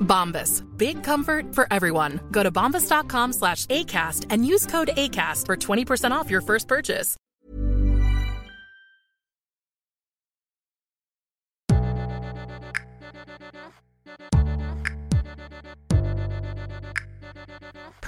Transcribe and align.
Bombas. 0.00 0.64
Big 0.76 1.04
comfort 1.04 1.54
for 1.54 1.66
everyone. 1.70 2.20
Go 2.32 2.42
to 2.42 2.50
bombas.com 2.50 3.32
slash 3.32 3.66
ACAST 3.66 4.26
and 4.30 4.44
use 4.44 4.66
code 4.66 4.90
ACAST 4.96 5.46
for 5.46 5.56
20% 5.56 6.10
off 6.10 6.30
your 6.30 6.40
first 6.40 6.66
purchase. 6.66 7.16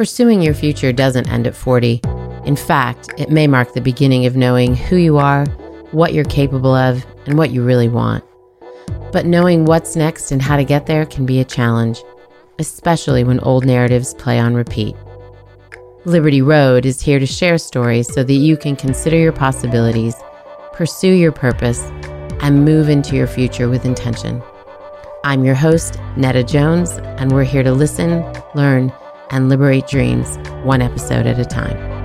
Pursuing 0.00 0.40
your 0.40 0.54
future 0.54 0.94
doesn't 0.94 1.28
end 1.28 1.46
at 1.46 1.54
40. 1.54 2.00
In 2.46 2.56
fact, 2.56 3.10
it 3.18 3.28
may 3.28 3.46
mark 3.46 3.74
the 3.74 3.82
beginning 3.82 4.24
of 4.24 4.34
knowing 4.34 4.74
who 4.74 4.96
you 4.96 5.18
are, 5.18 5.44
what 5.90 6.14
you're 6.14 6.24
capable 6.24 6.74
of, 6.74 7.04
and 7.26 7.36
what 7.36 7.50
you 7.50 7.62
really 7.62 7.86
want. 7.86 8.24
But 9.12 9.26
knowing 9.26 9.64
what's 9.64 9.96
next 9.96 10.30
and 10.30 10.40
how 10.40 10.56
to 10.56 10.64
get 10.64 10.86
there 10.86 11.04
can 11.04 11.26
be 11.26 11.40
a 11.40 11.44
challenge, 11.44 12.02
especially 12.58 13.24
when 13.24 13.40
old 13.40 13.64
narratives 13.64 14.14
play 14.14 14.38
on 14.38 14.54
repeat. 14.54 14.96
Liberty 16.04 16.40
Road 16.40 16.86
is 16.86 17.00
here 17.00 17.18
to 17.18 17.26
share 17.26 17.58
stories 17.58 18.12
so 18.12 18.22
that 18.22 18.32
you 18.32 18.56
can 18.56 18.76
consider 18.76 19.16
your 19.16 19.32
possibilities, 19.32 20.14
pursue 20.72 21.12
your 21.12 21.32
purpose, 21.32 21.80
and 22.40 22.64
move 22.64 22.88
into 22.88 23.16
your 23.16 23.26
future 23.26 23.68
with 23.68 23.84
intention. 23.84 24.42
I'm 25.24 25.44
your 25.44 25.54
host, 25.54 25.98
Nada 26.16 26.42
Jones, 26.42 26.92
and 26.92 27.32
we're 27.32 27.44
here 27.44 27.62
to 27.62 27.72
listen, 27.72 28.24
learn, 28.54 28.92
and 29.30 29.48
liberate 29.48 29.86
dreams 29.86 30.38
one 30.64 30.80
episode 30.80 31.26
at 31.26 31.38
a 31.38 31.44
time. 31.44 31.99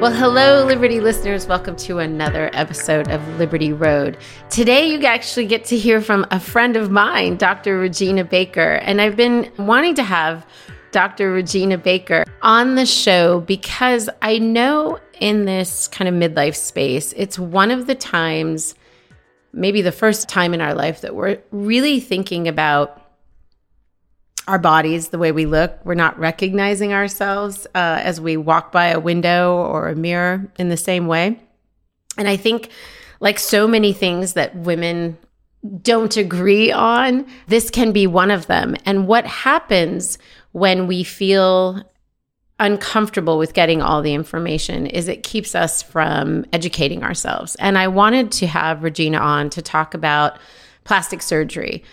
Well, 0.00 0.14
hello, 0.14 0.64
Liberty 0.64 0.98
listeners. 0.98 1.46
Welcome 1.46 1.76
to 1.76 1.98
another 1.98 2.48
episode 2.54 3.10
of 3.10 3.20
Liberty 3.38 3.74
Road. 3.74 4.16
Today, 4.48 4.86
you 4.86 5.04
actually 5.04 5.44
get 5.44 5.66
to 5.66 5.76
hear 5.76 6.00
from 6.00 6.26
a 6.30 6.40
friend 6.40 6.74
of 6.74 6.90
mine, 6.90 7.36
Dr. 7.36 7.76
Regina 7.78 8.24
Baker. 8.24 8.76
And 8.76 9.02
I've 9.02 9.14
been 9.14 9.52
wanting 9.58 9.94
to 9.96 10.02
have 10.02 10.46
Dr. 10.90 11.32
Regina 11.32 11.76
Baker 11.76 12.24
on 12.40 12.76
the 12.76 12.86
show 12.86 13.40
because 13.40 14.08
I 14.22 14.38
know 14.38 14.98
in 15.20 15.44
this 15.44 15.86
kind 15.88 16.08
of 16.08 16.14
midlife 16.14 16.56
space, 16.56 17.12
it's 17.14 17.38
one 17.38 17.70
of 17.70 17.86
the 17.86 17.94
times, 17.94 18.74
maybe 19.52 19.82
the 19.82 19.92
first 19.92 20.30
time 20.30 20.54
in 20.54 20.62
our 20.62 20.72
life, 20.72 21.02
that 21.02 21.14
we're 21.14 21.42
really 21.50 22.00
thinking 22.00 22.48
about 22.48 23.09
our 24.50 24.58
bodies, 24.58 25.08
the 25.08 25.18
way 25.18 25.30
we 25.30 25.46
look. 25.46 25.78
We're 25.84 25.94
not 25.94 26.18
recognizing 26.18 26.92
ourselves 26.92 27.66
uh, 27.74 28.00
as 28.02 28.20
we 28.20 28.36
walk 28.36 28.72
by 28.72 28.88
a 28.88 28.98
window 28.98 29.54
or 29.54 29.88
a 29.88 29.94
mirror 29.94 30.50
in 30.58 30.70
the 30.70 30.76
same 30.76 31.06
way. 31.06 31.40
And 32.18 32.28
I 32.28 32.36
think, 32.36 32.70
like 33.20 33.38
so 33.38 33.68
many 33.68 33.92
things 33.92 34.32
that 34.32 34.56
women 34.56 35.16
don't 35.82 36.16
agree 36.16 36.72
on, 36.72 37.26
this 37.46 37.70
can 37.70 37.92
be 37.92 38.08
one 38.08 38.32
of 38.32 38.48
them. 38.48 38.74
And 38.84 39.06
what 39.06 39.24
happens 39.24 40.18
when 40.50 40.88
we 40.88 41.04
feel 41.04 41.82
uncomfortable 42.58 43.38
with 43.38 43.54
getting 43.54 43.80
all 43.80 44.02
the 44.02 44.14
information 44.14 44.86
is 44.86 45.06
it 45.06 45.22
keeps 45.22 45.54
us 45.54 45.80
from 45.80 46.44
educating 46.52 47.04
ourselves. 47.04 47.54
And 47.56 47.78
I 47.78 47.86
wanted 47.86 48.32
to 48.32 48.48
have 48.48 48.82
Regina 48.82 49.18
on 49.18 49.48
to 49.50 49.62
talk 49.62 49.94
about 49.94 50.38
plastic 50.82 51.22
surgery, 51.22 51.84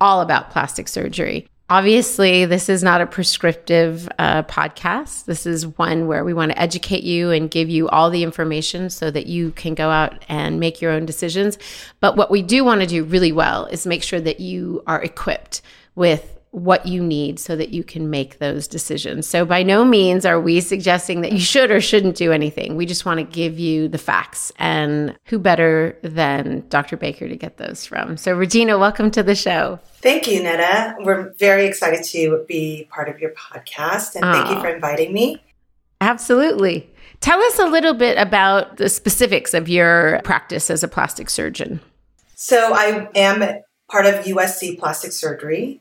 all 0.00 0.20
about 0.20 0.50
plastic 0.50 0.86
surgery. 0.86 1.48
Obviously, 1.70 2.44
this 2.44 2.68
is 2.68 2.82
not 2.82 3.00
a 3.00 3.06
prescriptive 3.06 4.06
uh, 4.18 4.42
podcast. 4.42 5.24
This 5.24 5.46
is 5.46 5.66
one 5.66 6.06
where 6.06 6.22
we 6.22 6.34
want 6.34 6.52
to 6.52 6.60
educate 6.60 7.04
you 7.04 7.30
and 7.30 7.50
give 7.50 7.70
you 7.70 7.88
all 7.88 8.10
the 8.10 8.22
information 8.22 8.90
so 8.90 9.10
that 9.10 9.26
you 9.26 9.50
can 9.52 9.74
go 9.74 9.88
out 9.88 10.22
and 10.28 10.60
make 10.60 10.82
your 10.82 10.92
own 10.92 11.06
decisions. 11.06 11.56
But 12.00 12.16
what 12.16 12.30
we 12.30 12.42
do 12.42 12.64
want 12.64 12.82
to 12.82 12.86
do 12.86 13.02
really 13.02 13.32
well 13.32 13.64
is 13.64 13.86
make 13.86 14.02
sure 14.02 14.20
that 14.20 14.40
you 14.40 14.82
are 14.86 15.02
equipped 15.02 15.62
with 15.94 16.33
what 16.54 16.86
you 16.86 17.02
need 17.02 17.40
so 17.40 17.56
that 17.56 17.70
you 17.70 17.82
can 17.82 18.10
make 18.10 18.38
those 18.38 18.68
decisions. 18.68 19.26
So, 19.26 19.44
by 19.44 19.64
no 19.64 19.84
means 19.84 20.24
are 20.24 20.40
we 20.40 20.60
suggesting 20.60 21.20
that 21.22 21.32
you 21.32 21.40
should 21.40 21.72
or 21.72 21.80
shouldn't 21.80 22.14
do 22.14 22.30
anything. 22.30 22.76
We 22.76 22.86
just 22.86 23.04
want 23.04 23.18
to 23.18 23.24
give 23.24 23.58
you 23.58 23.88
the 23.88 23.98
facts. 23.98 24.52
And 24.56 25.18
who 25.24 25.40
better 25.40 25.98
than 26.02 26.64
Dr. 26.68 26.96
Baker 26.96 27.28
to 27.28 27.34
get 27.34 27.56
those 27.56 27.84
from? 27.84 28.16
So, 28.16 28.34
Regina, 28.34 28.78
welcome 28.78 29.10
to 29.10 29.22
the 29.24 29.34
show. 29.34 29.80
Thank 29.96 30.28
you, 30.28 30.44
Nada. 30.44 30.94
We're 31.00 31.34
very 31.40 31.66
excited 31.66 32.04
to 32.04 32.44
be 32.46 32.88
part 32.88 33.08
of 33.08 33.18
your 33.18 33.32
podcast. 33.32 34.14
And 34.14 34.24
thank 34.24 34.50
you 34.50 34.60
for 34.60 34.68
inviting 34.68 35.12
me. 35.12 35.42
Absolutely. 36.00 36.88
Tell 37.20 37.40
us 37.40 37.58
a 37.58 37.66
little 37.66 37.94
bit 37.94 38.16
about 38.16 38.76
the 38.76 38.88
specifics 38.88 39.54
of 39.54 39.68
your 39.68 40.20
practice 40.22 40.70
as 40.70 40.84
a 40.84 40.88
plastic 40.88 41.30
surgeon. 41.30 41.80
So, 42.36 42.72
I 42.74 43.08
am 43.16 43.62
part 43.90 44.06
of 44.06 44.24
USC 44.24 44.78
Plastic 44.78 45.10
Surgery 45.10 45.80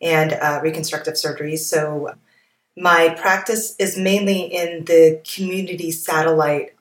and 0.00 0.32
uh, 0.32 0.60
reconstructive 0.62 1.16
surgery. 1.16 1.56
So 1.56 2.14
my 2.76 3.14
practice 3.18 3.74
is 3.78 3.98
mainly 3.98 4.42
in 4.42 4.84
the 4.84 5.20
community 5.24 5.90
satellite 5.90 6.74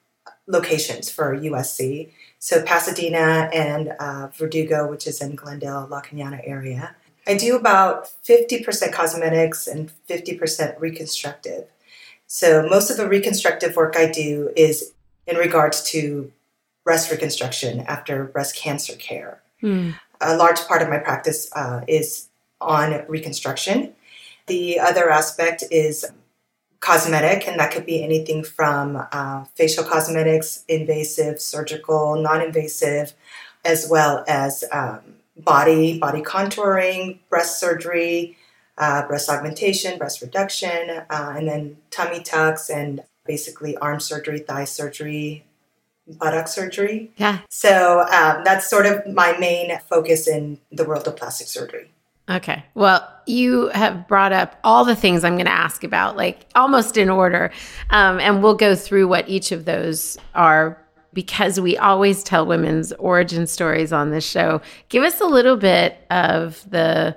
locations 0.47 1.09
for 1.09 1.35
USC. 1.35 2.09
So 2.39 2.63
Pasadena 2.63 3.49
and 3.53 3.93
uh, 3.99 4.27
Verdugo, 4.27 4.89
which 4.89 5.07
is 5.07 5.21
in 5.21 5.35
Glendale, 5.35 5.87
La 5.89 6.01
Cañada 6.01 6.41
area. 6.43 6.95
I 7.25 7.35
do 7.35 7.57
about 7.57 8.09
50% 8.23 8.93
cosmetics 8.93 9.67
and 9.67 9.91
50% 10.07 10.79
reconstructive. 10.79 11.65
So 12.27 12.67
most 12.69 12.89
of 12.89 12.97
the 12.97 13.07
reconstructive 13.07 13.75
work 13.75 13.95
I 13.97 14.09
do 14.09 14.51
is 14.55 14.93
in 15.25 15.35
regards 15.35 15.83
to 15.91 16.31
breast 16.83 17.11
reconstruction 17.11 17.81
after 17.81 18.23
breast 18.23 18.55
cancer 18.55 18.95
care. 18.95 19.41
Mm. 19.61 19.95
A 20.21 20.37
large 20.37 20.59
part 20.67 20.81
of 20.81 20.89
my 20.89 20.99
practice 20.99 21.49
uh, 21.53 21.81
is 21.87 22.29
on 22.61 23.05
reconstruction. 23.07 23.93
The 24.47 24.79
other 24.79 25.09
aspect 25.09 25.63
is 25.71 26.05
cosmetic, 26.79 27.47
and 27.47 27.59
that 27.59 27.71
could 27.71 27.85
be 27.85 28.03
anything 28.03 28.43
from 28.43 29.07
uh, 29.11 29.45
facial 29.55 29.83
cosmetics, 29.83 30.63
invasive, 30.67 31.41
surgical, 31.41 32.15
non 32.15 32.41
invasive, 32.41 33.13
as 33.65 33.87
well 33.89 34.23
as 34.27 34.63
um, 34.71 35.01
body, 35.35 35.99
body 35.99 36.21
contouring, 36.21 37.19
breast 37.29 37.59
surgery, 37.59 38.37
uh, 38.77 39.07
breast 39.07 39.29
augmentation, 39.29 39.97
breast 39.97 40.21
reduction, 40.21 40.89
uh, 41.09 41.33
and 41.35 41.47
then 41.47 41.77
tummy 41.89 42.21
tucks 42.21 42.69
and 42.69 43.03
basically 43.25 43.75
arm 43.77 43.99
surgery, 43.99 44.39
thigh 44.39 44.65
surgery, 44.65 45.43
buttock 46.07 46.47
surgery. 46.47 47.11
Yeah. 47.17 47.39
So 47.49 48.01
um, 48.11 48.43
that's 48.43 48.69
sort 48.69 48.85
of 48.85 49.05
my 49.07 49.37
main 49.37 49.77
focus 49.89 50.27
in 50.27 50.59
the 50.71 50.85
world 50.85 51.07
of 51.07 51.17
plastic 51.17 51.47
surgery. 51.47 51.89
Okay. 52.29 52.63
Well, 52.73 53.07
you 53.25 53.67
have 53.69 54.07
brought 54.07 54.33
up 54.33 54.57
all 54.63 54.83
the 54.83 54.95
things 54.95 55.23
I'm 55.23 55.35
going 55.35 55.45
to 55.45 55.51
ask 55.51 55.83
about, 55.83 56.17
like 56.17 56.45
almost 56.55 56.97
in 56.97 57.09
order. 57.09 57.51
Um, 57.89 58.19
and 58.19 58.43
we'll 58.43 58.55
go 58.55 58.75
through 58.75 59.07
what 59.07 59.27
each 59.29 59.51
of 59.51 59.65
those 59.65 60.17
are 60.35 60.81
because 61.13 61.59
we 61.59 61.77
always 61.77 62.23
tell 62.23 62.45
women's 62.45 62.91
origin 62.93 63.47
stories 63.47 63.93
on 63.93 64.11
this 64.11 64.27
show. 64.29 64.61
Give 64.89 65.03
us 65.03 65.21
a 65.21 65.25
little 65.25 65.57
bit 65.57 65.97
of 66.09 66.69
the 66.69 67.15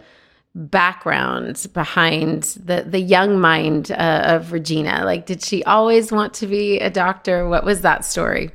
background 0.54 1.68
behind 1.74 2.42
the 2.64 2.84
the 2.84 2.98
young 2.98 3.40
mind 3.40 3.92
uh, 3.92 4.22
of 4.24 4.52
Regina. 4.52 5.04
Like, 5.04 5.26
did 5.26 5.42
she 5.42 5.62
always 5.64 6.10
want 6.10 6.34
to 6.34 6.46
be 6.46 6.78
a 6.80 6.90
doctor? 6.90 7.48
What 7.48 7.64
was 7.64 7.82
that 7.82 8.04
story? 8.04 8.50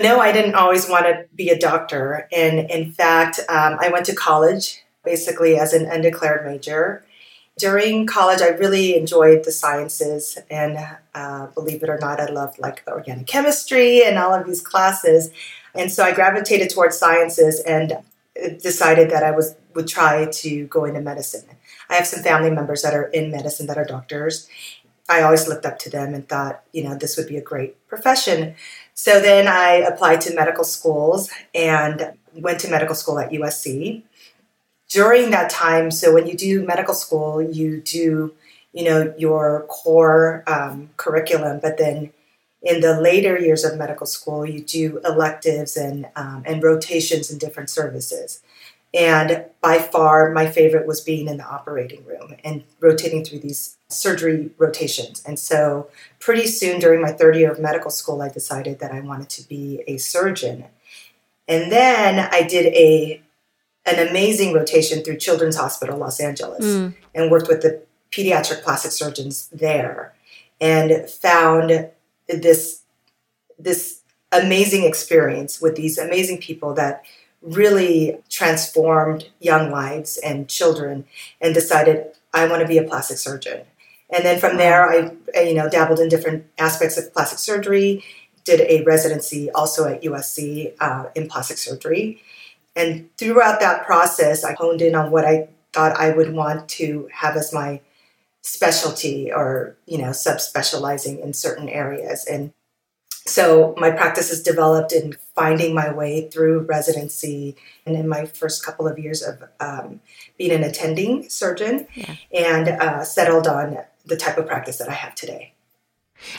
No, 0.00 0.20
I 0.20 0.32
didn't 0.32 0.54
always 0.54 0.88
want 0.88 1.06
to 1.06 1.24
be 1.34 1.50
a 1.50 1.58
doctor. 1.58 2.28
And 2.32 2.70
in 2.70 2.92
fact, 2.92 3.40
um, 3.48 3.78
I 3.80 3.90
went 3.90 4.06
to 4.06 4.14
college 4.14 4.83
basically 5.04 5.56
as 5.56 5.72
an 5.72 5.86
undeclared 5.86 6.44
major. 6.44 7.04
During 7.56 8.06
college, 8.06 8.40
I 8.40 8.48
really 8.48 8.96
enjoyed 8.96 9.44
the 9.44 9.52
sciences, 9.52 10.38
and 10.50 10.76
uh, 11.14 11.46
believe 11.48 11.82
it 11.84 11.88
or 11.88 11.98
not, 11.98 12.20
I 12.20 12.26
loved 12.26 12.58
like 12.58 12.82
organic 12.88 13.28
chemistry 13.28 14.02
and 14.02 14.18
all 14.18 14.34
of 14.34 14.46
these 14.46 14.60
classes. 14.60 15.30
And 15.74 15.90
so 15.92 16.02
I 16.02 16.12
gravitated 16.12 16.70
towards 16.70 16.98
sciences 16.98 17.60
and 17.60 17.98
decided 18.60 19.10
that 19.10 19.22
I 19.22 19.30
was 19.30 19.54
would 19.74 19.88
try 19.88 20.26
to 20.26 20.66
go 20.66 20.84
into 20.84 21.00
medicine. 21.00 21.44
I 21.90 21.94
have 21.94 22.06
some 22.06 22.22
family 22.22 22.50
members 22.50 22.82
that 22.82 22.94
are 22.94 23.04
in 23.04 23.30
medicine 23.30 23.66
that 23.66 23.78
are 23.78 23.84
doctors. 23.84 24.48
I 25.08 25.22
always 25.22 25.48
looked 25.48 25.66
up 25.66 25.78
to 25.80 25.90
them 25.90 26.14
and 26.14 26.28
thought, 26.28 26.62
you 26.72 26.82
know, 26.84 26.96
this 26.96 27.16
would 27.16 27.28
be 27.28 27.36
a 27.36 27.42
great 27.42 27.86
profession. 27.88 28.54
So 28.94 29.20
then 29.20 29.48
I 29.48 29.72
applied 29.74 30.20
to 30.22 30.34
medical 30.34 30.64
schools 30.64 31.30
and 31.54 32.12
went 32.34 32.60
to 32.60 32.70
medical 32.70 32.94
school 32.94 33.18
at 33.18 33.30
USC 33.30 34.02
during 34.94 35.30
that 35.30 35.50
time, 35.50 35.90
so 35.90 36.14
when 36.14 36.24
you 36.28 36.36
do 36.36 36.64
medical 36.64 36.94
school, 36.94 37.42
you 37.42 37.80
do, 37.80 38.32
you 38.72 38.84
know, 38.84 39.12
your 39.18 39.66
core 39.68 40.44
um, 40.46 40.90
curriculum, 40.96 41.58
but 41.60 41.78
then 41.78 42.12
in 42.62 42.80
the 42.80 43.00
later 43.00 43.36
years 43.36 43.64
of 43.64 43.76
medical 43.76 44.06
school, 44.06 44.46
you 44.46 44.60
do 44.60 45.00
electives 45.04 45.76
and 45.76 46.06
um, 46.14 46.44
and 46.46 46.62
rotations 46.62 47.28
in 47.28 47.38
different 47.38 47.70
services. 47.70 48.40
And 48.94 49.46
by 49.60 49.80
far, 49.80 50.30
my 50.30 50.48
favorite 50.48 50.86
was 50.86 51.00
being 51.00 51.26
in 51.26 51.38
the 51.38 51.44
operating 51.44 52.04
room 52.04 52.36
and 52.44 52.62
rotating 52.78 53.24
through 53.24 53.40
these 53.40 53.76
surgery 53.88 54.50
rotations. 54.58 55.24
And 55.26 55.40
so, 55.40 55.88
pretty 56.20 56.46
soon 56.46 56.78
during 56.78 57.02
my 57.02 57.10
third 57.10 57.34
year 57.34 57.50
of 57.50 57.58
medical 57.58 57.90
school, 57.90 58.22
I 58.22 58.28
decided 58.28 58.78
that 58.78 58.92
I 58.92 59.00
wanted 59.00 59.28
to 59.30 59.48
be 59.48 59.82
a 59.88 59.96
surgeon. 59.96 60.66
And 61.48 61.72
then 61.72 62.28
I 62.32 62.42
did 62.44 62.66
a 62.72 63.23
an 63.86 64.08
amazing 64.08 64.52
rotation 64.54 65.02
through 65.02 65.16
Children's 65.16 65.56
Hospital 65.56 65.98
Los 65.98 66.20
Angeles 66.20 66.64
mm. 66.64 66.94
and 67.14 67.30
worked 67.30 67.48
with 67.48 67.62
the 67.62 67.82
pediatric 68.10 68.62
plastic 68.62 68.92
surgeons 68.92 69.48
there 69.52 70.14
and 70.60 71.08
found 71.10 71.90
this 72.28 72.82
this 73.58 74.00
amazing 74.32 74.84
experience 74.84 75.60
with 75.60 75.76
these 75.76 75.98
amazing 75.98 76.38
people 76.38 76.74
that 76.74 77.04
really 77.42 78.18
transformed 78.30 79.28
young 79.38 79.70
lives 79.70 80.16
and 80.18 80.48
children 80.48 81.04
and 81.40 81.54
decided 81.54 82.06
I 82.32 82.48
want 82.48 82.62
to 82.62 82.68
be 82.68 82.78
a 82.78 82.82
plastic 82.82 83.18
surgeon. 83.18 83.62
And 84.10 84.24
then 84.24 84.40
from 84.40 84.56
there 84.56 84.88
I, 84.88 85.40
you 85.42 85.54
know 85.54 85.68
dabbled 85.68 86.00
in 86.00 86.08
different 86.08 86.46
aspects 86.58 86.96
of 86.96 87.12
plastic 87.12 87.38
surgery, 87.38 88.02
did 88.44 88.60
a 88.62 88.82
residency 88.84 89.50
also 89.50 89.86
at 89.86 90.02
USC 90.02 90.74
uh, 90.80 91.06
in 91.14 91.28
plastic 91.28 91.58
surgery 91.58 92.22
and 92.76 93.08
throughout 93.16 93.60
that 93.60 93.84
process, 93.84 94.44
I 94.44 94.54
honed 94.54 94.82
in 94.82 94.94
on 94.94 95.10
what 95.10 95.24
I 95.24 95.48
thought 95.72 95.96
I 95.96 96.10
would 96.10 96.32
want 96.32 96.68
to 96.70 97.08
have 97.12 97.36
as 97.36 97.52
my 97.52 97.80
specialty 98.42 99.32
or, 99.32 99.76
you 99.86 99.98
know, 99.98 100.10
subspecializing 100.10 101.22
in 101.22 101.32
certain 101.32 101.68
areas. 101.68 102.24
And 102.26 102.52
so 103.26 103.74
my 103.78 103.90
practice 103.90 104.28
has 104.28 104.42
developed 104.42 104.92
in 104.92 105.14
finding 105.34 105.74
my 105.74 105.92
way 105.92 106.28
through 106.28 106.60
residency 106.60 107.56
and 107.86 107.96
in 107.96 108.06
my 108.06 108.26
first 108.26 108.64
couple 108.64 108.86
of 108.86 108.98
years 108.98 109.22
of 109.22 109.42
um, 109.60 110.00
being 110.36 110.50
an 110.50 110.62
attending 110.62 111.28
surgeon 111.28 111.86
yeah. 111.94 112.16
and 112.34 112.68
uh, 112.68 113.02
settled 113.02 113.46
on 113.46 113.78
the 114.04 114.16
type 114.16 114.36
of 114.36 114.46
practice 114.46 114.76
that 114.76 114.88
I 114.88 114.92
have 114.92 115.14
today. 115.14 115.54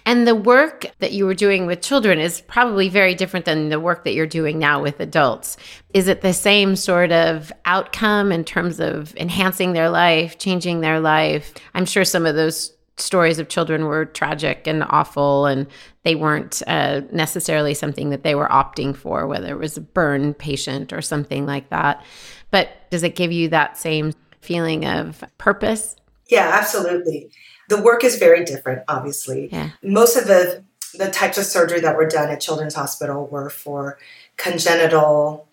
And 0.05 0.27
the 0.27 0.35
work 0.35 0.85
that 0.99 1.11
you 1.11 1.25
were 1.25 1.33
doing 1.33 1.65
with 1.65 1.81
children 1.81 2.19
is 2.19 2.41
probably 2.41 2.89
very 2.89 3.15
different 3.15 3.45
than 3.45 3.69
the 3.69 3.79
work 3.79 4.03
that 4.03 4.13
you're 4.13 4.25
doing 4.25 4.57
now 4.57 4.81
with 4.81 4.99
adults. 4.99 5.57
Is 5.93 6.07
it 6.07 6.21
the 6.21 6.33
same 6.33 6.75
sort 6.75 7.11
of 7.11 7.51
outcome 7.65 8.31
in 8.31 8.43
terms 8.43 8.79
of 8.79 9.15
enhancing 9.17 9.73
their 9.73 9.89
life, 9.89 10.37
changing 10.37 10.81
their 10.81 10.99
life? 10.99 11.53
I'm 11.73 11.85
sure 11.85 12.05
some 12.05 12.25
of 12.25 12.35
those 12.35 12.75
stories 12.97 13.39
of 13.39 13.49
children 13.49 13.85
were 13.85 14.05
tragic 14.05 14.67
and 14.67 14.83
awful, 14.83 15.45
and 15.45 15.67
they 16.03 16.15
weren't 16.15 16.61
uh, 16.67 17.01
necessarily 17.11 17.73
something 17.73 18.09
that 18.09 18.23
they 18.23 18.35
were 18.35 18.47
opting 18.47 18.95
for, 18.95 19.27
whether 19.27 19.53
it 19.53 19.59
was 19.59 19.77
a 19.77 19.81
burn 19.81 20.33
patient 20.33 20.93
or 20.93 21.01
something 21.01 21.45
like 21.45 21.69
that. 21.69 22.03
But 22.51 22.89
does 22.89 23.03
it 23.03 23.15
give 23.15 23.31
you 23.31 23.49
that 23.49 23.77
same 23.77 24.13
feeling 24.41 24.85
of 24.85 25.23
purpose? 25.37 25.97
Yeah, 26.29 26.49
absolutely. 26.53 27.29
The 27.69 27.81
work 27.81 28.03
is 28.03 28.17
very 28.17 28.43
different, 28.45 28.83
obviously. 28.87 29.49
Yeah. 29.51 29.71
Most 29.83 30.15
of 30.15 30.27
the 30.27 30.63
the 30.97 31.09
types 31.09 31.37
of 31.37 31.45
surgery 31.45 31.81
that 31.81 31.97
were 31.97 32.07
done 32.07 32.29
at 32.29 32.39
Children's 32.39 32.75
Hospital 32.75 33.27
were 33.27 33.49
for 33.49 33.97
congenital, 34.37 35.47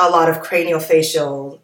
a 0.00 0.10
lot 0.10 0.28
of 0.28 0.42
craniofacial 0.42 1.60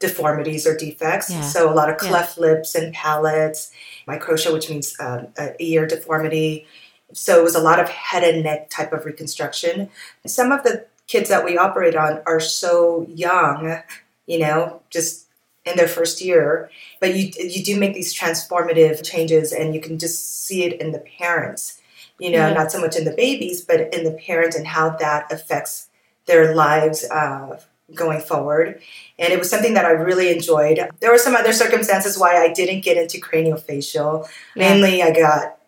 deformities 0.00 0.66
or 0.66 0.76
defects. 0.76 1.30
Yeah. 1.30 1.40
So 1.42 1.72
a 1.72 1.74
lot 1.74 1.90
of 1.90 1.96
cleft 1.98 2.36
yeah. 2.36 2.44
lips 2.44 2.74
and 2.74 2.94
palates, 2.94 3.72
microtia, 4.06 4.52
which 4.52 4.70
means 4.70 4.94
um, 5.00 5.28
ear 5.58 5.86
deformity. 5.86 6.66
So 7.12 7.40
it 7.40 7.42
was 7.42 7.54
a 7.54 7.60
lot 7.60 7.80
of 7.80 7.88
head 7.88 8.22
and 8.22 8.44
neck 8.44 8.70
type 8.70 8.92
of 8.92 9.04
reconstruction. 9.04 9.88
Some 10.26 10.52
of 10.52 10.62
the 10.62 10.86
kids 11.06 11.30
that 11.30 11.44
we 11.44 11.56
operate 11.56 11.96
on 11.96 12.20
are 12.26 12.40
so 12.40 13.06
young, 13.08 13.82
you 14.26 14.38
know, 14.38 14.82
just 14.90 15.26
in 15.64 15.76
their 15.76 15.88
first 15.88 16.20
year 16.20 16.70
but 17.00 17.14
you 17.14 17.30
you 17.38 17.62
do 17.62 17.78
make 17.78 17.94
these 17.94 18.18
transformative 18.18 19.04
changes 19.04 19.52
and 19.52 19.74
you 19.74 19.80
can 19.80 19.98
just 19.98 20.46
see 20.46 20.64
it 20.64 20.80
in 20.80 20.92
the 20.92 21.04
parents 21.18 21.80
you 22.18 22.30
know 22.30 22.52
not 22.52 22.72
so 22.72 22.80
much 22.80 22.96
in 22.96 23.04
the 23.04 23.14
babies 23.14 23.60
but 23.62 23.92
in 23.92 24.04
the 24.04 24.12
parents 24.12 24.56
and 24.56 24.66
how 24.66 24.90
that 24.90 25.30
affects 25.32 25.88
their 26.28 26.54
lives 26.54 27.04
uh, 27.10 27.58
going 27.94 28.20
forward. 28.20 28.80
And 29.18 29.32
it 29.32 29.38
was 29.38 29.50
something 29.50 29.74
that 29.74 29.84
i 29.84 29.90
really 29.90 30.30
enjoyed. 30.30 30.78
There 31.00 31.10
were 31.10 31.18
some 31.18 31.34
other 31.34 31.52
circumstances 31.52 32.18
why 32.18 32.36
i 32.36 32.52
didn't 32.52 32.84
get 32.84 32.96
into 32.96 33.18
craniofacial. 33.18 34.28
Yeah. 34.54 34.68
mainly 34.68 35.02
i 35.02 35.12
got 35.12 35.58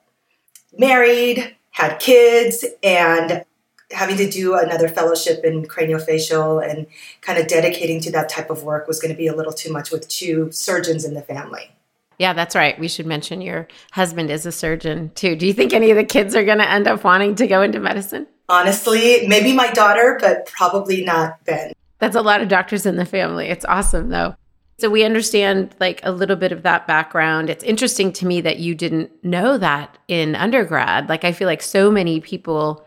married 0.79 1.57
had 1.71 1.99
kids 1.99 2.65
and 2.83 3.45
having 3.93 4.17
to 4.17 4.31
do 4.31 4.55
another 4.55 4.89
fellowship 4.89 5.45
in 5.45 5.65
craniofacial 5.65 6.67
and 6.67 6.87
kind 7.21 7.39
of 7.39 7.49
dedicating 7.49 8.01
to 8.01 8.13
that 8.13 8.29
type 8.29 8.51
of 8.51 8.63
work 8.63 8.87
was 8.87 9.01
going 9.01 9.13
to 9.13 9.17
be 9.17 9.27
a 9.27 9.35
little 9.35 9.53
too 9.53 9.73
much 9.73 9.91
with 9.91 10.09
two 10.09 10.51
surgeons 10.53 11.05
in 11.05 11.15
the 11.15 11.23
family. 11.23 11.71
Yeah, 12.19 12.35
that's 12.35 12.55
right. 12.55 12.79
We 12.79 12.89
should 12.89 13.07
mention 13.07 13.41
your 13.41 13.67
husband 13.93 14.31
is 14.31 14.45
a 14.45 14.53
surgeon 14.53 15.11
too. 15.15 15.37
Do 15.37 15.47
you 15.47 15.55
think 15.55 15.73
any 15.73 15.91
of 15.91 15.97
the 15.97 16.05
kids 16.05 16.37
are 16.37 16.45
going 16.45 16.59
to 16.59 16.71
end 16.71 16.87
up 16.87 17.03
wanting 17.03 17.35
to 17.37 17.47
go 17.47 17.63
into 17.63 17.81
medicine? 17.81 18.27
Honestly, 18.49 19.27
maybe 19.27 19.55
my 19.55 19.71
daughter, 19.71 20.19
but 20.21 20.47
probably 20.47 21.03
not 21.03 21.43
Ben. 21.45 21.73
That's 21.99 22.17
a 22.17 22.23
lot 22.23 22.43
of 22.43 22.49
doctors 22.49 22.85
in 22.85 22.97
the 22.97 23.07
family. 23.07 23.47
It's 23.47 23.65
awesome 23.65 24.11
though. 24.11 24.35
So 24.79 24.89
we 24.89 25.05
understand 25.05 25.75
like 25.79 26.01
a 26.03 26.13
little 26.13 26.37
bit 26.37 26.53
of 26.53 26.63
that 26.63 26.87
background. 26.87 27.51
It's 27.51 27.65
interesting 27.65 28.13
to 28.15 28.27
me 28.27 28.41
that 28.41 28.59
you 28.59 28.75
didn't 28.75 29.11
know 29.25 29.59
that 29.59 29.99
in 30.09 30.35
undergrad. 30.35 31.09
Like 31.09 31.25
I 31.25 31.33
feel 31.33 31.47
like 31.47 31.63
so 31.63 31.91
many 31.91 32.21
people 32.21 32.87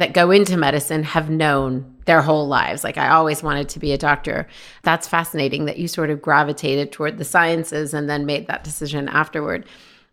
that 0.00 0.14
go 0.14 0.30
into 0.30 0.56
medicine 0.56 1.02
have 1.02 1.28
known 1.28 1.94
their 2.06 2.22
whole 2.22 2.48
lives. 2.48 2.82
Like, 2.82 2.96
I 2.96 3.10
always 3.10 3.42
wanted 3.42 3.68
to 3.68 3.78
be 3.78 3.92
a 3.92 3.98
doctor. 3.98 4.48
That's 4.82 5.06
fascinating 5.06 5.66
that 5.66 5.78
you 5.78 5.88
sort 5.88 6.08
of 6.08 6.22
gravitated 6.22 6.90
toward 6.90 7.18
the 7.18 7.24
sciences 7.24 7.92
and 7.92 8.08
then 8.08 8.24
made 8.24 8.46
that 8.46 8.64
decision 8.64 9.08
afterward. 9.08 9.66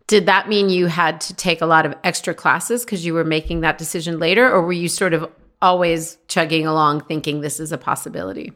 Did 0.06 0.26
that 0.26 0.46
mean 0.46 0.68
you 0.68 0.86
had 0.86 1.22
to 1.22 1.34
take 1.34 1.62
a 1.62 1.66
lot 1.66 1.86
of 1.86 1.94
extra 2.04 2.34
classes 2.34 2.84
because 2.84 3.04
you 3.04 3.14
were 3.14 3.24
making 3.24 3.62
that 3.62 3.78
decision 3.78 4.18
later, 4.18 4.50
or 4.50 4.62
were 4.62 4.72
you 4.72 4.88
sort 4.88 5.14
of 5.14 5.30
always 5.62 6.18
chugging 6.28 6.66
along 6.66 7.00
thinking 7.00 7.40
this 7.40 7.58
is 7.58 7.72
a 7.72 7.78
possibility? 7.78 8.52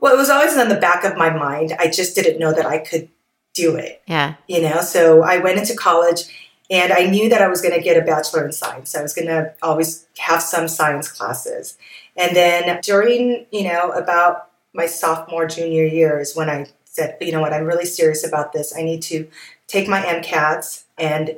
Well, 0.00 0.14
it 0.14 0.18
was 0.18 0.30
always 0.30 0.56
on 0.56 0.70
the 0.70 0.76
back 0.76 1.04
of 1.04 1.14
my 1.14 1.28
mind. 1.28 1.74
I 1.78 1.90
just 1.90 2.14
didn't 2.14 2.38
know 2.38 2.54
that 2.54 2.64
I 2.64 2.78
could 2.78 3.10
do 3.52 3.76
it. 3.76 4.02
Yeah. 4.06 4.36
You 4.48 4.62
know, 4.62 4.80
so 4.80 5.22
I 5.22 5.38
went 5.38 5.58
into 5.58 5.76
college 5.76 6.22
and 6.70 6.92
I 6.92 7.06
knew 7.06 7.28
that 7.28 7.42
I 7.42 7.48
was 7.48 7.60
going 7.60 7.74
to 7.74 7.82
get 7.82 8.00
a 8.00 8.06
bachelor 8.06 8.44
in 8.44 8.52
science. 8.52 8.94
I 8.94 9.02
was 9.02 9.12
going 9.12 9.26
to 9.26 9.52
always 9.60 10.06
have 10.18 10.40
some 10.40 10.68
science 10.68 11.10
classes. 11.10 11.76
And 12.16 12.36
then 12.36 12.80
during, 12.82 13.46
you 13.50 13.64
know, 13.64 13.90
about 13.90 14.50
my 14.72 14.86
sophomore, 14.86 15.46
junior 15.46 15.84
year 15.84 16.20
is 16.20 16.36
when 16.36 16.48
I 16.48 16.66
said, 16.84 17.16
you 17.20 17.32
know 17.32 17.40
what, 17.40 17.52
I'm 17.52 17.64
really 17.64 17.86
serious 17.86 18.26
about 18.26 18.52
this. 18.52 18.76
I 18.76 18.82
need 18.82 19.02
to 19.02 19.28
take 19.66 19.88
my 19.88 20.00
MCATs 20.00 20.84
and 20.96 21.36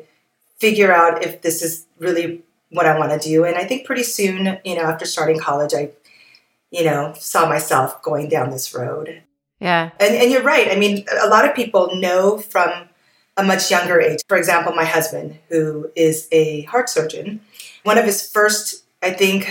figure 0.59 0.93
out 0.93 1.25
if 1.25 1.41
this 1.41 1.63
is 1.63 1.87
really 1.99 2.43
what 2.71 2.87
I 2.87 2.99
want 2.99 3.13
to 3.13 3.19
do. 3.19 3.45
And 3.45 3.57
I 3.57 3.65
think 3.65 3.87
pretty 3.87 4.03
soon, 4.03 4.59
you 4.65 4.75
know, 4.75 4.83
after 4.83 5.07
starting 5.07 5.39
college, 5.39 5.73
I, 5.75 5.91
you 6.71 6.85
know, 6.85 7.15
saw 7.19 7.49
myself 7.49 8.03
going 8.03 8.29
down 8.29 8.51
this 8.51 8.75
road. 8.75 9.23
Yeah. 9.61 9.91
And, 9.99 10.15
and 10.15 10.31
you're 10.31 10.43
right. 10.43 10.71
I 10.71 10.77
mean, 10.77 11.07
a 11.23 11.29
lot 11.29 11.49
of 11.49 11.55
people 11.55 11.97
know 11.97 12.39
from 12.39 12.89
a 13.37 13.43
much 13.43 13.71
younger 13.71 14.01
age. 14.01 14.21
For 14.29 14.37
example, 14.37 14.75
my 14.75 14.85
husband, 14.85 15.39
who 15.49 15.91
is 15.97 16.29
a 16.33 16.63
heart 16.63 16.89
surgeon, 16.89 17.41
one 17.83 17.99
of 17.99 18.05
his 18.05 18.31
first, 18.31 18.85
I 19.03 19.11
think, 19.11 19.49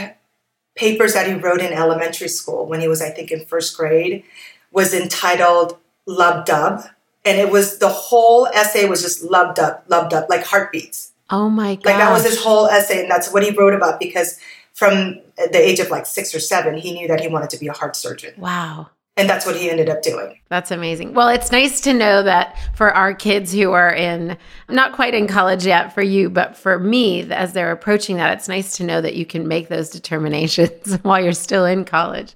papers 0.76 1.14
that 1.14 1.28
he 1.28 1.34
wrote 1.34 1.62
in 1.62 1.74
elementary 1.74 2.28
school 2.28 2.66
when 2.66 2.80
he 2.80 2.88
was, 2.88 3.02
I 3.02 3.10
think, 3.10 3.32
in 3.32 3.46
first 3.46 3.78
grade 3.78 4.24
was 4.72 4.94
entitled 4.94 5.78
Lub 6.06 6.46
Dub. 6.46 6.84
And 7.24 7.38
it 7.38 7.52
was 7.52 7.78
the 7.78 7.90
whole 7.90 8.48
essay 8.48 8.88
was 8.88 9.02
just 9.04 9.24
lub 9.24 9.54
dub, 9.54 9.84
lub 9.88 10.10
dub, 10.10 10.26
like 10.30 10.44
heartbeats. 10.44 11.12
Oh 11.30 11.50
my 11.50 11.76
god. 11.76 11.86
Like 11.86 11.98
that 11.98 12.12
was 12.12 12.24
his 12.24 12.42
whole 12.42 12.68
essay, 12.68 13.02
and 13.02 13.12
that's 13.12 13.32
what 13.32 13.44
he 13.44 13.52
wrote 13.52 13.74
about 13.74 14.00
because 14.00 14.40
from 14.74 15.20
the 15.38 15.60
age 15.60 15.80
of 15.80 15.90
like 15.90 16.06
six 16.06 16.34
or 16.34 16.40
seven, 16.40 16.76
he 16.76 16.94
knew 16.94 17.08
that 17.08 17.22
he 17.22 17.28
wanted 17.28 17.52
to 17.52 17.58
be 17.58 17.68
a 17.68 17.74
heart 17.74 17.96
surgeon. 17.96 18.34
Wow. 18.38 18.90
And 19.18 19.30
that's 19.30 19.46
what 19.46 19.58
he 19.58 19.70
ended 19.70 19.90
up 19.90 20.02
doing. 20.02 20.40
That's 20.50 20.72
amazing. 20.72 21.14
Well, 21.14 21.28
it's 21.28 21.52
nice 21.52 21.82
to 21.82 21.94
know 21.94 22.24
that 22.24 22.58
for 22.76 22.94
our 22.94 23.14
kids 23.14 23.52
who 23.52 23.74
are 23.74 23.94
in, 23.94 24.38
not 24.70 24.94
quite 24.94 25.14
in 25.14 25.28
college 25.28 25.66
yet 25.66 25.94
for 25.94 26.02
you, 26.02 26.30
but 26.30 26.56
for 26.56 26.80
me, 26.80 27.30
as 27.30 27.52
they're 27.52 27.74
approaching 27.74 28.16
that, 28.18 28.38
it's 28.38 28.48
nice 28.48 28.78
to 28.78 28.86
know 28.86 29.02
that 29.02 29.16
you 29.16 29.26
can 29.26 29.48
make 29.48 29.68
those 29.68 29.90
determinations 29.90 30.96
while 31.02 31.22
you're 31.22 31.34
still 31.34 31.66
in 31.66 31.84
college. 31.84 32.36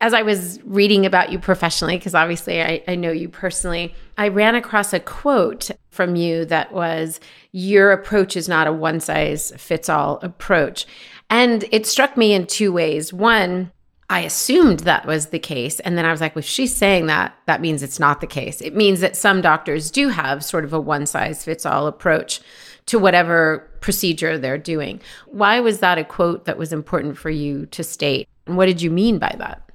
As 0.00 0.12
I 0.12 0.22
was 0.22 0.60
reading 0.64 1.06
about 1.06 1.30
you 1.30 1.38
professionally, 1.38 1.96
because 1.96 2.14
obviously 2.14 2.62
I, 2.62 2.82
I 2.86 2.94
know 2.94 3.10
you 3.10 3.28
personally, 3.28 3.94
I 4.16 4.28
ran 4.28 4.54
across 4.54 4.92
a 4.92 5.00
quote 5.00 5.70
from 5.90 6.16
you 6.16 6.44
that 6.46 6.72
was, 6.72 7.20
Your 7.52 7.92
approach 7.92 8.36
is 8.36 8.48
not 8.48 8.66
a 8.66 8.72
one 8.72 9.00
size 9.00 9.52
fits 9.56 9.88
all 9.88 10.18
approach. 10.22 10.86
And 11.30 11.64
it 11.70 11.86
struck 11.86 12.16
me 12.16 12.32
in 12.32 12.46
two 12.46 12.72
ways. 12.72 13.12
One, 13.12 13.72
I 14.10 14.20
assumed 14.20 14.80
that 14.80 15.06
was 15.06 15.26
the 15.26 15.38
case. 15.38 15.80
And 15.80 15.98
then 15.98 16.06
I 16.06 16.10
was 16.10 16.20
like, 16.20 16.34
well, 16.34 16.40
if 16.40 16.46
she's 16.46 16.74
saying 16.74 17.06
that, 17.06 17.36
that 17.46 17.60
means 17.60 17.82
it's 17.82 18.00
not 18.00 18.20
the 18.20 18.26
case. 18.26 18.60
It 18.62 18.74
means 18.74 19.00
that 19.00 19.16
some 19.16 19.42
doctors 19.42 19.90
do 19.90 20.08
have 20.08 20.44
sort 20.44 20.64
of 20.64 20.72
a 20.72 20.80
one 20.80 21.04
size 21.04 21.44
fits 21.44 21.66
all 21.66 21.86
approach 21.86 22.40
to 22.86 22.98
whatever 22.98 23.68
procedure 23.80 24.38
they're 24.38 24.56
doing. 24.56 25.00
Why 25.26 25.60
was 25.60 25.80
that 25.80 25.98
a 25.98 26.04
quote 26.04 26.46
that 26.46 26.56
was 26.56 26.72
important 26.72 27.18
for 27.18 27.28
you 27.28 27.66
to 27.66 27.84
state? 27.84 28.26
And 28.46 28.56
what 28.56 28.66
did 28.66 28.80
you 28.80 28.90
mean 28.90 29.18
by 29.18 29.34
that? 29.38 29.70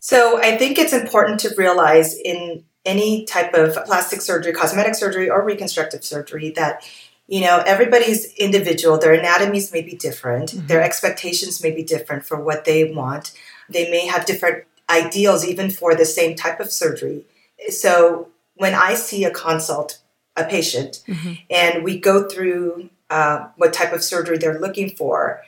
So 0.00 0.38
I 0.38 0.58
think 0.58 0.78
it's 0.78 0.92
important 0.92 1.40
to 1.40 1.54
realize 1.56 2.14
in 2.14 2.62
any 2.84 3.24
type 3.24 3.54
of 3.54 3.74
plastic 3.86 4.20
surgery, 4.20 4.52
cosmetic 4.52 4.94
surgery, 4.94 5.30
or 5.30 5.44
reconstructive 5.44 6.04
surgery 6.04 6.50
that 6.50 6.84
you 7.26 7.40
know 7.40 7.62
everybody's 7.66 8.32
individual 8.34 8.98
their 8.98 9.12
anatomies 9.12 9.72
may 9.72 9.82
be 9.82 9.96
different 9.96 10.50
mm-hmm. 10.50 10.66
their 10.68 10.82
expectations 10.82 11.62
may 11.62 11.70
be 11.72 11.82
different 11.82 12.24
for 12.24 12.40
what 12.40 12.64
they 12.64 12.92
want 12.92 13.32
they 13.68 13.90
may 13.90 14.06
have 14.06 14.26
different 14.26 14.64
ideals 14.88 15.44
even 15.44 15.70
for 15.70 15.94
the 15.94 16.04
same 16.04 16.36
type 16.36 16.60
of 16.60 16.70
surgery 16.70 17.24
so 17.68 18.28
when 18.54 18.74
i 18.74 18.94
see 18.94 19.24
a 19.24 19.30
consult 19.30 19.98
a 20.36 20.44
patient 20.44 21.02
mm-hmm. 21.08 21.34
and 21.50 21.82
we 21.82 21.98
go 21.98 22.28
through 22.28 22.88
uh, 23.08 23.48
what 23.56 23.72
type 23.72 23.92
of 23.92 24.02
surgery 24.02 24.36
they're 24.36 24.60
looking 24.60 24.90
for 24.90 25.42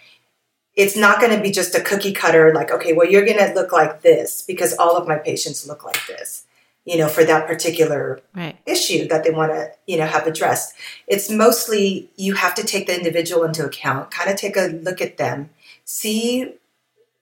it's 0.75 0.97
not 0.97 1.21
going 1.21 1.37
to 1.37 1.43
be 1.43 1.51
just 1.51 1.75
a 1.75 1.81
cookie 1.81 2.13
cutter 2.13 2.55
like 2.55 2.71
okay 2.71 2.93
well 2.93 3.09
you're 3.09 3.25
going 3.25 3.39
to 3.39 3.53
look 3.55 3.73
like 3.73 4.03
this 4.03 4.43
because 4.43 4.77
all 4.77 4.97
of 4.97 5.07
my 5.07 5.17
patients 5.17 5.67
look 5.67 5.85
like 5.85 6.01
this 6.07 6.47
you 6.89 6.97
know, 6.97 7.09
for 7.09 7.23
that 7.23 7.47
particular 7.47 8.23
right. 8.35 8.57
issue 8.65 9.07
that 9.09 9.23
they 9.23 9.31
want 9.31 9.53
to, 9.53 9.71
you 9.87 9.99
know, 9.99 10.07
have 10.07 10.27
addressed. 10.27 10.75
It's 11.07 11.31
mostly 11.31 12.09
you 12.17 12.33
have 12.33 12.55
to 12.55 12.65
take 12.65 12.87
the 12.87 12.97
individual 12.97 13.45
into 13.45 13.67
account, 13.67 14.11
kind 14.11 14.31
of 14.31 14.37
take 14.37 14.57
a 14.57 14.69
look 14.69 15.03
at 15.03 15.19
them, 15.19 15.51
see 15.85 16.55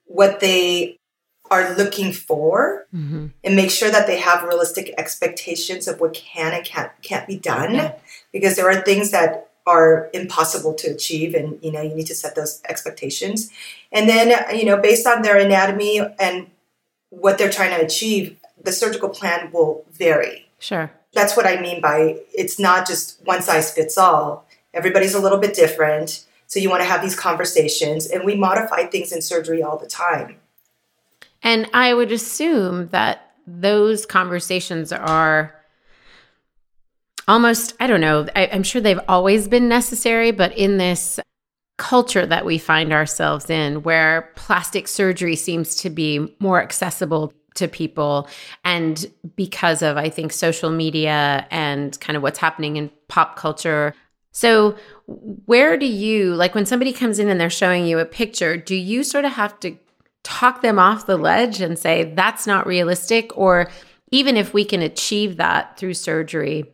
what 0.07 0.41
they 0.41 0.99
are 1.51 1.77
looking 1.77 2.13
for, 2.13 2.87
mm-hmm. 2.95 3.27
and 3.45 3.57
make 3.57 3.71
sure 3.71 3.91
that 3.91 4.07
they 4.07 4.19
have 4.19 4.43
realistic 4.43 4.93
expectations 4.99 5.87
of 5.87 6.01
what 6.01 6.15
can 6.15 6.53
and 6.53 6.65
can't 6.65 6.91
can't 7.03 7.27
be 7.27 7.39
done. 7.39 7.75
Yeah. 7.75 7.95
Because 8.33 8.57
there 8.57 8.69
are 8.69 8.83
things 8.83 9.11
that 9.13 9.51
are 9.67 10.09
impossible 10.15 10.75
to 10.75 10.89
achieve 10.89 11.35
and 11.35 11.59
you 11.63 11.73
know 11.73 11.81
you 11.81 11.95
need 11.95 12.07
to 12.07 12.15
set 12.15 12.37
those 12.37 12.63
expectations 12.69 13.51
and 13.91 14.09
then 14.09 14.57
you 14.57 14.65
know 14.65 14.77
based 14.77 15.09
on 15.09 15.23
their 15.23 15.37
anatomy 15.37 16.01
and 16.21 16.47
what 17.11 17.37
they're 17.37 17.51
trying 17.51 17.77
to 17.77 17.85
achieve 17.85 18.37
the 18.63 18.73
surgical 18.73 19.09
plan 19.09 19.51
will 19.53 19.85
vary. 19.93 20.47
Sure. 20.59 20.91
That's 21.13 21.37
what 21.37 21.47
I 21.47 21.61
mean 21.61 21.81
by 21.81 22.19
it's 22.35 22.59
not 22.59 22.87
just 22.87 23.25
one 23.25 23.43
size 23.43 23.73
fits 23.73 23.97
all. 23.97 24.47
Everybody's 24.75 25.15
a 25.15 25.21
little 25.21 25.39
bit 25.39 25.55
different. 25.55 26.26
So 26.47 26.61
you 26.61 26.71
want 26.71 26.83
to 26.83 26.89
have 26.89 27.03
these 27.03 27.19
conversations, 27.19 28.07
and 28.07 28.25
we 28.25 28.37
modify 28.37 28.85
things 28.85 29.13
in 29.13 29.21
surgery 29.21 29.63
all 29.63 29.77
the 29.77 29.87
time. 29.87 30.37
And 31.43 31.69
I 31.75 31.93
would 31.95 32.13
assume 32.13 32.89
that 32.89 33.35
those 33.47 34.07
conversations 34.07 34.93
are 34.93 35.55
almost, 37.29 37.75
I 37.81 37.87
don't 37.87 38.01
know, 38.01 38.27
I, 38.35 38.45
am 38.45 38.63
sure 38.63 38.81
they've 38.81 39.01
always 39.09 39.49
been 39.49 39.69
necessary, 39.69 40.31
but 40.31 40.57
in 40.57 40.79
this 40.79 41.21
culture 41.79 42.25
that 42.25 42.47
we 42.47 42.59
find 42.59 42.93
ourselves 42.93 43.51
in, 43.51 43.83
where 43.83 44.33
plastic 44.37 44.89
surgery 44.89 45.37
seems 45.37 45.77
to 45.77 45.91
be 45.91 46.35
more 46.39 46.63
accessible 46.63 47.33
to 47.57 47.67
people 47.67 48.29
and 48.65 49.11
because 49.35 49.81
of 49.81 49.97
i 49.97 50.11
think 50.11 50.31
social 50.31 50.69
media 50.69 51.47
and 51.51 51.99
kind 52.01 52.15
of 52.15 52.23
what's 52.23 52.39
happening 52.39 52.77
in 52.77 52.91
pop 53.09 53.37
culture 53.37 53.95
so 54.37 54.77
where 55.07 55.77
do 55.77 55.87
you 55.87 56.35
like 56.35 56.55
when 56.55 56.67
somebody 56.67 56.93
comes 56.93 57.19
in 57.19 57.29
and 57.29 57.41
they're 57.41 57.51
showing 57.51 57.87
you 57.87 57.99
a 57.99 58.05
picture 58.05 58.57
do 58.57 58.75
you 58.75 59.03
sort 59.03 59.25
of 59.25 59.33
have 59.33 59.59
to 59.61 59.77
talk 60.23 60.63
them 60.63 60.79
off 60.79 61.07
the 61.07 61.17
ledge 61.17 61.61
and 61.61 61.79
say 61.79 62.13
that's 62.15 62.47
not 62.47 62.67
realistic 62.67 63.37
or 63.37 63.71
even 64.11 64.37
if 64.37 64.53
we 64.53 64.65
can 64.65 64.83
achieve 64.83 65.37
that 65.37 65.79
through 65.79 65.95
surgery 65.95 66.65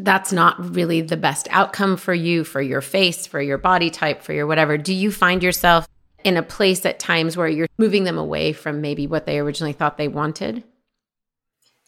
that's 0.00 0.32
not 0.32 0.74
really 0.74 1.00
the 1.00 1.16
best 1.16 1.48
outcome 1.50 1.96
for 1.96 2.14
you 2.14 2.44
for 2.44 2.60
your 2.60 2.80
face 2.80 3.26
for 3.26 3.40
your 3.40 3.58
body 3.58 3.90
type 3.90 4.22
for 4.22 4.32
your 4.32 4.46
whatever 4.46 4.76
do 4.76 4.92
you 4.92 5.10
find 5.10 5.42
yourself 5.42 5.88
in 6.24 6.36
a 6.36 6.42
place 6.42 6.84
at 6.84 6.98
times 6.98 7.36
where 7.36 7.48
you're 7.48 7.68
moving 7.78 8.04
them 8.04 8.18
away 8.18 8.52
from 8.52 8.80
maybe 8.80 9.06
what 9.06 9.26
they 9.26 9.38
originally 9.38 9.72
thought 9.72 9.98
they 9.98 10.08
wanted? 10.08 10.64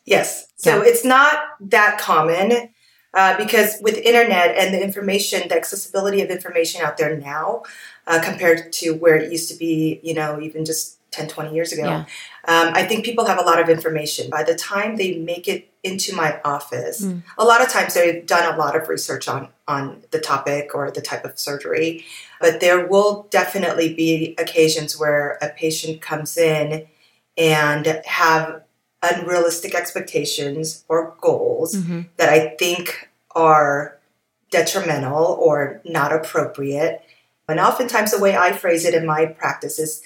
Yes. 0.05 0.47
So 0.57 0.77
yeah. 0.77 0.89
it's 0.89 1.05
not 1.05 1.39
that 1.61 1.99
common 1.99 2.71
uh, 3.15 3.37
because 3.37 3.77
with 3.81 3.97
internet 3.99 4.57
and 4.57 4.73
the 4.75 4.83
information, 4.83 5.49
the 5.49 5.57
accessibility 5.57 6.23
of 6.23 6.31
information 6.31 6.81
out 6.81 6.97
there 6.97 7.17
now 7.17 7.63
uh, 8.07 8.21
compared 8.23 8.73
to 8.73 8.93
where 8.93 9.17
it 9.17 9.33
used 9.33 9.51
to 9.51 9.57
be, 9.57 10.01
you 10.03 10.15
know, 10.15 10.41
even 10.41 10.65
just 10.65 10.99
10, 11.11 11.27
20 11.27 11.53
years 11.53 11.73
ago, 11.73 11.83
yeah. 11.83 12.05
um, 12.47 12.73
I 12.73 12.85
think 12.85 13.05
people 13.05 13.27
have 13.27 13.39
a 13.39 13.43
lot 13.43 13.61
of 13.61 13.69
information. 13.69 14.31
By 14.31 14.45
the 14.45 14.55
time 14.55 14.97
they 14.97 15.17
make 15.17 15.49
it 15.49 15.69
into 15.83 16.15
my 16.15 16.41
office, 16.45 17.05
mm. 17.05 17.23
a 17.37 17.45
lot 17.45 17.63
of 17.63 17.69
times 17.69 17.95
they've 17.95 18.25
done 18.25 18.55
a 18.55 18.57
lot 18.57 18.77
of 18.77 18.89
research 18.89 19.27
on, 19.27 19.49
on 19.67 20.05
the 20.13 20.21
topic 20.21 20.73
or 20.73 20.91
the 20.93 21.01
type 21.01 21.25
of 21.25 21.37
surgery. 21.37 22.05
But 22.41 22.61
there 22.61 22.87
will 22.87 23.27
definitely 23.31 23.93
be 23.93 24.37
occasions 24.39 24.99
where 24.99 25.37
a 25.43 25.49
patient 25.49 26.01
comes 26.01 26.37
in 26.37 26.87
and 27.37 27.87
have 28.05 28.63
unrealistic 29.03 29.75
expectations 29.75 30.85
or 30.89 31.15
goals 31.21 31.75
mm-hmm. 31.75 32.03
that 32.17 32.29
I 32.29 32.55
think 32.59 33.09
are 33.35 33.99
detrimental 34.51 35.39
or 35.41 35.81
not 35.85 36.13
appropriate. 36.13 37.03
And 37.49 37.59
oftentimes, 37.59 38.13
the 38.13 38.21
way 38.21 38.37
I 38.37 38.53
phrase 38.53 38.85
it 38.85 38.95
in 38.95 39.07
my 39.07 39.27
practice 39.27 39.79
is 39.79 40.03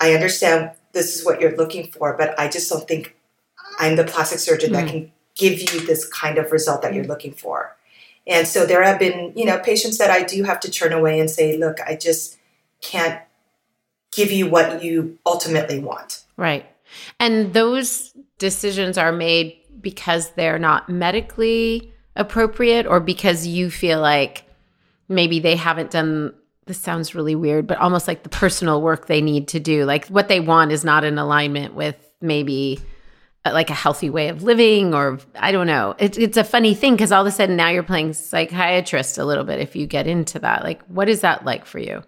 I 0.00 0.12
understand 0.12 0.72
this 0.92 1.16
is 1.16 1.24
what 1.24 1.40
you're 1.40 1.56
looking 1.56 1.88
for, 1.88 2.16
but 2.16 2.38
I 2.38 2.48
just 2.48 2.70
don't 2.70 2.86
think 2.86 3.16
I'm 3.78 3.96
the 3.96 4.04
plastic 4.04 4.38
surgeon 4.38 4.72
mm-hmm. 4.72 4.86
that 4.86 4.92
can 4.92 5.12
give 5.34 5.60
you 5.60 5.86
this 5.86 6.06
kind 6.08 6.38
of 6.38 6.52
result 6.52 6.82
that 6.82 6.94
you're 6.94 7.04
looking 7.04 7.32
for. 7.32 7.76
And 8.26 8.48
so 8.48 8.66
there 8.66 8.82
have 8.82 8.98
been, 8.98 9.32
you 9.36 9.44
know, 9.44 9.58
patients 9.58 9.98
that 9.98 10.10
I 10.10 10.22
do 10.22 10.42
have 10.44 10.58
to 10.60 10.70
turn 10.70 10.92
away 10.92 11.20
and 11.20 11.30
say, 11.30 11.56
look, 11.56 11.78
I 11.86 11.94
just 11.94 12.38
can't 12.80 13.20
give 14.12 14.32
you 14.32 14.48
what 14.48 14.82
you 14.82 15.18
ultimately 15.24 15.78
want. 15.78 16.24
Right. 16.36 16.66
And 17.20 17.52
those 17.52 18.12
decisions 18.38 18.98
are 18.98 19.12
made 19.12 19.56
because 19.80 20.30
they're 20.32 20.58
not 20.58 20.88
medically 20.88 21.92
appropriate 22.14 22.86
or 22.86 23.00
because 23.00 23.46
you 23.46 23.70
feel 23.70 24.00
like 24.00 24.44
maybe 25.08 25.38
they 25.38 25.56
haven't 25.56 25.90
done 25.90 26.34
this 26.66 26.78
sounds 26.78 27.14
really 27.14 27.36
weird, 27.36 27.66
but 27.66 27.78
almost 27.78 28.08
like 28.08 28.24
the 28.24 28.28
personal 28.28 28.82
work 28.82 29.06
they 29.06 29.20
need 29.20 29.48
to 29.48 29.60
do. 29.60 29.84
Like 29.84 30.08
what 30.08 30.26
they 30.28 30.40
want 30.40 30.72
is 30.72 30.84
not 30.84 31.04
in 31.04 31.16
alignment 31.16 31.74
with 31.74 31.96
maybe 32.20 32.80
like 33.44 33.70
a 33.70 33.74
healthy 33.74 34.10
way 34.10 34.28
of 34.28 34.42
living 34.42 34.92
or 34.92 35.20
i 35.36 35.52
don't 35.52 35.68
know. 35.68 35.94
It, 35.98 36.18
it's 36.18 36.36
a 36.36 36.42
funny 36.42 36.74
thing 36.74 36.94
because 36.94 37.12
all 37.12 37.20
of 37.20 37.26
a 37.28 37.30
sudden 37.30 37.54
now 37.54 37.68
you're 37.68 37.84
playing 37.84 38.12
psychiatrist 38.12 39.18
a 39.18 39.24
little 39.24 39.44
bit 39.44 39.60
if 39.60 39.76
you 39.76 39.86
get 39.86 40.08
into 40.08 40.40
that. 40.40 40.64
Like 40.64 40.82
what 40.86 41.08
is 41.08 41.20
that 41.20 41.44
like 41.44 41.64
for 41.64 41.78
you? 41.78 42.02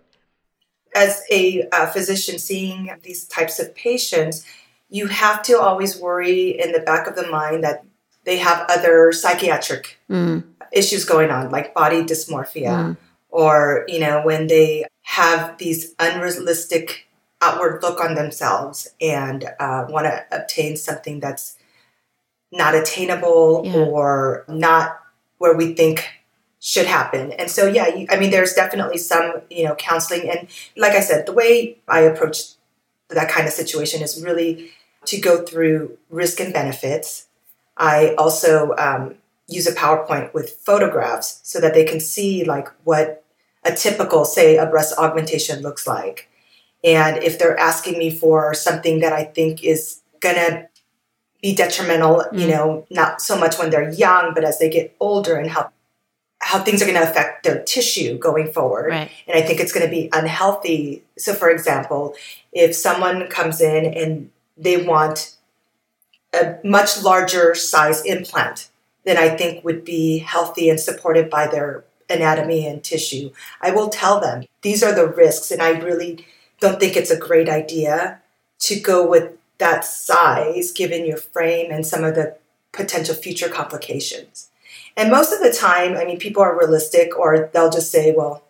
As 0.97 1.23
a 1.31 1.69
uh, 1.71 1.87
physician 1.87 2.41
seeing 2.41 2.91
these 3.03 3.29
types 3.29 3.61
of 3.61 3.73
patients 3.77 4.45
you 4.91 5.07
have 5.07 5.43
to 5.43 5.59
always 5.59 5.99
worry 6.01 6.59
in 6.59 6.73
the 6.73 6.81
back 6.81 7.07
of 7.07 7.17
the 7.17 7.27
mind 7.29 7.65
that 7.65 7.85
they 8.25 8.39
have 8.39 8.67
other 8.71 9.13
psychiatric 9.13 9.99
mm. 10.11 10.43
issues 10.73 11.05
going 11.05 11.31
on 11.31 11.51
like 11.51 11.75
body 11.75 12.03
dysmorphia 12.03 12.69
mm. 12.69 12.97
or 13.31 13.85
you 13.89 14.01
know 14.01 14.23
when 14.25 14.47
they 14.47 14.85
have 15.03 15.57
these 15.59 15.95
unrealistic 15.99 17.07
outward 17.41 17.83
look 17.83 18.01
on 18.01 18.15
themselves 18.15 18.89
and 19.01 19.45
uh, 19.61 19.87
want 19.89 20.07
to 20.07 20.25
obtain 20.33 20.77
something 20.77 21.21
that's 21.21 21.57
not 22.53 22.75
attainable 22.75 23.63
Yeah. 23.65 23.77
or 23.77 24.45
not 24.49 25.01
where 25.39 25.57
we 25.57 25.75
think 25.75 26.05
should 26.61 26.87
happen. 26.87 27.33
And 27.33 27.51
so, 27.51 27.67
yeah, 27.67 27.87
you, 27.95 28.07
I 28.11 28.19
mean, 28.19 28.31
there's 28.31 28.53
definitely 28.53 28.99
some, 28.99 29.43
you 29.51 29.65
know, 29.65 29.77
counseling. 29.77 30.29
And 30.29 30.49
like 30.77 30.93
I 30.93 31.01
said, 31.01 31.27
the 31.27 31.33
way 31.33 31.79
I 31.87 32.01
approach 32.01 32.55
that 33.11 33.31
kind 33.31 33.47
of 33.47 33.53
situation 33.53 34.03
is 34.03 34.23
really 34.23 34.71
to 35.07 35.21
go 35.21 35.43
through 35.45 35.99
risk 36.11 36.41
and 36.41 36.53
benefits. 36.53 37.27
I 37.77 38.15
also 38.17 38.75
um, 38.77 39.15
use 39.47 39.67
a 39.67 39.75
PowerPoint 39.75 40.35
with 40.35 40.51
photographs 40.51 41.41
so 41.45 41.61
that 41.61 41.75
they 41.75 41.85
can 41.85 42.01
see 42.01 42.45
like 42.45 42.69
what 42.85 43.25
a 43.65 43.73
typical, 43.73 44.25
say, 44.25 44.57
a 44.57 44.67
breast 44.67 44.95
augmentation 44.99 45.63
looks 45.63 45.87
like. 45.87 46.29
And 46.85 47.23
if 47.23 47.39
they're 47.39 47.59
asking 47.59 47.99
me 47.99 48.11
for 48.15 48.55
something 48.55 49.01
that 49.01 49.13
I 49.13 49.25
think 49.25 49.65
is 49.65 50.01
gonna 50.21 50.69
be 51.43 51.55
detrimental, 51.55 52.25
you 52.33 52.47
Mm. 52.47 52.51
know, 52.51 52.87
not 52.91 53.21
so 53.23 53.37
much 53.39 53.59
when 53.59 53.71
they're 53.71 53.91
young, 53.91 54.35
but 54.35 54.45
as 54.45 54.59
they 54.59 54.69
get 54.69 54.95
older 55.01 55.37
and 55.37 55.51
how 55.51 55.71
how 56.41 56.61
things 56.63 56.81
are 56.81 56.87
going 56.87 56.97
to 56.97 57.03
affect 57.03 57.43
their 57.43 57.63
tissue 57.65 58.17
going 58.17 58.51
forward. 58.53 58.91
Right. 58.91 59.11
And 59.27 59.37
I 59.37 59.43
think 59.45 59.59
it's 59.59 59.73
going 59.73 59.85
to 59.85 59.91
be 59.91 60.09
unhealthy. 60.13 61.03
So, 61.19 61.35
for 61.35 61.51
example, 61.51 62.15
if 62.53 62.77
someone 62.77 63.27
comes 63.27 63.61
in 63.61 63.85
and 63.93 64.31
they 64.59 64.85
want 64.85 65.37
a 66.35 66.59
much 66.65 67.03
larger 67.03 67.55
size 67.55 68.05
implant 68.05 68.69
than 69.05 69.17
I 69.17 69.31
think 69.31 69.65
would 69.65 69.85
be 69.85 70.19
healthy 70.19 70.69
and 70.69 70.79
supported 70.79 71.31
by 71.31 71.47
their 71.47 71.85
anatomy 72.11 72.67
and 72.67 72.83
tissue, 72.83 73.31
I 73.61 73.71
will 73.71 73.89
tell 73.89 74.21
them 74.21 74.45
these 74.63 74.83
are 74.83 74.95
the 74.95 75.07
risks. 75.07 75.51
And 75.51 75.63
I 75.63 75.71
really 75.71 76.27
don't 76.61 76.81
think 76.81 76.97
it's 76.97 77.11
a 77.11 77.19
great 77.19 77.49
idea 77.49 78.21
to 78.61 78.81
go 78.81 79.09
with 79.09 79.33
that 79.59 79.85
size 79.85 80.73
given 80.73 81.07
your 81.07 81.17
frame 81.17 81.71
and 81.71 81.87
some 81.87 82.05
of 82.05 82.15
the 82.15 82.37
potential 82.73 83.15
future 83.15 83.49
complications. 83.49 84.51
And 84.97 85.11
most 85.11 85.33
of 85.33 85.41
the 85.41 85.53
time, 85.53 85.97
I 85.97 86.05
mean, 86.05 86.19
people 86.19 86.43
are 86.43 86.59
realistic 86.59 87.17
or 87.19 87.51
they'll 87.53 87.71
just 87.71 87.91
say, 87.91 88.13
well, 88.17 88.43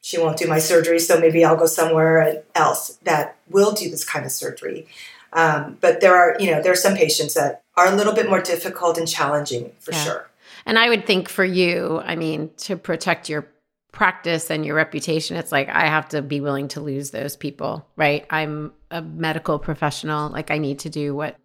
she 0.00 0.18
won't 0.18 0.38
do 0.38 0.46
my 0.46 0.58
surgery, 0.58 0.98
so 0.98 1.20
maybe 1.20 1.44
I'll 1.44 1.56
go 1.56 1.66
somewhere 1.66 2.42
else 2.54 2.98
that 3.02 3.36
will 3.48 3.72
do 3.72 3.90
this 3.90 4.04
kind 4.04 4.24
of 4.24 4.32
surgery. 4.32 4.86
Um, 5.32 5.76
but 5.80 6.00
there 6.00 6.14
are, 6.16 6.36
you 6.40 6.50
know, 6.50 6.62
there 6.62 6.72
are 6.72 6.76
some 6.76 6.94
patients 6.94 7.34
that 7.34 7.62
are 7.76 7.86
a 7.86 7.94
little 7.94 8.12
bit 8.12 8.28
more 8.28 8.40
difficult 8.40 8.98
and 8.98 9.06
challenging 9.06 9.72
for 9.78 9.92
Yeah. 9.92 10.04
sure. 10.04 10.30
And 10.66 10.78
I 10.78 10.88
would 10.88 11.06
think 11.06 11.28
for 11.28 11.44
you, 11.44 12.02
I 12.04 12.16
mean, 12.16 12.50
to 12.58 12.76
protect 12.76 13.28
your 13.28 13.46
practice 13.92 14.50
and 14.50 14.64
your 14.64 14.76
reputation, 14.76 15.36
it's 15.36 15.52
like 15.52 15.68
I 15.68 15.86
have 15.86 16.08
to 16.10 16.22
be 16.22 16.40
willing 16.40 16.68
to 16.68 16.80
lose 16.80 17.10
those 17.10 17.36
people, 17.36 17.86
right? 17.96 18.26
I'm 18.30 18.72
a 18.90 19.02
medical 19.02 19.58
professional. 19.58 20.30
Like 20.30 20.50
I 20.50 20.58
need 20.58 20.80
to 20.80 20.90
do 20.90 21.14
what 21.14 21.36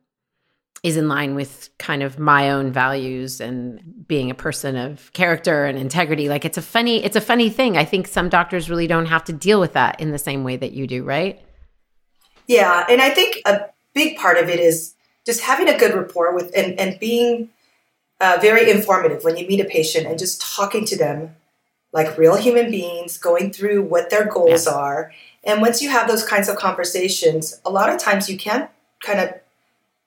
is 0.84 0.98
in 0.98 1.08
line 1.08 1.34
with 1.34 1.70
kind 1.80 2.04
of 2.04 2.20
my 2.20 2.52
own 2.52 2.72
values 2.72 3.42
and 3.42 4.06
being 4.08 4.30
a 4.30 4.36
person 4.36 4.76
of 4.76 5.12
character 5.14 5.66
and 5.66 5.80
integrity. 5.80 6.30
Like 6.30 6.46
it's 6.46 6.58
a 6.58 6.62
funny, 6.62 7.04
it's 7.04 7.16
a 7.16 7.22
funny 7.22 7.50
thing. 7.50 7.78
I 7.78 7.86
think 7.86 8.08
some 8.08 8.30
doctors 8.30 8.70
really 8.70 8.88
don't 8.88 9.08
have 9.08 9.24
to 9.26 9.34
deal 9.34 9.60
with 9.60 9.74
that 9.74 10.00
in 10.00 10.12
the 10.12 10.20
same 10.20 10.44
way 10.44 10.58
that 10.58 10.74
you 10.74 10.86
do, 10.86 11.04
right? 11.04 11.42
Yeah, 12.48 12.86
and 12.88 13.02
I 13.02 13.10
think 13.10 13.42
a 13.46 13.62
big 13.94 14.18
part 14.18 14.38
of 14.38 14.50
it 14.50 14.60
is 14.60 14.94
just 15.26 15.42
having 15.42 15.68
a 15.68 15.78
good 15.78 15.96
rapport 15.96 16.36
with 16.36 16.52
and, 16.56 16.80
and 16.80 17.00
being 17.00 17.50
uh, 18.22 18.38
very 18.40 18.70
informative 18.70 19.24
when 19.24 19.38
you 19.38 19.48
meet 19.48 19.60
a 19.60 19.66
patient 19.66 20.06
and 20.06 20.20
just 20.20 20.40
talking 20.40 20.86
to 20.86 20.98
them 20.98 21.36
like 21.92 22.18
real 22.18 22.36
human 22.36 22.70
beings, 22.70 23.18
going 23.18 23.52
through 23.52 23.82
what 23.82 24.10
their 24.10 24.26
goals 24.26 24.68
are. 24.68 25.12
And 25.46 25.62
once 25.62 25.82
you 25.82 25.90
have 25.90 26.08
those 26.08 26.26
kinds 26.26 26.50
of 26.50 26.58
conversations, 26.58 27.60
a 27.66 27.70
lot 27.70 27.90
of 27.90 27.98
times 27.98 28.30
you 28.30 28.38
can 28.38 28.68
kind 29.02 29.20
of 29.20 29.30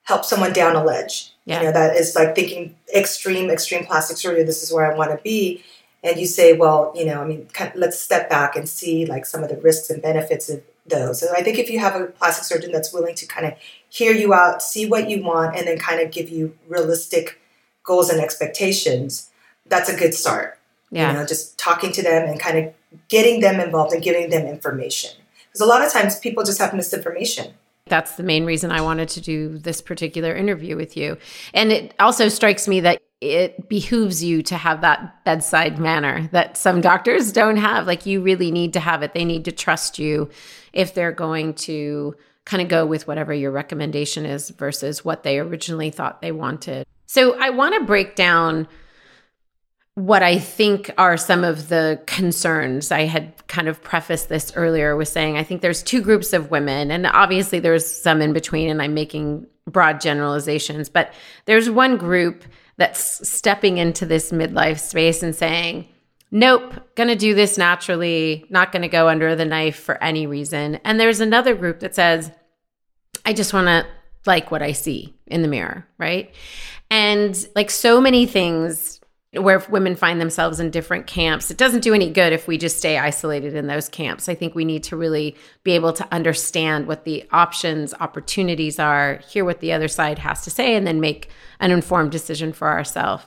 help 0.09 0.25
someone 0.25 0.55
down 0.55 0.75
a 0.75 0.83
ledge. 0.83 1.33
Yeah. 1.45 1.61
You 1.61 1.67
know, 1.67 1.73
that 1.73 1.95
is 1.95 2.15
like 2.15 2.35
thinking 2.35 2.75
extreme, 2.97 3.51
extreme 3.51 3.85
plastic 3.85 4.17
surgery, 4.17 4.43
this 4.43 4.63
is 4.63 4.73
where 4.73 4.91
I 4.91 4.97
want 4.97 5.11
to 5.11 5.19
be. 5.23 5.63
And 6.03 6.19
you 6.19 6.27
say, 6.27 6.57
well, 6.57 6.93
you 6.97 7.05
know, 7.05 7.21
I 7.21 7.27
mean, 7.27 7.47
kind 7.53 7.73
let's 7.75 8.01
step 8.01 8.31
back 8.31 8.57
and 8.57 8.67
see 8.67 9.05
like 9.05 9.27
some 9.27 9.43
of 9.43 9.51
the 9.51 9.59
risks 9.59 9.91
and 9.91 10.01
benefits 10.01 10.49
of 10.49 10.63
those. 10.87 11.21
So 11.21 11.27
I 11.37 11.43
think 11.43 11.59
if 11.59 11.69
you 11.69 11.79
have 11.81 11.95
a 11.95 12.07
plastic 12.07 12.45
surgeon 12.45 12.73
that's 12.73 12.91
willing 12.91 13.17
to 13.17 13.27
kind 13.27 13.45
of 13.45 13.53
hear 13.91 14.13
you 14.13 14.33
out, 14.33 14.63
see 14.63 14.87
what 14.87 15.11
you 15.11 15.23
want, 15.23 15.57
and 15.57 15.67
then 15.67 15.79
kind 15.79 16.01
of 16.01 16.11
give 16.11 16.31
you 16.31 16.57
realistic 16.69 17.39
goals 17.83 18.09
and 18.09 18.19
expectations, 18.19 19.31
that's 19.67 19.91
a 19.91 19.97
good 19.97 20.15
start. 20.15 20.59
Yeah. 20.91 21.11
You 21.11 21.19
know, 21.19 21.27
just 21.27 21.59
talking 21.59 21.93
to 21.93 22.03
them 22.03 22.27
and 22.27 22.41
kind 22.41 22.57
of 22.57 22.73
getting 23.09 23.41
them 23.41 23.61
involved 23.61 23.93
and 23.93 24.03
giving 24.03 24.31
them 24.31 24.47
information. 24.47 25.11
Because 25.49 25.61
a 25.61 25.67
lot 25.67 25.85
of 25.85 25.93
times 25.93 26.19
people 26.19 26.45
just 26.45 26.59
have 26.59 26.73
misinformation. 26.73 27.53
That's 27.89 28.17
the 28.17 28.23
main 28.23 28.45
reason 28.45 28.71
I 28.71 28.81
wanted 28.81 29.09
to 29.11 29.21
do 29.21 29.59
this 29.59 29.81
particular 29.81 30.35
interview 30.35 30.77
with 30.77 30.97
you. 30.97 31.19
And 31.55 31.73
it 31.73 31.95
also 31.99 32.29
strikes 32.29 32.69
me 32.69 32.81
that 32.81 33.01
it 33.21 33.69
behooves 33.69 34.23
you 34.23 34.43
to 34.45 34.57
have 34.57 34.81
that 34.83 35.25
bedside 35.25 35.79
manner 35.79 36.29
that 36.33 36.57
some 36.57 36.81
doctors 36.81 37.33
don't 37.33 37.57
have. 37.57 37.87
Like 37.87 38.07
you 38.07 38.21
really 38.21 38.51
need 38.51 38.73
to 38.75 38.81
have 38.81 39.03
it. 39.03 39.13
They 39.13 39.25
need 39.25 39.45
to 39.47 39.53
trust 39.53 39.99
you 39.99 40.31
if 40.73 40.95
they're 40.95 41.13
going 41.13 41.55
to 41.55 42.15
kind 42.45 42.63
of 42.63 42.69
go 42.69 42.87
with 42.87 43.07
whatever 43.07 43.35
your 43.35 43.51
recommendation 43.51 44.25
is 44.25 44.51
versus 44.51 45.05
what 45.05 45.23
they 45.23 45.39
originally 45.39 45.91
thought 45.91 46.23
they 46.23 46.33
wanted. 46.33 46.87
So 47.07 47.39
I 47.39 47.51
want 47.51 47.75
to 47.75 47.85
break 47.85 48.15
down 48.15 48.69
what 49.99 50.23
I 50.23 50.39
think 50.39 50.93
are 50.97 51.17
some 51.17 51.43
of 51.43 51.69
the 51.69 52.01
concerns. 52.07 52.93
I 52.93 53.03
had 53.03 53.35
kind 53.49 53.67
of 53.67 53.83
prefaced 53.83 54.29
this 54.29 54.53
earlier 54.55 54.95
with 54.95 55.09
saying 55.09 55.37
I 55.37 55.43
think 55.43 55.61
there's 55.61 55.83
two 55.83 56.01
groups 56.01 56.33
of 56.33 56.53
women, 56.53 56.93
and 56.93 57.05
obviously 57.05 57.59
there's 57.59 57.85
some 57.85 58.23
in 58.23 58.33
between, 58.33 58.71
and 58.71 58.81
I'm 58.81 58.95
making 58.95 59.47
broad 59.67 60.01
generalizations, 60.01 60.89
but 60.89 61.13
there's 61.47 61.69
one 61.69 61.97
group 61.97 62.45
that's 62.77 63.29
stepping 63.29 63.79
into 63.79 64.07
this 64.07 64.31
midlife 64.31 64.79
space 64.79 65.23
and 65.23 65.35
saying, 65.35 65.89
Nope, 66.31 66.75
gonna 66.95 67.17
do 67.17 67.35
this 67.35 67.59
naturally, 67.59 68.47
not 68.51 68.71
gonna 68.71 68.89
go 68.89 69.09
under 69.09 69.35
the 69.35 69.45
knife 69.45 69.81
for 69.81 70.01
any 70.03 70.29
reason. 70.29 70.77
And 70.85 71.01
there's 71.01 71.21
another 71.21 71.57
group 71.57 71.81
that 71.81 71.97
says, 71.97 72.31
I 73.25 73.33
just 73.33 73.53
wanna 73.53 73.85
like 74.27 74.53
what 74.53 74.63
I 74.63 74.73
see 74.73 75.17
in 75.27 75.43
the 75.43 75.49
mirror, 75.49 75.89
right? 75.99 76.33
And 76.89 77.49
like 77.57 77.71
so 77.71 78.01
many 78.01 78.27
things 78.27 78.98
where 79.43 79.65
women 79.69 79.97
find 79.97 80.21
themselves 80.21 80.61
in 80.61 80.71
different 80.71 81.07
camps, 81.07 81.51
it 81.51 81.57
doesn't 81.57 81.81
do 81.81 81.95
any 81.95 82.11
good 82.11 82.33
if 82.33 82.47
we 82.47 82.59
just 82.59 82.79
stay 82.79 82.99
isolated 82.99 83.55
in 83.55 83.67
those 83.67 83.89
camps. 83.89 84.29
I 84.29 84.35
think 84.35 84.55
we 84.55 84.65
need 84.65 84.85
to 84.85 84.97
really 84.97 85.37
be 85.65 85.73
able 85.73 85.93
to 85.95 86.07
understand 86.13 86.87
what 86.87 87.05
the 87.05 87.25
options, 87.33 87.95
opportunities 87.95 88.79
are, 88.79 89.21
hear 89.29 89.45
what 89.45 89.61
the 89.61 89.73
other 89.73 89.89
side 89.89 90.19
has 90.19 90.43
to 90.45 90.51
say, 90.51 90.75
and 90.75 90.87
then 90.87 91.01
make 91.01 91.29
an 91.61 91.71
informed 91.71 92.13
decision 92.13 92.53
for 92.53 92.69
ourselves. 92.69 93.25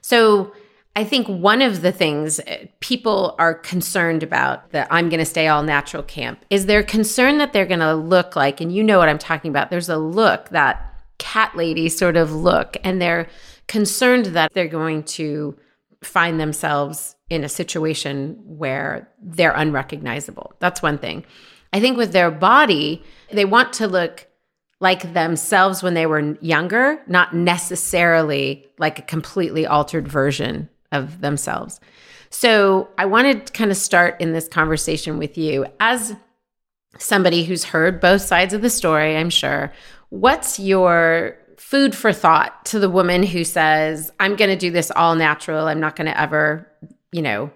So, 0.00 0.52
I 0.96 1.04
think 1.04 1.28
one 1.28 1.62
of 1.62 1.82
the 1.82 1.92
things 1.92 2.40
uh, 2.40 2.66
people 2.80 3.36
are 3.38 3.54
concerned 3.54 4.24
about 4.24 4.72
that 4.72 4.88
I'm 4.90 5.08
going 5.08 5.20
to 5.20 5.24
stay 5.24 5.46
all 5.46 5.62
natural 5.62 6.02
camp 6.02 6.44
is 6.50 6.66
they're 6.66 6.82
concerned 6.82 7.40
that 7.40 7.52
they're 7.52 7.66
going 7.66 7.78
to 7.78 7.94
look 7.94 8.34
like, 8.34 8.60
and 8.60 8.74
you 8.74 8.82
know 8.82 8.98
what 8.98 9.08
I'm 9.08 9.18
talking 9.18 9.50
about. 9.50 9.70
There's 9.70 9.88
a 9.88 9.96
look, 9.96 10.48
that 10.48 11.00
cat 11.18 11.56
lady 11.56 11.88
sort 11.88 12.16
of 12.16 12.32
look, 12.32 12.76
and 12.82 13.00
they're 13.00 13.28
concerned 13.68 14.26
that 14.26 14.52
they're 14.54 14.66
going 14.66 15.04
to 15.04 15.56
find 16.02 16.40
themselves 16.40 17.16
in 17.30 17.44
a 17.44 17.48
situation 17.48 18.38
where 18.44 19.08
they're 19.22 19.52
unrecognizable. 19.52 20.52
That's 20.58 20.82
one 20.82 20.98
thing. 20.98 21.24
I 21.72 21.80
think 21.80 21.96
with 21.96 22.12
their 22.12 22.30
body, 22.30 23.02
they 23.30 23.44
want 23.44 23.72
to 23.74 23.86
look 23.86 24.26
like 24.80 25.12
themselves 25.12 25.82
when 25.82 25.94
they 25.94 26.06
were 26.06 26.36
younger, 26.40 27.02
not 27.06 27.34
necessarily 27.34 28.66
like 28.78 28.98
a 28.98 29.02
completely 29.02 29.66
altered 29.66 30.08
version 30.08 30.68
of 30.92 31.20
themselves. 31.20 31.80
So 32.30 32.88
I 32.96 33.06
wanted 33.06 33.46
to 33.46 33.52
kind 33.52 33.70
of 33.70 33.76
start 33.76 34.20
in 34.20 34.32
this 34.32 34.48
conversation 34.48 35.18
with 35.18 35.36
you 35.36 35.66
as 35.80 36.14
somebody 36.96 37.44
who's 37.44 37.64
heard 37.64 38.00
both 38.00 38.22
sides 38.22 38.54
of 38.54 38.62
the 38.62 38.70
story, 38.70 39.16
I'm 39.16 39.30
sure. 39.30 39.72
What's 40.10 40.58
your 40.58 41.36
food 41.58 41.94
for 41.94 42.12
thought 42.12 42.64
to 42.66 42.78
the 42.78 42.88
woman 42.88 43.22
who 43.22 43.44
says, 43.44 44.10
I'm 44.18 44.36
going 44.36 44.50
to 44.50 44.56
do 44.56 44.70
this 44.70 44.90
all 44.90 45.14
natural. 45.14 45.66
I'm 45.66 45.80
not 45.80 45.96
going 45.96 46.06
to 46.06 46.18
ever, 46.18 46.66
you 47.12 47.22
know, 47.22 47.50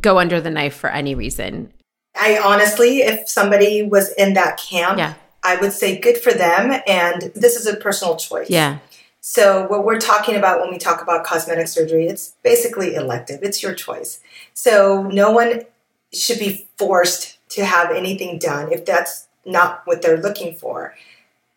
go 0.00 0.18
under 0.18 0.40
the 0.40 0.50
knife 0.50 0.74
for 0.74 0.88
any 0.88 1.14
reason. 1.14 1.72
I 2.16 2.38
honestly, 2.38 2.98
if 2.98 3.28
somebody 3.28 3.82
was 3.82 4.12
in 4.14 4.34
that 4.34 4.58
camp, 4.58 4.98
Yeah. 4.98 5.14
I 5.42 5.56
would 5.56 5.72
say 5.72 5.98
good 5.98 6.16
for 6.16 6.32
them. 6.32 6.80
And 6.86 7.30
this 7.34 7.56
is 7.56 7.66
a 7.66 7.76
personal 7.76 8.16
choice. 8.16 8.48
Yeah. 8.48 8.78
So, 9.20 9.66
what 9.68 9.84
we're 9.84 10.00
talking 10.00 10.36
about 10.36 10.60
when 10.60 10.70
we 10.70 10.78
talk 10.78 11.02
about 11.02 11.24
cosmetic 11.24 11.68
surgery, 11.68 12.06
it's 12.06 12.34
basically 12.42 12.94
elective, 12.94 13.40
it's 13.42 13.62
your 13.62 13.74
choice. 13.74 14.20
So, 14.52 15.02
no 15.02 15.30
one 15.30 15.62
should 16.12 16.38
be 16.38 16.66
forced 16.76 17.38
to 17.50 17.64
have 17.64 17.90
anything 17.90 18.38
done 18.38 18.72
if 18.72 18.84
that's 18.84 19.26
not 19.44 19.82
what 19.86 20.02
they're 20.02 20.20
looking 20.20 20.54
for. 20.54 20.94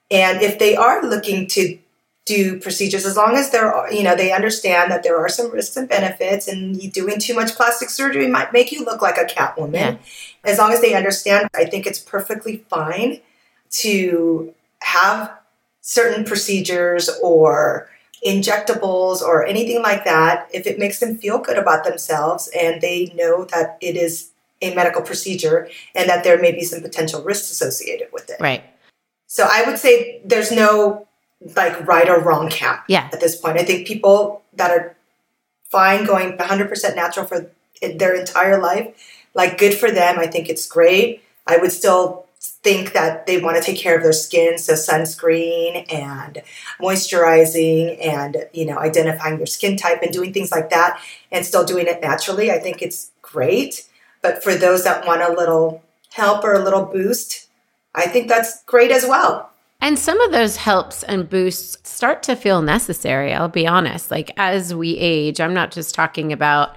And 0.10 0.41
if 0.41 0.60
they 0.60 0.76
are 0.76 1.04
looking 1.06 1.48
to 1.48 1.78
do 2.26 2.60
procedures, 2.60 3.06
as 3.06 3.15
long 3.15 3.36
as 3.36 3.52
they're, 3.52 3.91
you 3.91 4.04
know, 4.04 4.15
they 4.15 4.34
understand 4.34 4.91
that 4.91 5.04
there 5.04 5.17
are 5.17 5.30
some 5.30 5.52
risks 5.52 5.78
and 5.78 5.88
benefits, 5.88 6.48
and 6.48 6.82
you 6.82 6.91
doing 6.91 7.20
too 7.20 7.34
much 7.34 7.56
plastic 7.56 7.89
surgery 7.89 8.28
might 8.28 8.52
make 8.54 8.72
you 8.72 8.84
look 8.84 9.02
like 9.02 9.17
a 9.17 9.26
cat 9.26 9.58
woman. 9.58 9.74
Yeah. 9.74 9.98
As 10.43 10.58
long 10.58 10.74
as 10.74 10.82
they 10.82 10.93
understand, 10.93 11.50
I 11.56 11.65
think 11.65 11.86
it's 11.86 12.00
perfectly 12.00 12.65
fine 12.70 13.22
to 13.72 14.54
have 14.82 15.32
certain 15.82 16.26
procedures 16.26 17.10
or 17.22 17.89
injectables 18.26 19.22
or 19.22 19.46
anything 19.46 19.82
like 19.82 20.04
that, 20.04 20.50
if 20.54 20.67
it 20.67 20.80
makes 20.80 21.00
them 21.00 21.17
feel 21.17 21.38
good 21.38 21.58
about 21.58 21.84
themselves 21.84 22.50
and 22.58 22.82
they 22.82 23.12
know 23.15 23.46
that 23.46 23.78
it 23.80 23.96
is 23.96 24.32
a 24.62 24.74
medical 24.74 25.02
procedure 25.02 25.70
and 25.93 26.10
that 26.10 26.24
there 26.24 26.41
may 26.41 26.52
be 26.52 26.63
some 26.63 26.82
potential 26.82 27.24
risks 27.24 27.52
associated 27.52 28.08
with 28.12 28.30
it. 28.30 28.38
Right. 28.39 28.63
So 29.27 29.47
I 29.49 29.63
would 29.67 29.77
say 29.77 30.21
there's 30.25 30.51
no 30.51 31.07
like 31.55 31.87
right 31.87 32.09
or 32.09 32.19
wrong 32.19 32.49
camp 32.49 32.81
Yeah. 32.87 33.09
at 33.13 33.19
this 33.19 33.35
point. 33.35 33.59
I 33.59 33.63
think 33.63 33.87
people 33.87 34.41
that 34.53 34.71
are 34.71 34.95
fine 35.69 36.05
going 36.05 36.37
100% 36.37 36.95
natural 36.95 37.25
for 37.25 37.51
their 37.81 38.15
entire 38.15 38.59
life, 38.59 38.87
like 39.35 39.57
good 39.57 39.75
for 39.75 39.91
them. 39.91 40.17
I 40.17 40.27
think 40.27 40.49
it's 40.49 40.67
great. 40.67 41.21
I 41.45 41.57
would 41.57 41.71
still 41.71 42.25
think 42.39 42.93
that 42.93 43.27
they 43.27 43.39
want 43.39 43.57
to 43.57 43.63
take 43.63 43.77
care 43.79 43.95
of 43.95 44.03
their 44.03 44.13
skin, 44.13 44.57
so 44.57 44.73
sunscreen 44.73 45.91
and 45.93 46.41
moisturizing 46.81 47.97
and 48.05 48.47
you 48.53 48.65
know 48.65 48.77
identifying 48.77 49.37
your 49.37 49.45
skin 49.47 49.77
type 49.77 50.01
and 50.01 50.11
doing 50.11 50.33
things 50.33 50.51
like 50.51 50.69
that 50.69 50.99
and 51.31 51.45
still 51.45 51.65
doing 51.65 51.87
it 51.87 52.01
naturally. 52.01 52.51
I 52.51 52.59
think 52.59 52.81
it's 52.81 53.11
great. 53.21 53.87
But 54.21 54.43
for 54.43 54.55
those 54.55 54.83
that 54.83 55.05
want 55.05 55.21
a 55.21 55.31
little 55.31 55.83
help 56.11 56.43
or 56.43 56.53
a 56.53 56.63
little 56.63 56.85
boost, 56.85 57.46
I 57.97 58.07
think 58.07 58.27
that's 58.27 58.63
great 58.63 58.91
as 58.91 59.05
well. 59.05 59.51
And 59.81 59.99
some 59.99 60.19
of 60.21 60.31
those 60.31 60.55
helps 60.55 61.03
and 61.03 61.29
boosts 61.29 61.77
start 61.89 62.23
to 62.23 62.36
feel 62.36 62.62
necessary. 62.62 63.33
I'll 63.33 63.49
be 63.49 63.67
honest. 63.67 64.10
Like 64.10 64.31
as 64.38 64.73
we 64.73 64.97
age, 64.97 65.41
I'm 65.41 65.53
not 65.53 65.71
just 65.71 65.93
talking 65.93 66.31
about, 66.31 66.75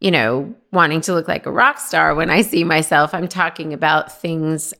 you 0.00 0.10
know, 0.10 0.54
wanting 0.72 1.00
to 1.02 1.14
look 1.14 1.28
like 1.28 1.46
a 1.46 1.52
rock 1.52 1.78
star 1.78 2.14
when 2.14 2.30
I 2.30 2.42
see 2.42 2.64
myself. 2.64 3.12
I'm 3.12 3.28
talking 3.28 3.72
about 3.72 4.20
things 4.20 4.72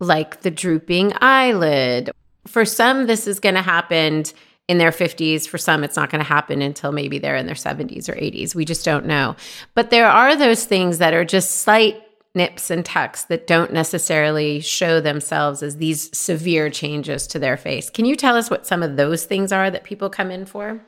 like 0.00 0.40
the 0.40 0.50
drooping 0.50 1.12
eyelid. 1.20 2.10
For 2.46 2.64
some, 2.64 3.06
this 3.06 3.26
is 3.26 3.38
going 3.38 3.54
to 3.54 3.62
happen 3.62 4.24
in 4.66 4.78
their 4.78 4.90
50s. 4.90 5.46
For 5.46 5.58
some, 5.58 5.84
it's 5.84 5.96
not 5.96 6.10
going 6.10 6.22
to 6.22 6.28
happen 6.28 6.62
until 6.62 6.90
maybe 6.90 7.18
they're 7.18 7.36
in 7.36 7.46
their 7.46 7.54
70s 7.54 8.08
or 8.08 8.14
80s. 8.14 8.54
We 8.54 8.64
just 8.64 8.84
don't 8.84 9.06
know. 9.06 9.36
But 9.74 9.90
there 9.90 10.08
are 10.08 10.34
those 10.34 10.64
things 10.64 10.98
that 10.98 11.14
are 11.14 11.24
just 11.24 11.62
slight 11.62 12.02
nips 12.34 12.70
and 12.70 12.84
tucks 12.84 13.24
that 13.24 13.46
don't 13.46 13.72
necessarily 13.72 14.60
show 14.60 15.00
themselves 15.00 15.62
as 15.62 15.76
these 15.76 16.16
severe 16.16 16.70
changes 16.70 17.26
to 17.26 17.38
their 17.38 17.56
face. 17.56 17.90
Can 17.90 18.04
you 18.04 18.14
tell 18.14 18.36
us 18.36 18.50
what 18.50 18.66
some 18.66 18.82
of 18.82 18.96
those 18.96 19.24
things 19.24 19.52
are 19.52 19.70
that 19.70 19.84
people 19.84 20.08
come 20.08 20.30
in 20.30 20.46
for? 20.46 20.80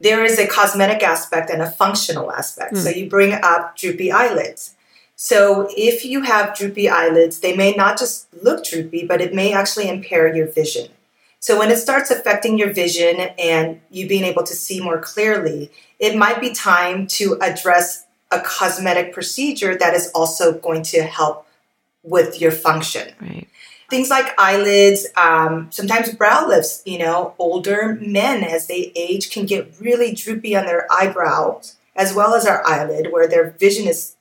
There 0.00 0.24
is 0.24 0.38
a 0.38 0.46
cosmetic 0.46 1.02
aspect 1.02 1.50
and 1.50 1.60
a 1.60 1.70
functional 1.70 2.32
aspect. 2.32 2.72
Hmm. 2.72 2.78
So 2.78 2.90
you 2.90 3.10
bring 3.10 3.32
up 3.32 3.76
droopy 3.76 4.10
eyelids. 4.10 4.74
So 5.16 5.68
if 5.76 6.04
you 6.04 6.22
have 6.22 6.56
droopy 6.56 6.88
eyelids, 6.88 7.40
they 7.40 7.56
may 7.56 7.72
not 7.72 7.98
just 7.98 8.28
look 8.42 8.64
droopy, 8.64 9.04
but 9.04 9.20
it 9.20 9.34
may 9.34 9.52
actually 9.52 9.88
impair 9.88 10.34
your 10.34 10.46
vision. 10.46 10.88
So 11.40 11.58
when 11.58 11.70
it 11.70 11.78
starts 11.78 12.10
affecting 12.10 12.58
your 12.58 12.72
vision 12.72 13.20
and 13.38 13.80
you 13.90 14.08
being 14.08 14.24
able 14.24 14.44
to 14.44 14.54
see 14.54 14.80
more 14.80 15.00
clearly, 15.00 15.70
it 15.98 16.16
might 16.16 16.40
be 16.40 16.52
time 16.52 17.06
to 17.08 17.38
address 17.40 18.06
a 18.30 18.40
cosmetic 18.40 19.12
procedure 19.12 19.76
that 19.76 19.94
is 19.94 20.10
also 20.14 20.52
going 20.58 20.82
to 20.82 21.02
help 21.02 21.46
with 22.02 22.40
your 22.40 22.50
function. 22.50 23.12
Right. 23.20 23.48
Things 23.90 24.10
like 24.10 24.34
eyelids, 24.38 25.06
um, 25.16 25.68
sometimes 25.70 26.14
brow 26.14 26.46
lifts, 26.46 26.82
you 26.84 26.98
know, 26.98 27.34
older 27.38 27.98
men 28.02 28.44
as 28.44 28.66
they 28.66 28.92
age 28.94 29.30
can 29.30 29.46
get 29.46 29.74
really 29.80 30.14
droopy 30.14 30.54
on 30.54 30.66
their 30.66 30.86
eyebrows 30.92 31.76
as 31.96 32.14
well 32.14 32.34
as 32.34 32.46
our 32.46 32.64
eyelid 32.66 33.12
where 33.12 33.26
their 33.26 33.50
vision 33.50 33.88
is 33.88 34.14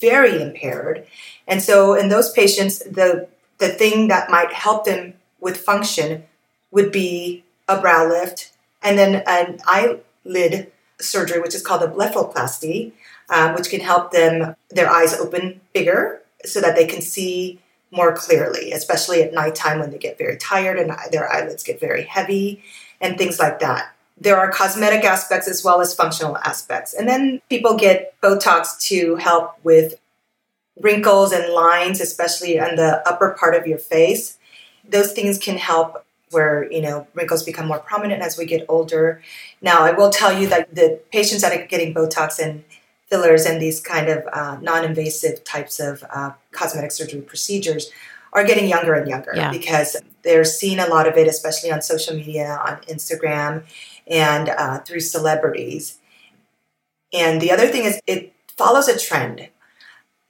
very 0.00 0.42
impaired. 0.42 1.06
And 1.46 1.62
so 1.62 1.94
in 1.94 2.08
those 2.08 2.32
patients, 2.32 2.80
the 2.80 3.28
the 3.58 3.68
thing 3.68 4.08
that 4.08 4.28
might 4.28 4.52
help 4.52 4.84
them 4.84 5.14
with 5.40 5.56
function 5.56 6.24
would 6.72 6.90
be 6.90 7.44
a 7.68 7.80
brow 7.80 8.08
lift 8.08 8.50
and 8.82 8.98
then 8.98 9.22
an 9.26 9.60
eyelid 9.66 10.72
surgery, 11.02 11.40
which 11.40 11.54
is 11.54 11.62
called 11.62 11.82
a 11.82 11.88
blepharoplasty, 11.88 12.92
um, 13.28 13.54
which 13.54 13.70
can 13.70 13.80
help 13.80 14.12
them 14.12 14.54
their 14.70 14.90
eyes 14.90 15.14
open 15.14 15.60
bigger 15.72 16.20
so 16.44 16.60
that 16.60 16.76
they 16.76 16.86
can 16.86 17.00
see 17.00 17.60
more 17.90 18.14
clearly, 18.14 18.72
especially 18.72 19.22
at 19.22 19.34
nighttime 19.34 19.78
when 19.78 19.90
they 19.90 19.98
get 19.98 20.18
very 20.18 20.36
tired 20.36 20.78
and 20.78 20.92
their 21.12 21.30
eyelids 21.30 21.62
get 21.62 21.78
very 21.78 22.04
heavy 22.04 22.62
and 23.00 23.18
things 23.18 23.38
like 23.38 23.60
that. 23.60 23.94
There 24.18 24.38
are 24.38 24.50
cosmetic 24.50 25.04
aspects 25.04 25.48
as 25.48 25.64
well 25.64 25.80
as 25.80 25.94
functional 25.94 26.38
aspects. 26.38 26.94
And 26.94 27.08
then 27.08 27.40
people 27.50 27.76
get 27.76 28.14
Botox 28.20 28.80
to 28.88 29.16
help 29.16 29.56
with 29.62 29.94
wrinkles 30.80 31.32
and 31.32 31.52
lines, 31.52 32.00
especially 32.00 32.58
on 32.58 32.76
the 32.76 33.06
upper 33.06 33.36
part 33.38 33.54
of 33.54 33.66
your 33.66 33.78
face. 33.78 34.38
Those 34.88 35.12
things 35.12 35.38
can 35.38 35.58
help 35.58 36.04
where 36.32 36.70
you 36.72 36.80
know 36.82 37.06
wrinkles 37.14 37.42
become 37.42 37.66
more 37.66 37.78
prominent 37.78 38.22
as 38.22 38.36
we 38.38 38.44
get 38.46 38.64
older. 38.68 39.22
Now, 39.60 39.80
I 39.84 39.92
will 39.92 40.10
tell 40.10 40.32
you 40.38 40.46
that 40.48 40.74
the 40.74 41.00
patients 41.12 41.42
that 41.42 41.52
are 41.52 41.66
getting 41.66 41.94
Botox 41.94 42.38
and 42.38 42.64
fillers 43.08 43.44
and 43.44 43.60
these 43.60 43.80
kind 43.80 44.08
of 44.08 44.26
uh, 44.32 44.56
non-invasive 44.60 45.44
types 45.44 45.78
of 45.80 46.02
uh, 46.14 46.32
cosmetic 46.50 46.90
surgery 46.92 47.20
procedures 47.20 47.90
are 48.32 48.44
getting 48.44 48.66
younger 48.68 48.94
and 48.94 49.06
younger 49.08 49.32
Yeah. 49.34 49.50
because 49.50 49.96
they're 50.22 50.44
seeing 50.44 50.78
a 50.78 50.86
lot 50.86 51.06
of 51.06 51.16
it, 51.18 51.28
especially 51.28 51.70
on 51.70 51.82
social 51.82 52.16
media, 52.16 52.58
on 52.66 52.76
Instagram, 52.88 53.64
and 54.06 54.48
uh, 54.48 54.78
through 54.80 55.00
celebrities. 55.00 55.98
And 57.12 57.40
the 57.42 57.50
other 57.50 57.66
thing 57.68 57.84
is, 57.84 58.00
it 58.06 58.32
follows 58.56 58.88
a 58.88 58.98
trend. 58.98 59.48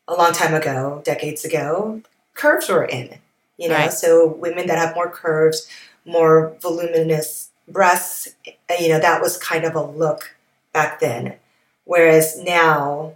A 0.08 0.14
long 0.14 0.32
time 0.32 0.52
ago, 0.52 1.00
decades 1.04 1.44
ago, 1.44 2.02
curves 2.34 2.68
were 2.68 2.84
in. 2.84 3.18
You 3.56 3.68
know, 3.68 3.76
Right. 3.76 3.92
so 3.92 4.26
women 4.26 4.66
that 4.66 4.76
have 4.76 4.96
more 4.96 5.08
curves, 5.08 5.68
more 6.04 6.56
voluminous 6.60 7.50
breasts, 7.68 8.28
uh, 8.46 8.74
you 8.78 8.88
know, 8.88 9.00
that 9.00 9.20
was 9.20 9.36
kind 9.36 9.64
of 9.64 9.74
a 9.74 9.82
look 9.82 10.34
back 10.72 11.00
then. 11.00 11.36
Whereas 11.84 12.38
now, 12.42 13.14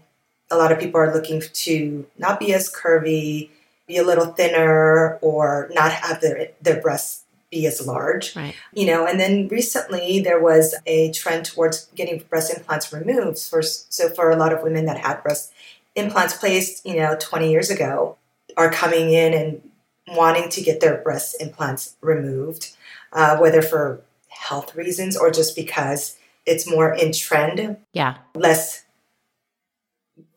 a 0.50 0.56
lot 0.56 0.72
of 0.72 0.78
people 0.78 1.00
are 1.00 1.12
looking 1.12 1.40
to 1.40 2.06
not 2.18 2.38
be 2.38 2.54
as 2.54 2.72
curvy, 2.72 3.50
be 3.86 3.96
a 3.96 4.04
little 4.04 4.26
thinner, 4.26 5.18
or 5.20 5.70
not 5.72 5.92
have 5.92 6.20
their 6.20 6.48
their 6.60 6.80
breasts 6.80 7.24
be 7.50 7.66
as 7.66 7.84
large. 7.86 8.34
Right. 8.34 8.54
You 8.72 8.86
know, 8.86 9.06
and 9.06 9.20
then 9.20 9.48
recently 9.48 10.20
there 10.20 10.40
was 10.40 10.74
a 10.86 11.12
trend 11.12 11.46
towards 11.46 11.86
getting 11.94 12.22
breast 12.28 12.56
implants 12.56 12.92
removed. 12.92 13.38
For 13.38 13.62
so 13.62 14.08
for 14.10 14.30
a 14.30 14.36
lot 14.36 14.52
of 14.52 14.62
women 14.62 14.86
that 14.86 14.98
had 14.98 15.22
breast 15.22 15.52
implants 15.94 16.36
placed, 16.36 16.84
you 16.84 16.96
know, 16.96 17.16
20 17.18 17.50
years 17.50 17.70
ago, 17.70 18.16
are 18.56 18.70
coming 18.70 19.12
in 19.12 19.34
and 19.34 19.62
wanting 20.08 20.48
to 20.50 20.60
get 20.62 20.80
their 20.80 20.98
breast 20.98 21.36
implants 21.40 21.96
removed, 22.00 22.74
uh, 23.12 23.36
whether 23.38 23.62
for 23.62 24.02
health 24.28 24.74
reasons 24.74 25.16
or 25.16 25.30
just 25.30 25.56
because 25.56 26.16
it's 26.44 26.68
more 26.70 26.92
in 26.94 27.12
trend 27.12 27.76
Yeah. 27.92 28.18
less 28.34 28.84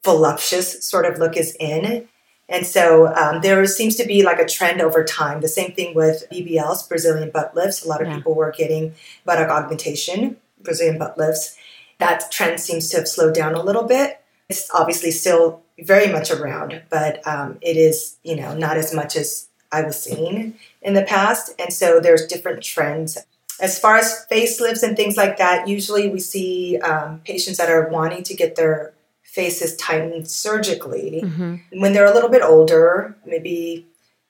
voluptuous 0.04 0.84
sort 0.86 1.06
of 1.06 1.20
look 1.20 1.38
is 1.38 1.56
in. 1.60 2.08
And 2.48 2.66
so 2.66 3.14
um, 3.14 3.42
there 3.42 3.64
seems 3.68 3.96
to 3.98 4.06
be 4.06 4.24
like 4.24 4.40
a 4.40 4.46
trend 4.48 4.82
over 4.82 5.04
time. 5.04 5.42
The 5.42 5.48
same 5.48 5.74
thing 5.74 5.94
with 5.94 6.24
BBLs, 6.32 6.88
Brazilian 6.90 7.30
butt 7.30 7.56
lifts. 7.56 7.84
A 7.86 7.88
lot 7.88 8.02
of 8.02 8.08
Yeah. 8.08 8.16
people 8.16 8.34
were 8.34 8.52
getting 8.52 8.96
buttock 9.26 9.50
augmentation, 9.50 10.38
Brazilian 10.60 10.98
butt 10.98 11.18
lifts. 11.18 11.56
That 12.00 12.32
trend 12.32 12.60
seems 12.60 12.90
to 12.90 12.98
have 12.98 13.08
slowed 13.08 13.36
down 13.36 13.54
a 13.54 13.62
little 13.62 13.84
bit. 13.84 14.20
It's 14.48 14.68
obviously 14.74 15.12
still 15.12 15.62
very 15.78 16.08
much 16.12 16.32
around, 16.32 16.82
but 16.90 17.26
um, 17.28 17.60
it 17.62 17.78
is, 17.78 18.18
you 18.24 18.36
know, 18.36 18.56
not 18.56 18.78
as 18.78 18.94
much 18.96 19.16
as 19.16 19.49
I 19.72 19.84
was 19.84 20.02
seeing 20.02 20.56
in 20.82 20.94
the 20.94 21.04
past. 21.04 21.54
And 21.60 21.74
so 21.74 22.00
there's 22.00 22.26
different 22.26 22.64
trends 22.64 23.18
as 23.60 23.78
far 23.78 23.98
as 23.98 24.26
facelifts 24.32 24.84
and 24.84 24.96
things 24.96 25.18
like 25.18 25.38
that, 25.38 25.68
usually 25.68 26.10
we 26.10 26.20
see 26.20 26.78
um, 26.80 27.20
patients 27.26 27.58
that 27.58 27.70
are 27.70 27.90
wanting 27.90 28.24
to 28.24 28.34
get 28.34 28.56
their 28.56 28.94
faces 29.24 29.76
tightened 29.76 30.28
surgically 30.28 31.20
hmm 31.20 31.56
when 31.72 31.94
they're 31.94 32.12
a 32.12 32.14
little 32.14 32.30
bit 32.30 32.42
older, 32.42 33.16
maybe 33.26 33.86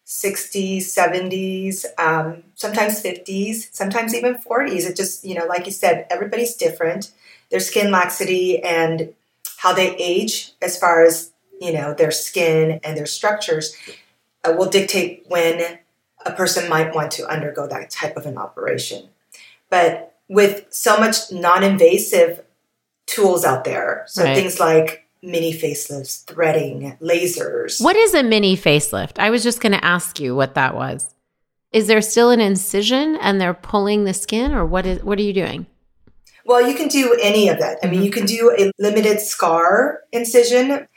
60s, 0.06 0.80
70s, 0.80 1.86
um, 1.98 2.44
sometimes 2.56 3.02
50s, 3.02 3.74
sometimes 3.74 4.14
even 4.14 4.36
40s. 4.36 4.86
It 4.86 4.98
just, 4.98 5.24
you 5.24 5.36
know, 5.36 5.46
like 5.46 5.66
you 5.66 5.72
said, 5.72 6.06
everybody's 6.10 6.56
different. 6.56 7.12
Their 7.50 7.62
skin 7.62 7.92
laxity 7.92 8.62
and 8.62 9.14
how 9.58 9.74
they 9.74 9.96
age, 9.96 10.52
as 10.62 10.78
far 10.78 11.06
as, 11.06 11.32
you 11.62 11.72
know, 11.72 11.94
their 11.94 12.12
skin 12.12 12.82
and 12.84 12.98
their 12.98 13.06
structures, 13.06 13.74
Uh, 14.44 14.54
will 14.54 14.70
dictate 14.70 15.26
when 15.28 15.80
a 16.26 16.32
person 16.32 16.70
might 16.70 16.96
want 16.96 17.12
to 17.12 17.28
undergo 17.28 17.68
that 17.68 17.90
type 17.90 18.16
of 18.18 18.26
an 18.26 18.38
operation. 18.38 19.10
But 19.70 20.16
with 20.28 20.66
so 20.70 20.98
much 20.98 21.32
non 21.32 21.64
invasive 21.64 22.44
tools 23.06 23.44
out 23.44 23.64
there, 23.64 24.04
so 24.08 24.24
Right. 24.24 24.36
things 24.36 24.60
like 24.60 25.06
mini 25.22 25.54
facelifts, 25.54 26.24
threading, 26.26 26.98
lasers. 27.02 27.82
What 27.82 27.96
is 27.96 28.14
a 28.14 28.24
mini 28.24 28.56
facelift? 28.56 29.20
I 29.20 29.30
was 29.30 29.44
just 29.44 29.62
going 29.62 29.74
to 29.74 29.84
ask 29.84 30.20
you 30.20 30.36
what 30.36 30.56
that 30.56 30.76
was. 30.76 31.14
Is 31.72 31.88
there 31.88 32.02
still 32.02 32.32
an 32.32 32.40
incision 32.40 33.18
and 33.18 33.40
they're 33.40 33.54
pulling 33.54 34.06
the 34.06 34.14
skin 34.14 34.54
or 34.54 34.66
what 34.66 34.86
is 34.86 35.04
what 35.04 35.20
are 35.20 35.24
you 35.24 35.34
doing? 35.34 35.68
Well, 36.46 36.68
you 36.68 36.76
can 36.76 36.88
do 36.88 37.16
any 37.22 37.48
of 37.48 37.60
that. 37.60 37.78
I 37.84 37.88
mean, 37.88 37.96
mm-hmm. 37.96 38.06
you 38.06 38.12
can 38.12 38.26
do 38.26 38.56
a 38.58 38.72
limited 38.80 39.20
scar 39.20 40.00
incision 40.12 40.88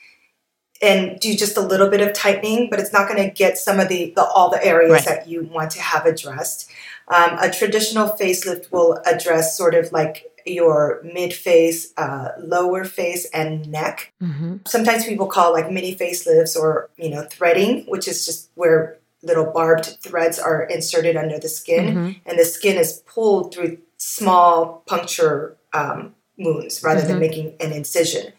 and 0.82 1.18
do 1.20 1.34
just 1.34 1.56
a 1.56 1.60
little 1.60 1.88
bit 1.88 2.00
of 2.00 2.12
tightening, 2.12 2.68
but 2.68 2.80
it's 2.80 2.92
not 2.92 3.08
going 3.08 3.22
to 3.22 3.32
get 3.32 3.56
some 3.56 3.78
of 3.80 3.88
the, 3.88 4.12
the 4.16 4.24
all 4.24 4.50
the 4.50 4.62
areas 4.64 4.90
Right. 4.92 5.04
that 5.04 5.28
you 5.28 5.44
want 5.44 5.70
to 5.72 5.80
have 5.80 6.04
addressed. 6.04 6.68
Um, 7.08 7.38
a 7.40 7.50
traditional 7.50 8.08
facelift 8.08 8.70
will 8.72 9.00
address 9.06 9.56
sort 9.56 9.74
of 9.74 9.92
like 9.92 10.26
your 10.44 11.00
mid 11.04 11.32
face, 11.32 11.92
uh, 11.96 12.30
lower 12.40 12.84
face, 12.84 13.26
and 13.32 13.70
neck. 13.70 14.12
Mm-hmm. 14.20 14.56
Sometimes 14.66 15.04
people 15.06 15.26
call 15.26 15.52
like 15.52 15.70
mini 15.70 15.94
facelifts 15.94 16.56
or 16.56 16.90
you 16.96 17.10
know 17.10 17.22
threading, 17.30 17.84
which 17.86 18.08
is 18.08 18.26
just 18.26 18.50
where 18.56 18.98
little 19.22 19.46
barbed 19.52 19.86
threads 20.02 20.40
are 20.40 20.64
inserted 20.64 21.16
under 21.16 21.38
the 21.38 21.48
skin, 21.48 21.94
Mm-hmm. 21.94 22.10
and 22.28 22.38
the 22.38 22.44
skin 22.44 22.76
is 22.76 23.02
pulled 23.06 23.54
through 23.54 23.78
small 23.98 24.82
puncture 24.86 25.56
um, 25.72 26.14
wounds 26.38 26.82
rather 26.82 27.02
than 27.02 27.16
Mhm. 27.18 27.20
making 27.20 27.54
an 27.60 27.72
incision. 27.72 28.32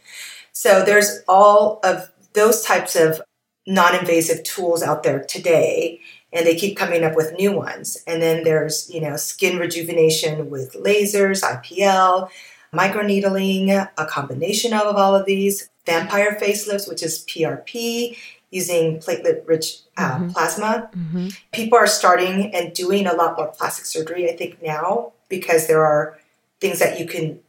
So 0.51 0.83
there's 0.83 1.21
all 1.27 1.79
of 1.83 2.09
those 2.33 2.61
types 2.63 2.95
of 2.95 3.21
non-invasive 3.65 4.43
tools 4.43 4.83
out 4.83 5.03
there 5.03 5.23
today 5.23 5.99
and 6.33 6.45
they 6.45 6.55
keep 6.55 6.75
coming 6.75 7.03
up 7.03 7.15
with 7.15 7.33
new 7.37 7.51
ones 7.51 7.97
and 8.07 8.21
then 8.21 8.43
there's 8.43 8.89
you 8.93 8.99
know 8.99 9.15
skin 9.15 9.57
rejuvenation 9.57 10.49
with 10.49 10.73
lasers 10.73 11.41
ipl 11.43 12.27
microneedling 12.73 13.87
a 13.97 14.05
combination 14.05 14.73
of 14.73 14.95
all 14.95 15.15
of 15.15 15.25
these 15.25 15.69
vampire 15.85 16.37
facelifts 16.41 16.89
which 16.89 17.01
is 17.01 17.25
prp 17.29 18.17
using 18.51 18.99
platelet 18.99 19.47
rich 19.47 19.79
uh, 19.97 20.19
Mhm. 20.19 20.33
plasma 20.33 20.89
Mm-hmm. 20.95 21.27
people 21.53 21.77
are 21.77 21.87
starting 21.87 22.53
and 22.53 22.73
doing 22.73 23.07
a 23.07 23.13
lot 23.13 23.37
more 23.37 23.47
plastic 23.47 23.85
surgery 23.85 24.29
i 24.29 24.35
think 24.35 24.61
now 24.61 25.13
because 25.29 25.67
there 25.67 25.85
are 25.85 26.19
things 26.59 26.79
that 26.79 26.99
you 26.99 27.05
can 27.07 27.39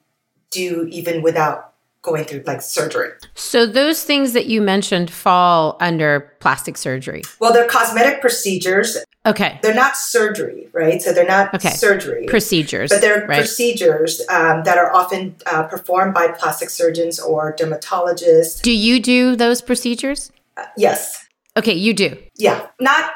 do 0.50 0.86
even 0.90 1.22
without 1.22 1.73
going 2.04 2.24
through 2.24 2.42
like 2.46 2.60
surgery 2.62 3.10
So 3.34 3.66
those 3.66 4.04
things 4.04 4.34
that 4.34 4.46
you 4.46 4.60
mentioned 4.60 5.10
fall 5.10 5.76
under 5.80 6.30
plastic 6.40 6.76
surgery. 6.76 7.22
well 7.40 7.52
they're 7.52 7.66
cosmetic 7.66 8.20
procedures 8.20 8.98
Okay. 9.26 9.58
they're 9.62 9.74
not 9.74 9.96
surgery 9.96 10.68
right 10.72 11.00
so 11.00 11.12
they're 11.14 11.26
not 11.26 11.52
Okay. 11.54 11.70
surgery 11.70 12.26
Procedures. 12.28 12.90
but 12.90 13.00
they're 13.00 13.26
right. 13.26 13.38
procedures 13.38 14.20
um, 14.28 14.62
that 14.64 14.76
are 14.78 14.94
often 14.94 15.34
uh, 15.46 15.62
performed 15.64 16.12
by 16.12 16.28
plastic 16.28 16.68
surgeons 16.70 17.18
or 17.18 17.56
dermatologists 17.56 18.60
do 18.62 18.70
you 18.72 19.00
do 19.00 19.34
those 19.34 19.60
procedures? 19.62 20.30
Uh, 20.56 20.64
yes 20.76 21.26
Okay, 21.56 21.72
you 21.74 21.94
do. 21.94 22.16
yeah 22.36 22.66
not 22.80 23.12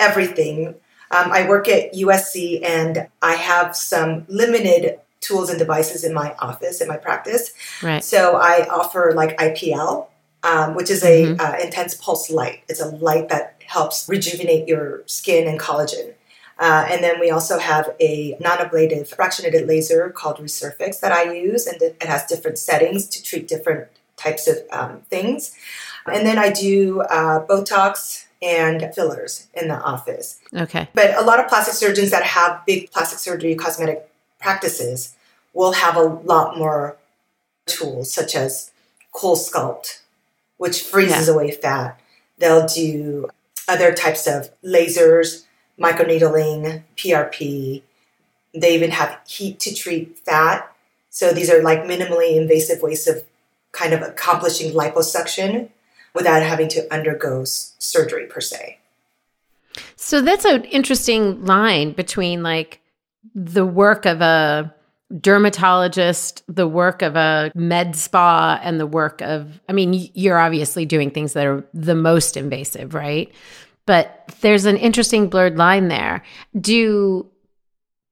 everything 0.00 0.68
um, 1.10 1.30
i 1.32 1.46
work 1.48 1.68
at 1.68 1.92
usc 1.94 2.64
and 2.64 3.06
i 3.22 3.34
have 3.34 3.76
some 3.76 4.24
limited 4.28 4.98
tools 5.26 5.50
and 5.50 5.58
devices 5.58 6.04
in 6.04 6.12
my 6.14 6.34
office 6.48 6.80
in 6.80 6.88
my 6.88 6.96
practice 6.96 7.52
Right. 7.82 8.02
So 8.04 8.36
I 8.36 8.66
offer 8.68 9.12
like 9.14 9.36
IPL, 9.38 10.06
um, 10.42 10.74
which 10.74 10.90
is 10.90 11.02
a 11.02 11.16
Mhm. 11.24 11.40
uh, 11.40 11.56
intense 11.66 11.94
pulse 11.94 12.30
light. 12.30 12.60
It's 12.68 12.80
a 12.80 12.86
light 13.08 13.28
that 13.28 13.54
helps 13.66 14.08
rejuvenate 14.08 14.68
your 14.68 15.02
skin 15.06 15.46
and 15.48 15.58
collagen. 15.58 16.08
Uh, 16.58 16.86
and 16.90 17.04
then 17.04 17.20
we 17.20 17.30
also 17.30 17.58
have 17.58 17.86
a 18.00 18.36
non-ablative 18.40 19.06
fractionated 19.08 19.66
laser 19.66 20.08
called 20.08 20.36
ResurFX 20.38 21.00
that 21.00 21.12
I 21.12 21.24
use, 21.32 21.66
and 21.66 21.80
it 21.82 22.02
has 22.02 22.24
different 22.26 22.58
settings 22.58 23.06
to 23.08 23.22
treat 23.22 23.46
different 23.46 23.88
types 24.16 24.48
of 24.48 24.56
um, 24.70 25.02
things. 25.10 25.52
And 26.06 26.26
then 26.26 26.38
I 26.38 26.50
do 26.50 27.02
uh, 27.02 27.44
Botox 27.44 28.24
and 28.40 28.90
fillers 28.94 29.48
in 29.52 29.68
the 29.68 29.78
office. 29.92 30.38
Okay. 30.56 30.88
But 30.94 31.14
a 31.16 31.22
lot 31.22 31.40
of 31.40 31.48
plastic 31.48 31.74
surgeons 31.74 32.10
that 32.10 32.22
have 32.22 32.64
big 32.66 32.90
plastic 32.90 33.18
surgery 33.18 33.54
cosmetic 33.54 34.08
practices 34.40 35.14
will 35.56 35.72
have 35.72 35.96
a 35.96 36.02
lot 36.02 36.58
more 36.58 36.98
tools, 37.64 38.12
such 38.12 38.36
as 38.36 38.70
Cool 39.10 39.36
Sculpt, 39.36 40.00
which 40.58 40.82
freezes 40.82 41.28
away 41.28 41.50
fat. 41.50 41.98
They'll 42.38 42.66
do 42.66 43.30
other 43.66 43.94
types 43.94 44.26
of 44.26 44.50
lasers, 44.62 45.44
microneedling, 45.80 46.82
PRP. 46.96 47.82
They 48.54 48.74
even 48.74 48.90
have 48.90 49.18
heat 49.26 49.58
to 49.60 49.74
treat 49.74 50.18
fat. 50.18 50.70
So 51.08 51.32
these 51.32 51.50
are 51.50 51.62
like 51.62 51.84
minimally 51.84 52.36
invasive 52.36 52.82
ways 52.82 53.08
of 53.08 53.24
kind 53.72 53.94
of 53.94 54.02
accomplishing 54.02 54.74
liposuction 54.74 55.70
without 56.14 56.42
having 56.42 56.68
to 56.68 56.92
undergo 56.92 57.42
s- 57.42 57.74
surgery 57.78 58.26
per 58.26 58.42
se. 58.42 58.78
So 59.96 60.20
that's 60.20 60.44
an 60.44 60.64
interesting 60.64 61.46
line 61.46 61.92
between 61.92 62.42
like 62.42 62.80
the 63.34 63.64
work 63.64 64.04
of 64.04 64.20
a 64.20 64.74
dermatologist, 65.20 66.42
the 66.48 66.66
work 66.66 67.02
of 67.02 67.16
a 67.16 67.52
med 67.54 67.96
spa, 67.96 68.60
and 68.62 68.80
the 68.80 68.86
work 68.86 69.20
of, 69.22 69.60
I 69.68 69.72
mean, 69.72 70.10
you're 70.14 70.38
obviously 70.38 70.84
doing 70.84 71.10
things 71.10 71.32
that 71.34 71.46
are 71.46 71.64
the 71.72 71.94
most 71.94 72.36
invasive, 72.36 72.94
right? 72.94 73.32
But 73.86 74.34
there's 74.40 74.64
an 74.64 74.76
interesting 74.76 75.28
blurred 75.28 75.56
line 75.56 75.88
there. 75.88 76.22
Do 76.58 77.30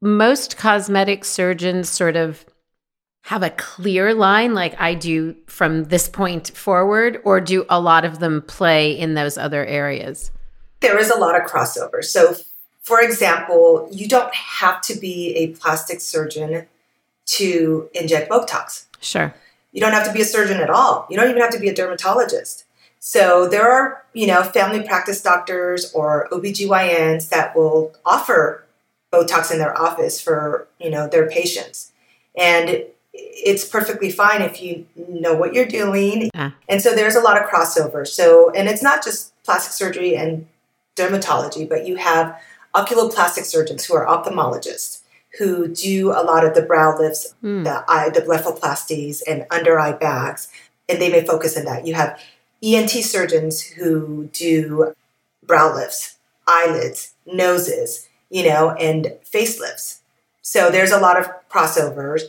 most 0.00 0.56
cosmetic 0.56 1.24
surgeons 1.24 1.88
sort 1.88 2.16
of 2.16 2.44
have 3.22 3.42
a 3.42 3.50
clear 3.50 4.14
line 4.14 4.54
like 4.54 4.78
I 4.80 4.94
do 4.94 5.34
from 5.46 5.84
this 5.84 6.08
point 6.08 6.50
forward, 6.50 7.20
or 7.24 7.40
do 7.40 7.64
a 7.68 7.80
lot 7.80 8.04
of 8.04 8.18
them 8.18 8.42
play 8.42 8.92
in 8.92 9.14
those 9.14 9.38
other 9.38 9.64
areas? 9.64 10.30
there 10.84 10.98
is 10.98 11.10
a 11.10 11.18
lot 11.18 11.34
of 11.34 11.50
crossover. 11.50 12.04
So, 12.04 12.36
for 12.82 13.00
example, 13.00 13.88
you 13.90 14.06
don't 14.06 14.32
have 14.34 14.82
to 14.82 14.94
be 14.94 15.34
a 15.34 15.48
plastic 15.48 16.00
surgeon 16.00 16.66
to 17.26 17.88
inject 17.94 18.30
Botox. 18.30 18.86
Sure. 19.00 19.34
You 19.72 19.80
don't 19.80 19.92
have 19.92 20.06
to 20.06 20.12
be 20.12 20.20
a 20.20 20.24
surgeon 20.24 20.58
at 20.58 20.70
all. 20.70 21.06
You 21.10 21.16
don't 21.16 21.28
even 21.28 21.42
have 21.42 21.52
to 21.52 21.58
be 21.58 21.68
a 21.68 21.74
dermatologist. 21.74 22.64
So 23.00 23.48
there 23.48 23.70
are, 23.70 24.04
you 24.14 24.26
know, 24.26 24.42
family 24.42 24.82
practice 24.82 25.20
doctors 25.20 25.92
or 25.92 26.28
OBGYNs 26.32 27.28
that 27.28 27.54
will 27.54 27.92
offer 28.04 28.64
Botox 29.12 29.52
in 29.52 29.58
their 29.58 29.78
office 29.78 30.20
for, 30.20 30.68
you 30.78 30.90
know, 30.90 31.06
their 31.06 31.28
patients. 31.28 31.92
And 32.36 32.84
it's 33.12 33.64
perfectly 33.64 34.10
fine 34.10 34.42
if 34.42 34.62
you 34.62 34.86
know 34.96 35.34
what 35.34 35.54
you're 35.54 35.66
doing. 35.66 36.30
Ah. 36.34 36.54
And 36.68 36.80
so 36.80 36.94
there's 36.94 37.14
a 37.14 37.20
lot 37.20 37.40
of 37.40 37.48
crossover. 37.48 38.06
So, 38.06 38.50
and 38.52 38.68
it's 38.68 38.82
not 38.82 39.04
just 39.04 39.32
plastic 39.44 39.72
surgery 39.72 40.16
and 40.16 40.46
dermatology, 40.96 41.68
but 41.68 41.86
you 41.86 41.96
have 41.96 42.40
oculoplastic 42.74 43.44
surgeons 43.44 43.84
who 43.84 43.94
are 43.94 44.06
ophthalmologists 44.06 45.00
who 45.38 45.68
do 45.68 46.10
a 46.10 46.22
lot 46.22 46.44
of 46.44 46.54
the 46.54 46.62
brow 46.62 46.96
lifts, 46.98 47.34
Hmm. 47.40 47.64
the 47.64 47.84
eye, 47.88 48.08
the 48.10 48.20
blepharoplasties 48.20 49.22
and 49.26 49.46
under 49.50 49.78
eye 49.78 49.92
bags, 49.92 50.48
and 50.88 51.00
they 51.00 51.10
may 51.10 51.24
focus 51.24 51.56
on 51.56 51.64
that. 51.64 51.86
You 51.86 51.94
have 51.94 52.18
ENT 52.62 53.02
surgeons 53.02 53.60
who 53.62 54.28
do 54.32 54.94
brow 55.42 55.74
lifts, 55.74 56.16
eyelids, 56.46 57.12
noses, 57.26 58.08
you 58.30 58.48
know, 58.48 58.70
and 58.72 59.14
facelifts. 59.24 59.98
So 60.42 60.70
there's 60.70 60.92
a 60.92 61.00
lot 61.00 61.18
of 61.18 61.28
crossovers. 61.50 62.22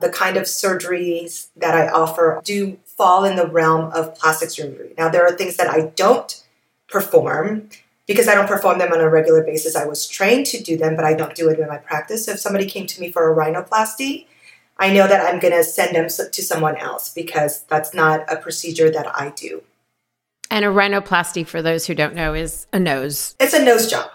The 0.00 0.10
kind 0.10 0.36
of 0.36 0.44
surgeries 0.44 1.48
that 1.56 1.74
I 1.74 1.88
offer 1.88 2.40
do 2.44 2.78
fall 2.84 3.24
in 3.24 3.36
the 3.36 3.46
realm 3.46 3.90
of 3.92 4.14
plastic 4.14 4.50
surgery. 4.50 4.94
Now, 4.98 5.08
there 5.08 5.26
are 5.26 5.32
things 5.32 5.56
that 5.56 5.70
I 5.70 5.92
don't 5.96 6.42
perform 6.88 7.68
because 8.06 8.28
I 8.28 8.34
don't 8.34 8.46
perform 8.48 8.78
them 8.78 8.92
on 8.92 9.00
a 9.00 9.08
regular 9.08 9.42
basis. 9.42 9.76
I 9.76 9.86
was 9.86 10.06
trained 10.06 10.46
to 10.46 10.62
do 10.62 10.76
them, 10.76 10.96
but 10.96 11.04
I 11.04 11.14
don't 11.14 11.34
do 11.34 11.48
it 11.48 11.58
in 11.58 11.68
my 11.68 11.78
practice. 11.78 12.26
So 12.26 12.32
if 12.32 12.40
somebody 12.40 12.66
came 12.66 12.86
to 12.86 13.00
me 13.00 13.10
for 13.10 13.30
a 13.32 13.36
rhinoplasty, 13.36 14.26
I 14.78 14.92
know 14.92 15.08
that 15.08 15.24
I'm 15.26 15.40
going 15.40 15.54
to 15.54 15.64
send 15.64 15.96
them 15.96 16.08
to 16.08 16.42
someone 16.42 16.76
else 16.76 17.12
because 17.12 17.62
that's 17.64 17.94
not 17.94 18.30
a 18.30 18.36
procedure 18.36 18.90
that 18.90 19.06
I 19.14 19.30
do. 19.30 19.62
And 20.50 20.64
a 20.64 20.68
rhinoplasty, 20.68 21.46
for 21.46 21.62
those 21.62 21.86
who 21.86 21.94
don't 21.94 22.14
know, 22.14 22.34
is 22.34 22.66
a 22.72 22.78
nose. 22.78 23.34
It's 23.40 23.54
a 23.54 23.64
nose 23.64 23.90
job. 23.90 24.10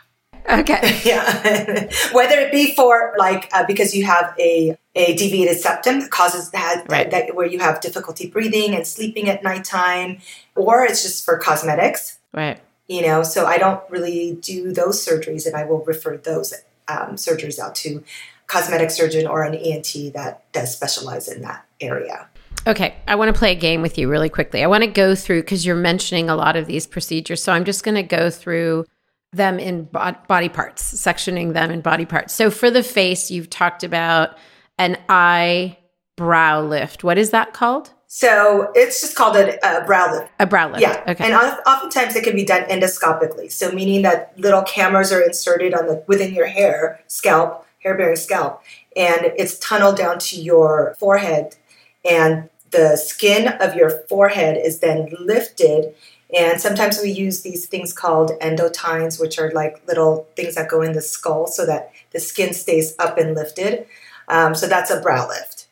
Okay. 0.50 1.00
yeah 1.06 1.88
whether 2.14 2.40
it 2.40 2.52
be 2.52 2.74
for 2.74 3.14
like 3.18 3.48
uh, 3.54 3.64
because 3.66 3.94
you 3.94 4.06
have 4.06 4.34
a 4.40 4.76
a 4.96 5.16
deviated 5.16 5.58
septum 5.60 6.00
that 6.00 6.10
causes 6.10 6.50
that, 6.52 6.86
Right. 6.90 7.12
that 7.12 7.36
where 7.36 7.46
you 7.46 7.60
have 7.60 7.80
difficulty 7.80 8.28
breathing 8.28 8.74
and 8.76 8.86
sleeping 8.86 9.30
at 9.30 9.44
nighttime 9.44 10.20
or 10.56 10.84
it's 10.84 11.04
just 11.04 11.24
for 11.26 11.38
cosmetics 11.38 12.18
Right. 12.34 12.60
You 12.92 13.02
know 13.02 13.24
so 13.24 13.46
i 13.46 13.58
don't 13.58 13.82
really 13.90 14.38
do 14.42 14.72
those 14.74 15.04
surgeries 15.04 15.46
and 15.46 15.56
i 15.56 15.64
will 15.64 15.84
refer 15.86 16.18
those 16.18 16.54
um, 16.88 17.16
surgeries 17.16 17.58
out 17.58 17.74
to 17.74 18.04
cosmetic 18.48 18.92
surgeon 18.92 19.26
or 19.26 19.44
an 19.44 19.56
ent 19.56 19.96
that 20.14 20.44
does 20.52 20.74
specialize 20.74 21.28
in 21.28 21.42
that 21.42 21.66
area 21.80 22.28
Okay. 22.68 22.96
I 23.08 23.16
want 23.16 23.34
to 23.34 23.40
play 23.40 23.54
a 23.54 23.56
game 23.56 23.82
with 23.82 23.98
you 23.98 24.08
really 24.08 24.30
quickly. 24.30 24.64
I 24.64 24.68
want 24.68 24.84
to 24.84 24.88
go 24.88 25.16
through 25.16 25.42
because 25.42 25.66
you're 25.66 25.76
mentioning 25.76 26.30
a 26.30 26.36
lot 26.36 26.56
of 26.56 26.68
these 26.68 26.86
procedures. 26.86 27.42
So 27.42 27.52
I'm 27.52 27.66
just 27.66 27.84
going 27.84 27.96
to 27.96 28.04
go 28.04 28.30
through 28.30 28.86
them 29.34 29.58
in 29.58 29.86
bo- 29.86 30.16
body 30.28 30.50
parts, 30.50 30.94
sectioning 30.94 31.54
them 31.54 31.72
in 31.72 31.82
body 31.82 32.06
parts. 32.06 32.36
So 32.36 32.52
for 32.52 32.70
the 32.70 32.84
face, 32.84 33.32
you've 33.32 33.50
talked 33.50 33.84
about 33.84 34.38
an 34.78 34.98
eye 35.10 35.78
brow 36.18 36.62
lift. 36.62 37.04
What 37.04 37.18
is 37.18 37.32
that 37.32 37.54
called? 37.54 37.92
So 38.14 38.70
it's 38.76 39.00
just 39.00 39.16
called 39.16 39.38
a, 39.38 39.56
a 39.66 39.86
brow 39.86 40.12
lift 40.12 40.30
A 40.38 40.46
brow 40.46 40.68
lift. 40.68 40.82
Yeah, 40.82 41.02
Okay. 41.08 41.24
and 41.24 41.34
oftentimes 41.66 42.14
it 42.18 42.26
can 42.26 42.36
be 42.36 42.44
done 42.44 42.64
endoscopically. 42.64 43.50
So 43.50 43.72
meaning 43.72 44.02
that 44.02 44.34
little 44.38 44.64
cameras 44.64 45.14
are 45.14 45.22
inserted 45.22 45.74
on 45.74 45.88
the 45.88 46.04
within 46.08 46.34
your 46.34 46.48
hair 46.48 47.00
scalp, 47.08 47.66
hair 47.82 47.96
bearing 47.98 48.18
scalp, 48.18 48.62
and 48.98 49.22
it's 49.38 49.58
tunneled 49.60 49.96
down 49.96 50.20
to 50.20 50.36
your 50.42 50.94
forehead, 51.00 51.56
and 52.04 52.50
the 52.72 52.98
skin 52.98 53.48
of 53.62 53.76
your 53.76 53.90
forehead 54.10 54.58
is 54.58 54.80
then 54.80 55.08
lifted 55.20 55.96
And 56.34 56.62
sometimes 56.62 57.00
we 57.02 57.12
use 57.12 57.42
these 57.42 57.66
things 57.68 57.92
called 57.94 58.32
endotines, 58.42 59.20
which 59.20 59.38
are 59.40 59.52
like 59.52 59.82
little 59.88 60.28
things 60.36 60.56
that 60.56 60.70
go 60.70 60.82
in 60.82 60.94
the 60.94 61.02
skull 61.02 61.48
so 61.48 61.66
that 61.66 61.92
the 62.12 62.20
skin 62.20 62.54
stays 62.54 62.96
up 63.00 63.18
and 63.18 63.36
lifted. 63.36 63.86
Um, 64.28 64.56
so 64.56 64.68
that's 64.68 64.90
a 64.92 65.02
brow 65.02 65.28
lift. 65.28 65.68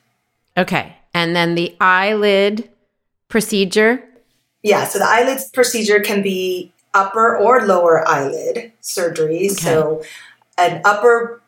Okay. 0.57 0.95
And 1.19 1.35
then 1.35 1.55
the 1.55 1.75
eyelid 1.81 2.69
procedure. 3.27 4.01
Yeah. 4.63 4.85
So 4.85 4.99
the 4.99 5.05
eyelid 5.05 5.39
procedure 5.51 5.99
can 5.99 6.21
be 6.21 6.71
upper 6.93 7.37
or 7.37 7.65
lower 7.65 8.07
eyelid 8.07 8.71
surgery. 8.79 9.47
Okay. 9.47 9.49
So 9.49 10.01
an 10.57 10.81
upper 10.85 11.41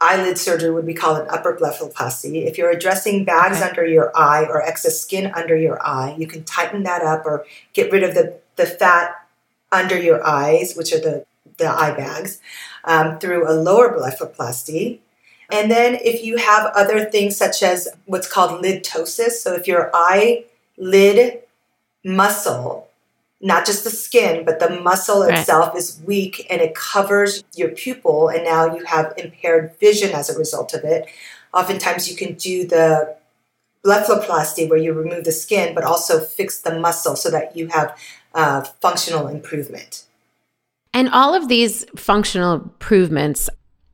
eyelid 0.00 0.38
surgery 0.38 0.70
would 0.70 0.86
be 0.86 0.94
called 0.94 1.18
an 1.18 1.26
upper 1.28 1.54
blepharoplasty. 1.54 2.46
If 2.46 2.56
you're 2.56 2.70
addressing 2.70 3.26
bags 3.26 3.58
okay. 3.58 3.68
under 3.68 3.84
your 3.86 4.16
eye 4.16 4.46
or 4.48 4.62
excess 4.62 4.98
skin 4.98 5.30
under 5.34 5.56
your 5.56 5.78
eye, 5.86 6.16
you 6.18 6.26
can 6.26 6.42
tighten 6.44 6.84
that 6.84 7.02
up 7.02 7.26
or 7.26 7.44
get 7.74 7.92
rid 7.92 8.02
of 8.02 8.14
the, 8.14 8.38
the 8.56 8.64
fat 8.64 9.14
under 9.70 10.00
your 10.00 10.26
eyes, 10.26 10.74
which 10.74 10.90
are 10.94 11.00
the, 11.00 11.26
the 11.58 11.68
eye 11.68 11.94
bags, 11.94 12.40
um, 12.84 13.18
through 13.18 13.46
a 13.46 13.52
lower 13.52 13.94
blepharoplasty. 13.94 15.00
And 15.50 15.70
then 15.70 15.94
if 16.02 16.22
you 16.22 16.36
have 16.36 16.72
other 16.74 17.04
things 17.04 17.36
such 17.36 17.62
as 17.62 17.88
what's 18.04 18.30
called 18.30 18.60
lid 18.60 18.84
ptosis, 18.84 19.32
so 19.32 19.54
if 19.54 19.66
your 19.66 19.90
eye 19.94 20.44
lid 20.76 21.40
muscle 22.04 22.88
not 23.40 23.64
just 23.64 23.84
the 23.84 23.90
skin, 23.90 24.44
but 24.44 24.58
the 24.58 24.80
muscle 24.80 25.22
right. 25.22 25.38
itself 25.38 25.76
is 25.76 26.00
weak 26.04 26.46
and 26.50 26.60
it 26.60 26.74
covers 26.74 27.44
your 27.54 27.68
pupil, 27.68 28.28
and 28.28 28.44
now 28.44 28.74
you 28.74 28.84
have 28.84 29.14
impaired 29.16 29.76
vision 29.78 30.10
as 30.12 30.28
a 30.28 30.38
result 30.38 30.74
of 30.74 30.84
it. 30.84 31.06
Oftentimes, 31.54 32.10
you 32.10 32.16
can 32.16 32.34
do 32.34 32.66
the 32.66 33.16
blepharoplasty 33.84 34.68
where 34.68 34.78
you 34.78 34.92
remove 34.92 35.24
the 35.24 35.32
skin, 35.32 35.74
but 35.74 35.84
also 35.84 36.20
fix 36.20 36.60
the 36.60 36.78
muscle 36.78 37.14
so 37.14 37.30
that 37.30 37.56
you 37.56 37.68
have 37.68 37.96
uh, 38.34 38.62
functional 38.80 39.28
improvement. 39.28 40.04
And 40.92 41.08
all 41.10 41.32
of 41.32 41.48
these 41.48 41.84
functional 41.96 42.54
improvements 42.54 43.48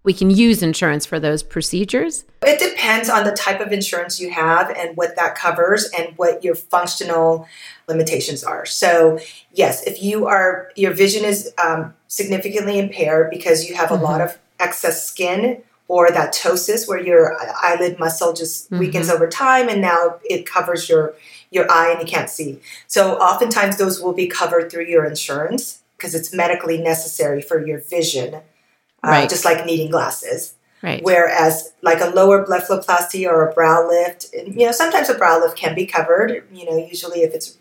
we 0.04 0.12
can 0.12 0.30
use 0.30 0.62
insurance 0.62 1.06
for 1.06 1.18
those 1.18 1.42
procedures? 1.42 2.24
It 2.42 2.60
depends 2.60 3.08
on 3.08 3.24
the 3.24 3.32
type 3.32 3.60
of 3.60 3.72
insurance 3.72 4.20
you 4.20 4.30
have 4.30 4.70
and 4.70 4.96
what 4.96 5.16
that 5.16 5.34
covers 5.34 5.90
and 5.98 6.16
what 6.16 6.44
your 6.44 6.54
functional 6.54 7.48
limitations 7.88 8.44
are. 8.44 8.66
So, 8.66 9.18
yes, 9.52 9.82
if 9.86 10.02
you 10.02 10.26
are 10.26 10.70
your 10.76 10.92
vision 10.92 11.24
is 11.24 11.52
um, 11.62 11.94
significantly 12.06 12.78
impaired 12.78 13.30
because 13.30 13.68
you 13.68 13.74
have 13.74 13.90
a 13.90 13.94
mm-hmm. 13.94 14.04
lot 14.04 14.20
of 14.20 14.38
excess 14.60 15.06
skin 15.06 15.62
or 15.88 16.10
that 16.10 16.34
ptosis 16.34 16.86
where 16.86 17.00
your 17.00 17.36
eyelid 17.62 17.98
muscle 17.98 18.32
just 18.34 18.66
mm-hmm. 18.66 18.78
weakens 18.78 19.10
over 19.10 19.26
time 19.28 19.68
and 19.68 19.80
now 19.80 20.16
it 20.22 20.46
covers 20.46 20.88
your 20.88 21.14
your 21.50 21.70
eye 21.70 21.90
and 21.90 22.00
you 22.00 22.06
can't 22.06 22.28
see. 22.28 22.60
So 22.88 23.16
oftentimes 23.16 23.78
those 23.78 24.00
will 24.00 24.12
be 24.12 24.26
covered 24.26 24.70
through 24.70 24.86
your 24.86 25.06
insurance 25.06 25.82
because 25.96 26.14
it's 26.14 26.34
medically 26.34 26.78
necessary 26.78 27.40
for 27.40 27.64
your 27.64 27.78
vision 27.78 28.42
uh, 29.04 29.10
right. 29.10 29.28
just 29.28 29.44
like 29.44 29.64
needing 29.66 29.90
glasses. 29.90 30.54
Right. 30.82 31.02
Whereas, 31.02 31.72
like 31.80 32.00
a 32.00 32.10
lower 32.10 32.46
blepharoplasty 32.46 33.26
or 33.26 33.48
a 33.48 33.54
brow 33.54 33.88
lift, 33.88 34.26
you 34.34 34.66
know, 34.66 34.72
sometimes 34.72 35.08
a 35.08 35.14
brow 35.14 35.40
lift 35.40 35.56
can 35.56 35.74
be 35.74 35.86
covered. 35.86 36.46
You 36.52 36.66
know, 36.66 36.76
usually 36.76 37.22
if 37.22 37.32
it's 37.32 37.56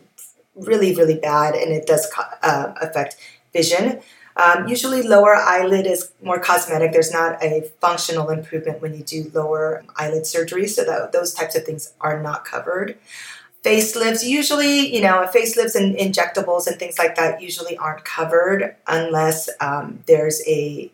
really, 0.55 0.93
really 0.95 1.17
bad 1.17 1.55
and 1.55 1.71
it 1.71 1.85
does 1.85 2.11
uh, 2.41 2.73
affect 2.81 3.15
vision. 3.53 4.01
Um, 4.35 4.67
usually, 4.67 5.03
lower 5.03 5.35
eyelid 5.35 5.85
is 5.85 6.11
more 6.21 6.39
cosmetic. 6.39 6.91
There's 6.91 7.13
not 7.13 7.41
a 7.43 7.71
functional 7.79 8.29
improvement 8.29 8.81
when 8.81 8.95
you 8.95 9.03
do 9.03 9.31
lower 9.33 9.83
eyelid 9.95 10.25
surgery, 10.25 10.67
so 10.67 10.83
that, 10.83 11.11
those 11.11 11.33
types 11.33 11.55
of 11.55 11.63
things 11.63 11.93
are 12.01 12.21
not 12.21 12.43
covered. 12.43 12.97
Facelifts, 13.63 14.25
usually, 14.25 14.93
you 14.93 15.01
know, 15.01 15.29
facelifts 15.33 15.75
and 15.75 15.95
injectables 15.95 16.67
and 16.67 16.77
things 16.77 16.97
like 16.97 17.15
that 17.15 17.41
usually 17.41 17.77
aren't 17.77 18.03
covered 18.03 18.75
unless 18.87 19.49
um, 19.61 20.03
there's 20.07 20.41
a 20.47 20.91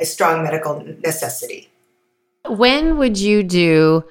a 0.00 0.06
strong 0.06 0.42
medical 0.42 0.82
necessity. 1.02 1.68
When 2.48 2.98
would 2.98 3.18
you 3.18 3.42
do 3.42 4.04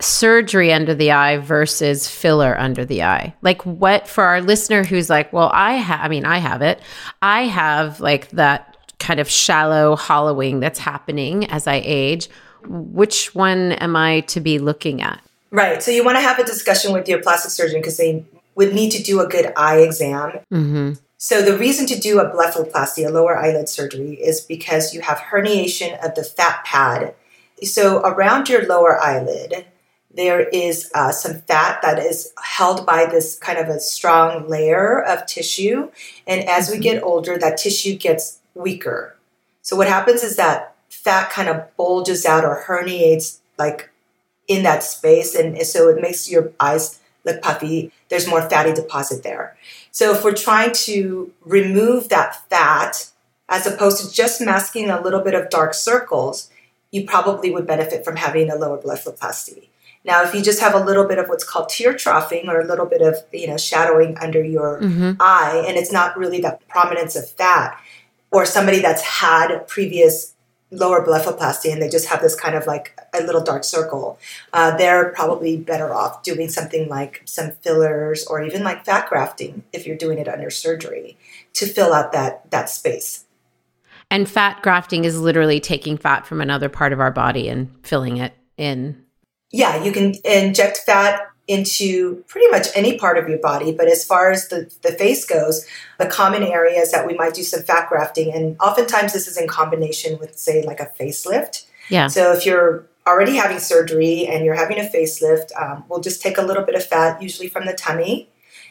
surgery 0.00 0.72
under 0.72 0.94
the 0.94 1.10
eye 1.10 1.38
versus 1.38 2.08
filler 2.08 2.58
under 2.58 2.84
the 2.84 3.02
eye? 3.02 3.34
Like 3.42 3.64
what 3.64 4.06
for 4.06 4.24
our 4.24 4.40
listener 4.40 4.84
who's 4.84 5.10
like, 5.10 5.32
well, 5.32 5.50
I 5.52 5.74
have 5.74 6.00
I 6.00 6.08
mean, 6.08 6.24
I 6.24 6.38
have 6.38 6.62
it. 6.62 6.80
I 7.22 7.44
have 7.44 8.00
like 8.00 8.30
that 8.30 8.76
kind 8.98 9.20
of 9.20 9.28
shallow 9.28 9.96
hollowing 9.96 10.60
that's 10.60 10.78
happening 10.78 11.46
as 11.46 11.66
I 11.66 11.82
age. 11.84 12.28
Which 12.66 13.34
one 13.34 13.72
am 13.72 13.96
I 13.96 14.20
to 14.20 14.40
be 14.40 14.58
looking 14.58 15.00
at? 15.00 15.20
Right. 15.50 15.82
So 15.82 15.90
you 15.90 16.04
want 16.04 16.16
to 16.18 16.22
have 16.22 16.38
a 16.38 16.44
discussion 16.44 16.92
with 16.92 17.08
your 17.08 17.22
plastic 17.22 17.50
surgeon 17.50 17.80
because 17.80 17.96
they 17.96 18.24
would 18.54 18.74
need 18.74 18.90
to 18.90 19.02
do 19.02 19.20
a 19.20 19.26
good 19.26 19.52
eye 19.56 19.78
exam. 19.78 20.40
Mm-hmm. 20.52 20.92
So 21.20 21.42
the 21.42 21.58
reason 21.58 21.86
to 21.86 21.98
do 21.98 22.20
a 22.20 22.30
blepharoplasty, 22.30 23.04
a 23.04 23.10
lower 23.10 23.36
eyelid 23.36 23.68
surgery, 23.68 24.14
is 24.14 24.40
because 24.40 24.94
you 24.94 25.00
have 25.00 25.18
herniation 25.18 25.98
of 26.04 26.14
the 26.14 26.22
fat 26.22 26.64
pad. 26.64 27.14
So 27.64 27.98
around 28.02 28.48
your 28.48 28.64
lower 28.66 29.02
eyelid, 29.02 29.66
there 30.14 30.48
is 30.48 30.90
uh, 30.94 31.10
some 31.10 31.40
fat 31.42 31.82
that 31.82 31.98
is 31.98 32.32
held 32.40 32.86
by 32.86 33.04
this 33.06 33.36
kind 33.36 33.58
of 33.58 33.68
a 33.68 33.80
strong 33.80 34.48
layer 34.48 35.02
of 35.02 35.26
tissue. 35.26 35.90
And 36.24 36.48
as 36.48 36.70
we 36.70 36.76
mm-hmm. 36.76 36.82
get 36.82 37.02
older, 37.02 37.36
that 37.36 37.58
tissue 37.58 37.96
gets 37.96 38.38
weaker. 38.54 39.16
So 39.62 39.76
what 39.76 39.88
happens 39.88 40.22
is 40.22 40.36
that 40.36 40.76
fat 40.88 41.30
kind 41.30 41.48
of 41.48 41.76
bulges 41.76 42.24
out 42.26 42.44
or 42.44 42.64
herniates 42.64 43.38
like 43.58 43.90
in 44.46 44.62
that 44.62 44.84
space. 44.84 45.34
And 45.34 45.60
so 45.66 45.88
it 45.88 46.00
makes 46.00 46.30
your 46.30 46.52
eyes 46.60 47.00
look 47.24 47.42
puffy. 47.42 47.92
There's 48.08 48.28
more 48.28 48.48
fatty 48.48 48.72
deposit 48.72 49.22
there. 49.24 49.56
So 49.98 50.14
if 50.14 50.22
we're 50.22 50.32
trying 50.32 50.74
to 50.84 51.32
remove 51.44 52.08
that 52.10 52.48
fat, 52.48 53.10
as 53.48 53.66
opposed 53.66 54.00
to 54.00 54.14
just 54.14 54.40
masking 54.40 54.90
a 54.90 55.00
little 55.00 55.18
bit 55.18 55.34
of 55.34 55.50
dark 55.50 55.74
circles, 55.74 56.50
you 56.92 57.04
probably 57.04 57.50
would 57.50 57.66
benefit 57.66 58.04
from 58.04 58.14
having 58.14 58.48
a 58.48 58.54
lower 58.54 58.78
blepharoplasty. 58.78 59.66
Now, 60.04 60.22
if 60.22 60.32
you 60.32 60.40
just 60.40 60.60
have 60.60 60.76
a 60.76 60.78
little 60.78 61.04
bit 61.04 61.18
of 61.18 61.28
what's 61.28 61.42
called 61.42 61.68
tear 61.68 61.94
troughing 61.94 62.48
or 62.48 62.60
a 62.60 62.64
little 62.64 62.86
bit 62.86 63.02
of 63.02 63.16
you 63.32 63.48
know 63.48 63.56
shadowing 63.56 64.16
under 64.18 64.40
your 64.40 64.80
mm-hmm. 64.80 65.14
eye, 65.18 65.64
and 65.66 65.76
it's 65.76 65.90
not 65.90 66.16
really 66.16 66.40
that 66.42 66.68
prominence 66.68 67.16
of 67.16 67.28
fat, 67.28 67.76
or 68.30 68.46
somebody 68.46 68.78
that's 68.78 69.02
had 69.02 69.66
previous 69.66 70.32
lower 70.70 71.04
blepharoplasty 71.04 71.72
and 71.72 71.80
they 71.80 71.88
just 71.88 72.08
have 72.08 72.20
this 72.20 72.38
kind 72.38 72.54
of 72.54 72.66
like 72.66 72.98
a 73.14 73.22
little 73.22 73.42
dark 73.42 73.64
circle, 73.64 74.18
uh, 74.52 74.76
they're 74.76 75.10
probably 75.10 75.56
better 75.56 75.94
off 75.94 76.22
doing 76.22 76.48
something 76.48 76.88
like 76.88 77.22
some 77.24 77.52
fillers 77.62 78.26
or 78.26 78.42
even 78.42 78.62
like 78.62 78.84
fat 78.84 79.08
grafting 79.08 79.62
if 79.72 79.86
you're 79.86 79.96
doing 79.96 80.18
it 80.18 80.28
under 80.28 80.50
surgery 80.50 81.16
to 81.54 81.66
fill 81.66 81.92
out 81.92 82.12
that 82.12 82.50
that 82.50 82.68
space. 82.68 83.24
And 84.10 84.28
fat 84.28 84.62
grafting 84.62 85.04
is 85.04 85.20
literally 85.20 85.60
taking 85.60 85.98
fat 85.98 86.26
from 86.26 86.40
another 86.40 86.68
part 86.68 86.92
of 86.92 87.00
our 87.00 87.10
body 87.10 87.48
and 87.48 87.74
filling 87.82 88.16
it 88.16 88.32
in. 88.56 89.04
Yeah, 89.50 89.82
you 89.82 89.92
can 89.92 90.14
inject 90.24 90.78
fat 90.78 91.27
into 91.48 92.22
pretty 92.28 92.46
much 92.48 92.68
any 92.74 92.98
part 92.98 93.18
of 93.18 93.28
your 93.28 93.38
body. 93.38 93.72
But 93.72 93.88
as 93.88 94.04
far 94.04 94.30
as 94.30 94.48
the, 94.48 94.70
the 94.82 94.92
face 94.92 95.24
goes, 95.24 95.66
the 95.98 96.06
common 96.06 96.42
areas 96.42 96.92
that 96.92 97.06
we 97.06 97.14
might 97.14 97.34
do 97.34 97.42
some 97.42 97.62
fat 97.62 97.88
grafting, 97.88 98.32
and 98.32 98.56
oftentimes 98.60 99.14
this 99.14 99.26
is 99.26 99.38
in 99.38 99.48
combination 99.48 100.18
with, 100.18 100.38
say, 100.38 100.62
like 100.62 100.78
a 100.78 100.92
facelift. 101.00 101.64
Yeah. 101.88 102.06
So 102.08 102.32
if 102.34 102.44
you're 102.44 102.86
already 103.06 103.36
having 103.36 103.58
surgery 103.58 104.26
and 104.26 104.44
you're 104.44 104.54
having 104.54 104.78
a 104.78 104.82
facelift, 104.82 105.58
um, 105.58 105.84
we'll 105.88 106.00
just 106.00 106.20
take 106.20 106.36
a 106.36 106.42
little 106.42 106.64
bit 106.64 106.74
of 106.74 106.84
fat, 106.84 107.20
usually 107.22 107.48
from 107.48 107.64
the 107.64 107.72
tummy. 107.72 108.28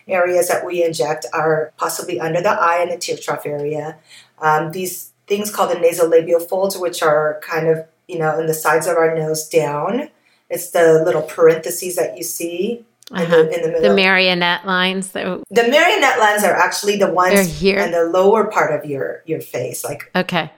Areas 0.07 0.47
that 0.47 0.65
we 0.65 0.83
inject 0.83 1.25
are 1.33 1.73
possibly 1.75 2.17
under 2.17 2.39
the 2.39 2.51
eye 2.51 2.77
and 2.79 2.91
the 2.91 2.97
tear 2.97 3.17
trough 3.17 3.45
area. 3.45 3.97
Um, 4.39 4.71
these 4.71 5.11
things 5.25 5.51
called 5.51 5.71
the 5.71 5.75
nasolabial 5.75 6.47
folds, 6.47 6.77
which 6.77 7.03
are 7.03 7.41
kind 7.43 7.67
of 7.67 7.85
you 8.07 8.17
know 8.17 8.39
in 8.39 8.45
the 8.45 8.53
sides 8.53 8.87
of 8.87 8.95
our 8.95 9.13
nose 9.13 9.49
down. 9.49 10.09
It's 10.49 10.71
the 10.71 11.03
little 11.05 11.23
parentheses 11.23 11.95
that 11.97 12.17
you 12.17 12.23
see 12.23 12.85
uh-huh. 13.11 13.23
in, 13.23 13.31
the, 13.31 13.55
in, 13.55 13.61
the, 13.61 13.67
middle. 13.69 13.89
The 13.89 13.95
marionette 13.95 14.65
lines. 14.65 15.11
That... 15.11 15.43
The 15.49 15.63
marionette 15.63 16.19
lines 16.19 16.43
are 16.43 16.53
actually 16.53 16.97
the 16.97 17.11
ones 17.11 17.35
They're 17.35 17.43
here 17.43 17.79
in 17.79 17.91
the 17.91 18.05
lower 18.05 18.45
part 18.45 18.77
of 18.77 18.89
your 18.89 19.23
your 19.25 19.41
face, 19.41 19.83
like 19.83 20.09
okay, 20.15 20.51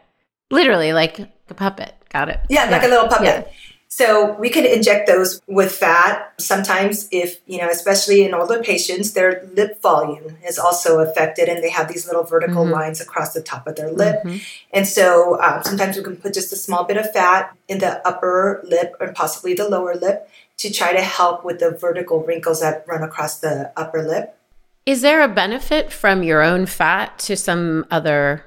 literally 0.52 0.94
like 0.94 1.20
a 1.20 1.54
puppet. 1.54 1.94
Got 2.10 2.30
it. 2.30 2.40
Yeah, 2.50 2.66
yeah. 2.66 2.72
like 2.72 2.84
a 2.84 2.88
little 2.88 3.08
puppet. 3.08 3.26
Yeah. 3.26 3.54
So 3.92 4.34
we 4.40 4.52
could 4.52 4.66
inject 4.66 5.08
those 5.08 5.42
with 5.48 5.72
fat. 5.72 6.34
Sometimes, 6.38 7.10
if 7.12 7.42
you 7.48 7.58
know, 7.58 7.70
especially 7.70 8.24
in 8.24 8.36
older 8.36 8.62
patients, 8.62 9.14
their 9.14 9.50
lip 9.56 9.82
volume 9.82 10.38
is 10.48 10.60
also 10.60 11.00
affected, 11.00 11.50
and 11.50 11.64
they 11.64 11.72
have 11.72 11.88
these 11.92 12.06
little 12.06 12.24
vertical 12.24 12.64
mm-hmm. 12.64 12.74
lines 12.74 13.02
across 13.02 13.34
the 13.34 13.42
top 13.42 13.66
of 13.66 13.76
their 13.76 13.92
lip. 13.92 14.18
Mm-hmm. 14.24 14.38
And 14.72 14.88
so, 14.88 15.42
um, 15.42 15.64
sometimes 15.64 15.98
we 15.98 16.04
can 16.04 16.18
put 16.18 16.36
just 16.36 16.54
a 16.54 16.56
small 16.56 16.84
bit 16.84 16.98
of 16.98 17.12
fat 17.12 17.58
in 17.68 17.80
the 17.80 18.08
upper 18.08 18.62
lip 18.64 18.96
and 19.00 19.16
possibly 19.16 19.56
the 19.56 19.68
lower 19.68 19.96
lip 19.96 20.30
to 20.58 20.72
try 20.72 20.94
to 20.94 21.02
help 21.02 21.44
with 21.44 21.60
the 21.60 21.72
vertical 21.72 22.24
wrinkles 22.24 22.62
that 22.62 22.86
run 22.88 23.02
across 23.02 23.40
the 23.40 23.72
upper 23.76 24.04
lip. 24.04 24.38
Is 24.86 25.02
there 25.02 25.24
a 25.24 25.28
benefit 25.28 25.92
from 25.92 26.22
your 26.22 26.44
own 26.44 26.68
fat 26.68 27.18
to 27.20 27.36
some 27.36 27.88
other 27.90 28.46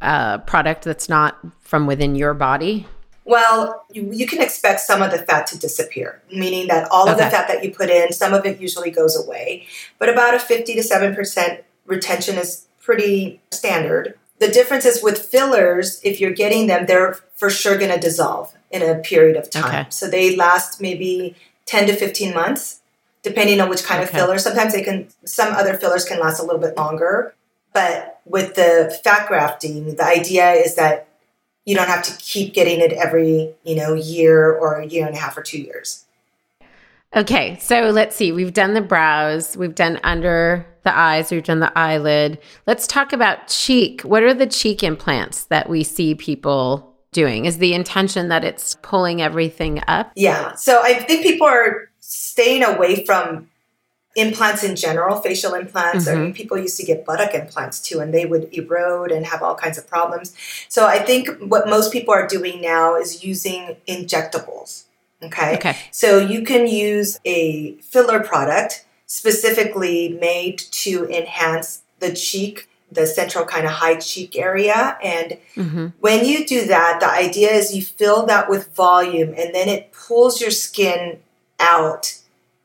uh, 0.00 0.38
product 0.38 0.84
that's 0.84 1.08
not 1.08 1.38
from 1.60 1.86
within 1.86 2.14
your 2.14 2.34
body? 2.34 2.86
Well, 3.26 3.84
you, 3.90 4.08
you, 4.12 4.24
can 4.24 4.40
expect 4.40 4.80
some 4.80 5.02
of 5.02 5.10
the 5.10 5.18
fat 5.18 5.48
to 5.48 5.58
disappear, 5.58 6.22
meaning 6.32 6.68
that 6.68 6.88
all 6.92 7.02
okay. 7.02 7.12
of 7.12 7.18
the 7.18 7.28
fat 7.28 7.48
that 7.48 7.64
you 7.64 7.74
put 7.74 7.90
in, 7.90 8.12
some 8.12 8.32
of 8.32 8.46
it 8.46 8.60
usually 8.60 8.92
goes 8.92 9.16
away, 9.16 9.66
but 9.98 10.08
about 10.08 10.34
a 10.34 10.38
50 10.38 10.74
to 10.74 10.80
7% 10.80 11.62
retention 11.86 12.36
is 12.36 12.66
pretty 12.80 13.40
standard. 13.50 14.16
The 14.38 14.46
difference 14.46 14.84
is 14.84 15.02
with 15.02 15.18
fillers, 15.18 16.00
if 16.04 16.20
you're 16.20 16.32
getting 16.32 16.68
them, 16.68 16.86
they're 16.86 17.14
for 17.34 17.50
sure 17.50 17.76
going 17.76 17.90
to 17.90 17.98
dissolve 17.98 18.54
in 18.70 18.80
a 18.80 19.00
period 19.00 19.36
of 19.36 19.50
time. 19.50 19.64
Okay. 19.64 19.86
So 19.90 20.08
they 20.08 20.36
last 20.36 20.80
maybe 20.80 21.34
10 21.64 21.88
to 21.88 21.96
15 21.96 22.32
months, 22.32 22.80
depending 23.24 23.60
on 23.60 23.68
which 23.68 23.82
kind 23.82 24.02
Okay. 24.02 24.08
of 24.08 24.14
filler. 24.14 24.38
Sometimes 24.38 24.72
they 24.72 24.82
can, 24.82 25.08
some 25.24 25.52
other 25.52 25.74
fillers 25.74 26.04
can 26.04 26.20
last 26.20 26.38
a 26.38 26.44
little 26.44 26.60
bit 26.60 26.76
longer. 26.76 27.34
But 27.72 28.20
with 28.24 28.54
the 28.54 28.96
fat 29.02 29.26
grafting, 29.26 29.96
the 29.96 30.04
idea 30.04 30.52
is 30.52 30.76
that 30.76 31.05
you 31.66 31.74
don't 31.74 31.88
have 31.88 32.02
to 32.04 32.16
keep 32.16 32.54
getting 32.54 32.80
it 32.80 32.92
every, 32.92 33.52
you 33.64 33.74
know, 33.74 33.92
year 33.92 34.52
or 34.52 34.80
a 34.80 34.86
year 34.86 35.06
and 35.06 35.14
a 35.14 35.18
half 35.18 35.36
or 35.36 35.42
two 35.42 35.60
years. 35.60 36.04
Okay, 37.14 37.58
so 37.60 37.90
let's 37.90 38.16
see. 38.16 38.32
We've 38.32 38.52
done 38.52 38.74
the 38.74 38.80
brows, 38.80 39.56
we've 39.56 39.74
done 39.74 40.00
under 40.02 40.66
the 40.84 40.96
eyes, 40.96 41.30
we've 41.30 41.44
done 41.44 41.60
the 41.60 41.76
eyelid. 41.76 42.38
Let's 42.66 42.86
talk 42.86 43.12
about 43.12 43.48
cheek. 43.48 44.02
What 44.02 44.22
are 44.22 44.34
the 44.34 44.46
cheek 44.46 44.82
implants 44.82 45.44
that 45.44 45.68
we 45.68 45.82
see 45.82 46.14
people 46.14 46.94
doing? 47.12 47.46
Is 47.46 47.58
the 47.58 47.74
intention 47.74 48.28
that 48.28 48.44
it's 48.44 48.76
pulling 48.82 49.22
everything 49.22 49.82
up? 49.88 50.12
Yeah. 50.14 50.54
So 50.54 50.82
I 50.82 50.94
think 50.94 51.22
people 51.22 51.46
are 51.46 51.90
staying 52.00 52.62
away 52.62 53.04
from 53.04 53.48
implants 54.16 54.64
in 54.64 54.74
general, 54.74 55.20
facial 55.20 55.54
implants. 55.54 56.08
I 56.08 56.14
mean, 56.14 56.32
people 56.34 56.58
used 56.58 56.76
to 56.78 56.84
get 56.84 57.04
buttock 57.04 57.34
implants 57.34 57.80
too, 57.80 58.00
and 58.00 58.12
they 58.12 58.26
would 58.26 58.52
erode 58.52 59.12
and 59.12 59.26
have 59.26 59.42
all 59.42 59.54
kinds 59.54 59.78
of 59.78 59.86
problems. 59.86 60.34
So 60.68 60.86
I 60.86 60.98
think 60.98 61.28
what 61.38 61.68
most 61.68 61.92
people 61.92 62.14
are 62.14 62.26
doing 62.26 62.60
now 62.60 62.96
is 62.96 63.22
using 63.22 63.76
injectables. 63.86 64.84
Okay. 65.22 65.56
Okay. 65.56 65.76
So 65.90 66.18
you 66.18 66.42
can 66.42 66.66
use 66.66 67.18
a 67.24 67.74
filler 67.76 68.20
product 68.20 68.84
specifically 69.06 70.08
made 70.20 70.58
to 70.58 71.06
enhance 71.08 71.82
the 72.00 72.12
cheek, 72.12 72.68
the 72.90 73.06
central 73.06 73.44
kind 73.44 73.66
of 73.66 73.72
high 73.72 73.96
cheek 73.96 74.36
area. 74.36 74.98
And 75.02 75.38
hmm 75.54 75.88
when 76.00 76.24
you 76.24 76.46
do 76.46 76.66
that, 76.66 77.00
the 77.00 77.10
idea 77.10 77.50
is 77.50 77.74
you 77.74 77.82
fill 77.82 78.26
that 78.26 78.48
with 78.48 78.74
volume 78.74 79.34
and 79.36 79.54
then 79.54 79.68
it 79.68 79.92
pulls 79.92 80.40
your 80.40 80.50
skin 80.50 81.20
out 81.58 82.18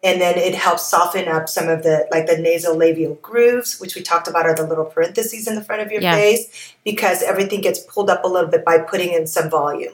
and 0.03 0.19
then 0.19 0.37
it 0.37 0.55
helps 0.55 0.87
soften 0.87 1.27
up 1.27 1.47
some 1.47 1.67
of 1.69 1.83
the 1.83 2.07
like 2.11 2.25
the 2.27 2.33
nasolabial 2.33 3.21
grooves, 3.21 3.79
which 3.79 3.95
we 3.95 4.01
talked 4.01 4.27
about 4.27 4.45
are 4.45 4.55
the 4.55 4.65
little 4.65 4.85
parentheses 4.85 5.47
in 5.47 5.55
the 5.55 5.63
front 5.63 5.81
of 5.81 5.91
your 5.91 6.01
Yeah. 6.01 6.15
face, 6.15 6.73
because 6.83 7.21
everything 7.21 7.61
gets 7.61 7.79
pulled 7.79 8.09
up 8.09 8.23
a 8.23 8.27
little 8.27 8.49
bit 8.49 8.65
by 8.65 8.79
putting 8.79 9.13
in 9.13 9.27
some 9.27 9.49
volume. 9.49 9.93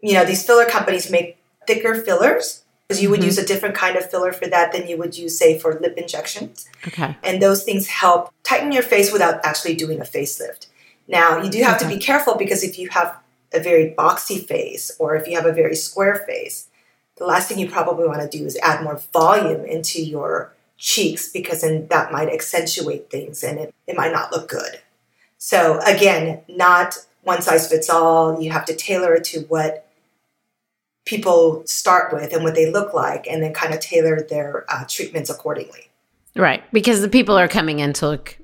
You 0.00 0.14
know, 0.14 0.24
these 0.24 0.44
filler 0.44 0.66
companies 0.66 1.10
make 1.10 1.36
thicker 1.66 1.94
fillers 2.02 2.62
because 2.88 3.02
you 3.02 3.08
would 3.10 3.20
Mhm. 3.20 3.24
use 3.26 3.38
a 3.38 3.46
different 3.46 3.74
kind 3.74 3.96
of 3.96 4.10
filler 4.10 4.32
for 4.32 4.46
that 4.48 4.72
than 4.72 4.86
you 4.88 4.96
would 4.96 5.16
use, 5.16 5.38
say, 5.38 5.58
for 5.58 5.74
lip 5.78 5.96
injections 5.96 6.66
Okay. 6.88 7.14
and 7.22 7.40
those 7.40 7.62
things 7.62 7.86
help 7.86 8.30
tighten 8.42 8.72
your 8.72 8.82
face 8.82 9.12
without 9.12 9.40
actually 9.44 9.74
doing 9.74 10.00
a 10.00 10.04
facelift. 10.04 10.66
Now, 11.06 11.40
you 11.42 11.48
do 11.50 11.62
have 11.62 11.78
to 11.78 11.86
be 11.86 11.98
careful 11.98 12.34
because 12.34 12.62
if 12.64 12.78
you 12.78 12.88
have 12.90 13.14
a 13.52 13.60
very 13.60 13.94
boxy 13.96 14.46
face 14.46 14.90
or 14.98 15.16
if 15.16 15.26
you 15.28 15.36
have 15.36 15.46
a 15.46 15.52
very 15.52 15.74
square 15.76 16.24
face, 16.26 16.66
the 17.20 17.26
last 17.26 17.48
thing 17.48 17.58
you 17.58 17.68
probably 17.68 18.08
want 18.08 18.22
to 18.22 18.38
do 18.38 18.44
is 18.46 18.58
add 18.62 18.82
more 18.82 19.00
volume 19.12 19.64
into 19.66 20.02
your 20.02 20.54
cheeks 20.78 21.28
because 21.28 21.60
then 21.60 21.86
that 21.88 22.10
might 22.10 22.30
accentuate 22.30 23.10
things 23.10 23.44
and 23.44 23.58
it, 23.58 23.74
it 23.86 23.94
might 23.94 24.10
not 24.10 24.32
look 24.32 24.48
good. 24.48 24.80
So, 25.36 25.78
again, 25.86 26.40
not 26.48 26.96
one 27.22 27.42
size 27.42 27.68
fits 27.68 27.90
all. 27.90 28.40
You 28.40 28.50
have 28.52 28.64
to 28.64 28.74
tailor 28.74 29.14
it 29.14 29.24
to 29.24 29.40
what 29.42 29.86
people 31.04 31.62
start 31.66 32.12
with 32.12 32.32
and 32.32 32.42
what 32.42 32.54
they 32.54 32.70
look 32.70 32.94
like 32.94 33.26
and 33.26 33.42
then 33.42 33.52
kind 33.52 33.74
of 33.74 33.80
tailor 33.80 34.22
their 34.22 34.64
uh, 34.68 34.84
treatments 34.88 35.28
accordingly. 35.28 35.90
Right. 36.34 36.62
Because 36.72 37.02
the 37.02 37.08
people 37.08 37.36
are 37.38 37.48
coming 37.48 37.80
in 37.80 37.92
to 37.94 38.08
look 38.08 38.38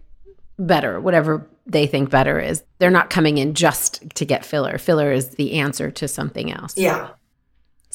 better, 0.58 1.00
whatever 1.00 1.46
they 1.64 1.86
think 1.86 2.10
better 2.10 2.38
is. 2.38 2.62
They're 2.78 2.90
not 2.90 3.08
coming 3.08 3.38
in 3.38 3.54
just 3.54 4.02
to 4.16 4.26
get 4.26 4.44
filler. 4.44 4.76
Filler 4.76 5.12
is 5.12 5.30
the 5.30 5.54
answer 5.54 5.90
to 5.92 6.08
something 6.08 6.52
else. 6.52 6.76
Yeah. 6.76 7.10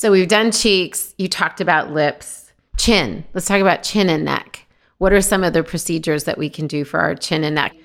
So 0.02 0.12
we've 0.12 0.28
done 0.28 0.52
cheeks. 0.52 1.14
You 1.20 1.28
talked 1.28 1.62
about 1.62 1.92
lips, 1.92 2.52
chin. 2.76 3.24
Let's 3.36 3.46
talk 3.46 3.62
about 3.62 3.84
chin 3.84 4.10
and 4.10 4.26
neck. 4.26 4.66
What 4.98 5.14
are 5.14 5.22
some 5.22 5.44
of 5.44 5.54
the 5.54 5.62
procedures 5.62 6.24
that 6.24 6.40
we 6.40 6.50
can 6.50 6.66
do 6.66 6.86
for 6.86 7.00
our 7.00 7.14
chin 7.14 7.44
and 7.44 7.54
neck? 7.54 7.76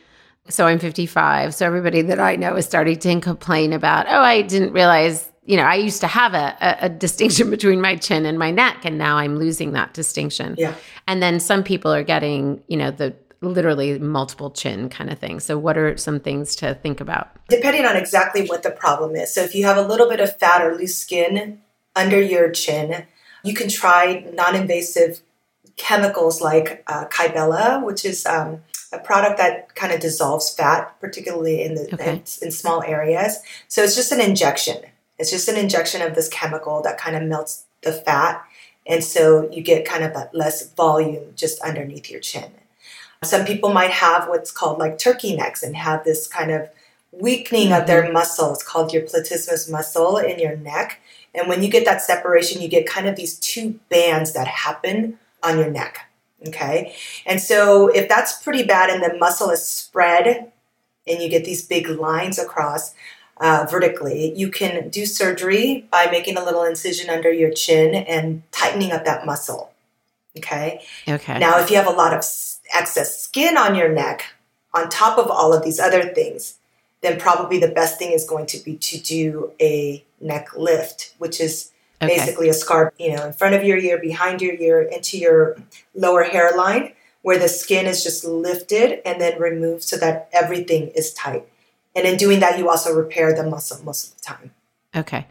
So 0.48 0.66
I'm 0.66 0.78
55. 0.78 1.54
So 1.54 1.66
everybody 1.66 2.00
that 2.00 2.18
I 2.18 2.36
know 2.36 2.56
is 2.56 2.64
starting 2.64 2.98
to 3.00 3.20
complain 3.20 3.74
about, 3.74 4.06
oh, 4.08 4.22
I 4.22 4.40
didn't 4.40 4.72
realize, 4.72 5.30
you 5.44 5.58
know, 5.58 5.64
I 5.64 5.74
used 5.74 6.00
to 6.00 6.06
have 6.06 6.32
a, 6.32 6.56
a, 6.58 6.86
a 6.86 6.88
distinction 6.88 7.50
between 7.56 7.82
my 7.82 7.96
chin 7.96 8.24
and 8.24 8.38
my 8.38 8.50
neck, 8.50 8.86
and 8.86 8.96
now 8.96 9.18
I'm 9.18 9.36
losing 9.36 9.72
that 9.72 9.92
distinction. 9.92 10.54
Yeah. 10.56 10.72
And 11.06 11.22
then 11.22 11.38
some 11.38 11.62
people 11.62 11.92
are 11.92 12.02
getting, 12.02 12.62
you 12.66 12.78
know, 12.78 12.90
the 12.90 13.14
literally 13.42 13.98
multiple 13.98 14.50
chin 14.50 14.88
kind 14.88 15.10
of 15.10 15.18
thing. 15.18 15.38
So 15.38 15.58
what 15.58 15.76
are 15.76 15.98
some 15.98 16.20
things 16.20 16.56
to 16.56 16.76
think 16.76 17.02
about? 17.02 17.28
depending 17.48 17.84
on 17.84 17.96
exactly 17.96 18.46
what 18.46 18.62
the 18.62 18.70
problem 18.70 19.14
is. 19.14 19.32
So 19.32 19.42
if 19.42 19.54
you 19.54 19.64
have 19.66 19.76
a 19.76 19.82
little 19.82 20.08
bit 20.08 20.20
of 20.20 20.36
fat 20.38 20.62
or 20.62 20.74
loose 20.74 20.98
skin 20.98 21.60
under 21.96 22.20
your 22.20 22.50
chin, 22.50 23.06
you 23.42 23.54
can 23.54 23.68
try 23.68 24.24
non-invasive 24.32 25.20
chemicals 25.76 26.40
like 26.40 26.84
uh, 26.86 27.06
Kybella, 27.08 27.82
which 27.84 28.04
is 28.04 28.24
um, 28.26 28.62
a 28.92 28.98
product 28.98 29.36
that 29.38 29.74
kind 29.74 29.92
of 29.92 30.00
dissolves 30.00 30.54
fat, 30.54 30.94
particularly 31.00 31.62
in 31.62 31.74
the 31.74 31.92
Okay. 31.94 32.10
in, 32.10 32.16
in 32.42 32.50
small 32.50 32.82
areas. 32.82 33.38
So 33.68 33.82
it's 33.82 33.96
just 33.96 34.12
an 34.12 34.20
injection. 34.20 34.78
It's 35.18 35.30
just 35.30 35.48
an 35.48 35.56
injection 35.56 36.02
of 36.02 36.14
this 36.14 36.28
chemical 36.28 36.82
that 36.82 36.98
kind 36.98 37.16
of 37.16 37.22
melts 37.22 37.64
the 37.82 37.92
fat, 37.92 38.44
and 38.86 39.02
so 39.02 39.50
you 39.50 39.62
get 39.62 39.84
kind 39.84 40.04
of 40.04 40.12
that 40.14 40.34
less 40.34 40.68
volume 40.74 41.32
just 41.34 41.60
underneath 41.60 42.10
your 42.10 42.20
chin. 42.20 42.50
Some 43.24 43.44
people 43.46 43.72
might 43.72 43.90
have 43.90 44.28
what's 44.28 44.50
called 44.50 44.78
like 44.78 44.98
turkey 44.98 45.34
necks 45.34 45.62
and 45.62 45.74
have 45.76 46.04
this 46.04 46.26
kind 46.26 46.50
of 46.50 46.68
weakening 47.12 47.72
of 47.72 47.86
their 47.86 48.12
muscles 48.12 48.62
called 48.62 48.92
your 48.92 49.02
platysma 49.02 49.70
muscle 49.70 50.18
in 50.18 50.38
your 50.38 50.56
neck. 50.56 51.00
And 51.36 51.48
when 51.48 51.62
you 51.62 51.70
get 51.70 51.84
that 51.84 52.02
separation, 52.02 52.62
you 52.62 52.68
get 52.68 52.86
kind 52.86 53.06
of 53.06 53.16
these 53.16 53.38
two 53.38 53.78
bands 53.88 54.32
that 54.32 54.46
happen 54.46 55.18
on 55.42 55.58
your 55.58 55.70
neck. 55.70 56.10
Okay. 56.48 56.94
And 57.24 57.40
so 57.40 57.88
if 57.88 58.08
that's 58.08 58.42
pretty 58.42 58.62
bad 58.62 58.90
and 58.90 59.02
the 59.02 59.18
muscle 59.18 59.50
is 59.50 59.64
spread 59.64 60.52
and 61.06 61.22
you 61.22 61.28
get 61.28 61.44
these 61.44 61.64
big 61.64 61.88
lines 61.88 62.38
across 62.38 62.94
uh, 63.38 63.66
vertically, 63.70 64.32
you 64.36 64.50
can 64.50 64.88
do 64.88 65.06
surgery 65.06 65.86
by 65.90 66.08
making 66.10 66.36
a 66.36 66.44
little 66.44 66.62
incision 66.62 67.10
under 67.10 67.32
your 67.32 67.50
chin 67.50 67.94
and 67.94 68.42
tightening 68.50 68.92
up 68.92 69.04
that 69.04 69.26
muscle. 69.26 69.72
Okay. 70.36 70.82
Okay. 71.08 71.38
Now, 71.38 71.58
if 71.58 71.70
you 71.70 71.76
have 71.76 71.86
a 71.86 71.90
lot 71.90 72.12
of 72.12 72.18
excess 72.74 73.20
skin 73.22 73.56
on 73.56 73.74
your 73.74 73.88
neck, 73.88 74.24
on 74.74 74.88
top 74.88 75.18
of 75.18 75.30
all 75.30 75.54
of 75.54 75.64
these 75.64 75.80
other 75.80 76.02
things, 76.02 76.58
then 77.06 77.18
probably 77.18 77.58
the 77.58 77.68
best 77.68 77.98
thing 77.98 78.12
is 78.12 78.24
going 78.24 78.46
to 78.46 78.58
be 78.58 78.76
to 78.76 78.98
do 79.00 79.52
a 79.60 80.04
neck 80.20 80.56
lift, 80.56 81.14
which 81.18 81.40
is 81.40 81.70
Okay. 82.02 82.14
basically 82.14 82.50
a 82.50 82.52
scar, 82.52 82.92
you 82.98 83.16
know, 83.16 83.24
in 83.26 83.32
front 83.32 83.54
of 83.54 83.64
your 83.64 83.78
ear, 83.78 83.98
behind 83.98 84.42
your 84.42 84.54
ear, 84.56 84.82
into 84.82 85.16
your 85.16 85.56
lower 85.94 86.24
hairline, 86.24 86.92
where 87.22 87.38
the 87.38 87.48
skin 87.48 87.86
is 87.86 88.04
just 88.04 88.22
lifted 88.22 89.00
and 89.08 89.18
then 89.18 89.40
removed 89.40 89.82
so 89.82 89.96
that 89.96 90.28
everything 90.30 90.88
is 90.88 91.14
tight. 91.14 91.48
And 91.94 92.06
in 92.06 92.18
doing 92.18 92.40
that, 92.40 92.58
you 92.58 92.68
also 92.68 92.94
repair 92.94 93.34
the 93.34 93.48
muscle 93.48 93.82
most 93.82 94.10
of 94.10 94.16
the 94.18 94.22
time. 94.22 94.50
Okay. 94.94 95.26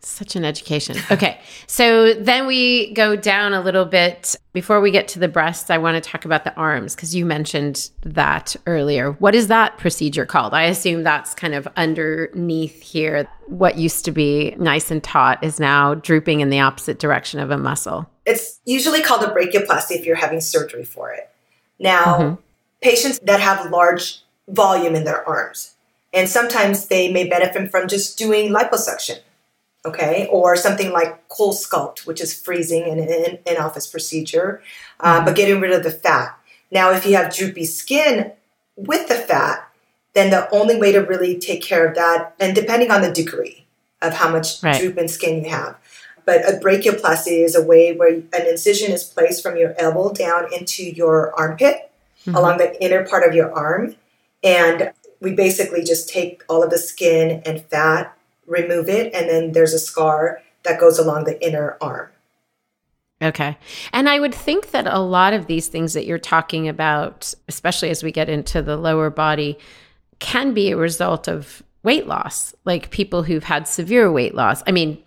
Such 0.00 0.36
an 0.36 0.44
education. 0.44 0.96
Okay. 1.10 1.40
So 1.66 2.14
then 2.14 2.46
we 2.46 2.92
go 2.94 3.16
down 3.16 3.52
a 3.52 3.60
little 3.60 3.84
bit. 3.84 4.36
Before 4.52 4.80
we 4.80 4.90
get 4.90 5.08
to 5.08 5.18
the 5.18 5.28
breasts, 5.28 5.70
I 5.70 5.78
want 5.78 6.02
to 6.02 6.10
talk 6.10 6.24
about 6.24 6.44
the 6.44 6.54
arms 6.54 6.94
because 6.94 7.14
you 7.14 7.24
mentioned 7.24 7.90
that 8.02 8.56
earlier. 8.66 9.12
What 9.12 9.34
is 9.34 9.48
that 9.48 9.78
procedure 9.78 10.26
called? 10.26 10.54
I 10.54 10.64
assume 10.64 11.02
that's 11.02 11.34
kind 11.34 11.54
of 11.54 11.68
underneath 11.76 12.82
here. 12.82 13.28
What 13.46 13.76
used 13.76 14.04
to 14.06 14.10
be 14.10 14.54
nice 14.58 14.90
and 14.90 15.02
taut 15.02 15.42
is 15.42 15.58
now 15.60 15.94
drooping 15.94 16.40
in 16.40 16.50
the 16.50 16.60
opposite 16.60 16.98
direction 16.98 17.40
of 17.40 17.50
a 17.50 17.58
muscle. 17.58 18.08
It's 18.26 18.60
usually 18.64 19.02
called 19.02 19.22
a 19.22 19.32
brachioplasty 19.34 19.92
if 19.92 20.04
you're 20.06 20.16
having 20.16 20.40
surgery 20.40 20.84
for 20.84 21.12
it. 21.12 21.30
Now, 21.78 22.04
Mhm. 22.18 22.38
patients 22.82 23.18
that 23.22 23.40
have 23.40 23.70
large 23.70 24.20
volume 24.48 24.94
in 24.94 25.04
their 25.04 25.26
arms, 25.28 25.74
and 26.12 26.28
sometimes 26.28 26.86
they 26.86 27.10
may 27.12 27.28
benefit 27.28 27.70
from 27.70 27.88
just 27.88 28.18
doing 28.18 28.52
liposuction, 28.52 29.18
okay, 29.88 30.26
or 30.30 30.56
something 30.56 30.92
like 30.92 31.28
cool 31.28 31.52
sculpt, 31.52 32.06
which 32.06 32.20
is 32.20 32.38
freezing 32.38 32.84
and 32.84 33.00
an 33.00 33.38
in 33.46 33.56
office 33.56 33.86
procedure, 33.86 34.62
uh, 35.00 35.24
but 35.24 35.36
getting 35.36 35.60
rid 35.60 35.72
of 35.72 35.82
the 35.82 35.90
fat. 35.90 36.38
Now, 36.70 36.90
if 36.92 37.06
you 37.06 37.16
have 37.16 37.34
droopy 37.34 37.64
skin 37.64 38.32
with 38.76 39.08
the 39.08 39.14
fat, 39.16 39.68
then 40.14 40.30
the 40.30 40.48
only 40.50 40.76
way 40.76 40.92
to 40.92 41.00
really 41.00 41.38
take 41.38 41.62
care 41.62 41.86
of 41.86 41.94
that, 41.94 42.34
and 42.40 42.54
depending 42.54 42.90
on 42.90 43.02
the 43.02 43.12
degree 43.12 43.66
of 44.02 44.14
how 44.14 44.28
much 44.30 44.62
Right. 44.62 44.80
droop 44.80 44.98
in 44.98 45.08
skin 45.08 45.44
you 45.44 45.50
have, 45.50 45.76
but 46.24 46.40
a 46.48 46.58
brachioplasty 46.58 47.44
is 47.44 47.54
a 47.56 47.62
way 47.62 47.94
where 47.94 48.10
an 48.10 48.46
incision 48.46 48.92
is 48.92 49.02
placed 49.04 49.42
from 49.42 49.56
your 49.56 49.74
elbow 49.78 50.12
down 50.12 50.52
into 50.52 50.82
your 50.84 51.32
armpit 51.38 51.90
along 52.34 52.58
the 52.58 52.80
inner 52.82 53.04
part 53.06 53.26
of 53.26 53.34
your 53.34 53.50
arm. 53.52 53.96
And 54.44 54.92
we 55.20 55.32
basically 55.32 55.82
just 55.82 56.08
take 56.08 56.42
all 56.48 56.62
of 56.62 56.70
the 56.70 56.78
skin 56.78 57.42
and 57.46 57.64
fat, 57.70 58.16
remove 58.48 58.88
it, 58.88 59.14
and 59.14 59.28
then 59.28 59.52
there's 59.52 59.74
a 59.74 59.78
scar 59.78 60.42
that 60.64 60.80
goes 60.80 60.98
along 60.98 61.24
the 61.24 61.40
inner 61.46 61.76
arm. 61.80 62.10
Okay. 63.20 63.58
And 63.92 64.08
I 64.08 64.20
would 64.20 64.34
think 64.34 64.70
that 64.70 64.86
a 64.86 65.00
lot 65.00 65.32
of 65.32 65.46
these 65.46 65.68
things 65.68 65.92
that 65.94 66.06
you're 66.06 66.18
talking 66.18 66.68
about, 66.68 67.34
especially 67.48 67.90
as 67.90 68.02
we 68.02 68.12
get 68.12 68.28
into 68.28 68.62
the 68.62 68.76
lower 68.76 69.10
body, 69.10 69.58
can 70.20 70.54
be 70.54 70.70
a 70.70 70.76
result 70.76 71.28
of 71.28 71.62
weight 71.82 72.06
loss, 72.06 72.54
like 72.64 72.90
people 72.90 73.24
who've 73.24 73.44
had 73.44 73.66
severe 73.66 74.10
weight 74.10 74.34
loss. 74.34 74.62
I 74.66 74.72
mean, 74.72 75.02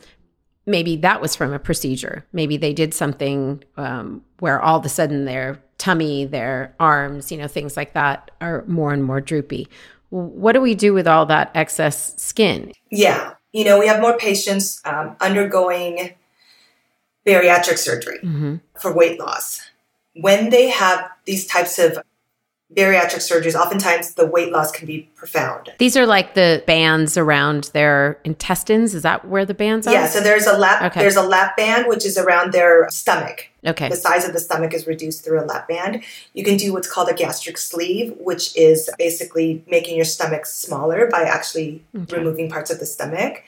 maybe 0.66 0.98
that 0.98 1.22
was 1.22 1.36
from 1.36 1.54
a 1.54 1.60
procedure. 1.60 2.26
Maybe 2.34 2.58
they 2.58 2.74
did 2.74 2.94
something 2.94 3.64
um, 3.78 4.24
where 4.40 4.60
all 4.62 4.80
of 4.80 4.86
a 4.86 4.90
sudden 4.90 5.26
their 5.26 5.62
tummy, 5.78 6.26
their 6.26 6.76
arms, 6.80 7.32
you 7.32 7.38
know, 7.38 7.48
things 7.48 7.78
like 7.78 7.94
that 7.94 8.32
are 8.42 8.64
more 8.68 8.94
and 8.94 9.04
more 9.04 9.22
droopy. 9.22 9.68
What 10.12 10.52
do 10.54 10.62
we 10.62 10.76
do 10.76 10.94
with 10.94 11.08
all 11.08 11.26
that 11.28 11.52
excess 11.56 12.14
skin? 12.22 12.74
Yeah. 12.90 13.34
You 13.52 13.66
know, 13.66 13.80
we 13.80 13.88
have 13.88 14.02
more 14.02 14.18
patients 14.18 14.82
um, 14.86 15.16
undergoing 15.20 16.16
bariatric 17.26 17.78
surgery 17.78 18.20
mm-hmm. 18.20 18.58
for 18.80 18.96
weight 18.96 19.20
loss. 19.20 19.62
When 20.14 20.50
they 20.50 20.70
have 20.70 21.10
these 21.26 21.48
types 21.48 21.80
of 21.80 22.00
bariatric 22.76 23.20
surgeries, 23.20 23.56
oftentimes 23.56 24.14
the 24.14 24.26
weight 24.26 24.52
loss 24.52 24.72
can 24.72 24.88
be 24.88 25.10
profound. 25.16 25.74
These 25.78 25.98
are 25.98 26.06
like 26.06 26.36
the 26.36 26.64
bands 26.66 27.18
around 27.18 27.66
their 27.74 28.20
intestines. 28.24 28.96
Is 28.96 29.04
that 29.04 29.26
where 29.28 29.46
the 29.46 29.54
bands 29.54 29.88
are? 29.88 29.94
Yeah. 29.94 30.08
So 30.08 30.22
there's 30.22 30.48
a 30.48 30.58
lap. 30.58 30.82
Okay. 30.84 31.02
There's 31.02 31.16
a 31.16 31.24
lap 31.24 31.58
band 31.58 31.88
which 31.88 32.06
is 32.06 32.18
around 32.18 32.54
their 32.54 32.90
stomach. 32.90 33.50
Okay. 33.66 33.90
The 33.90 33.96
size 33.96 34.26
of 34.26 34.34
the 34.34 34.40
stomach 34.40 34.74
is 34.74 34.88
reduced 34.88 35.24
through 35.24 35.42
a 35.42 35.46
lap 35.46 35.68
band. 35.68 36.04
You 36.34 36.44
can 36.44 36.58
do 36.58 36.74
what's 36.74 36.92
called 36.92 37.10
a 37.10 37.14
gastric 37.14 37.58
sleeve, 37.58 38.16
which 38.20 38.56
is 38.56 38.90
basically 38.98 39.64
making 39.68 39.96
your 39.96 40.06
stomach 40.06 40.46
smaller 40.46 41.08
by 41.08 41.24
actually 41.24 41.84
okay. 41.96 42.18
removing 42.18 42.50
parts 42.50 42.72
of 42.72 42.80
the 42.80 42.86
stomach. 42.86 43.44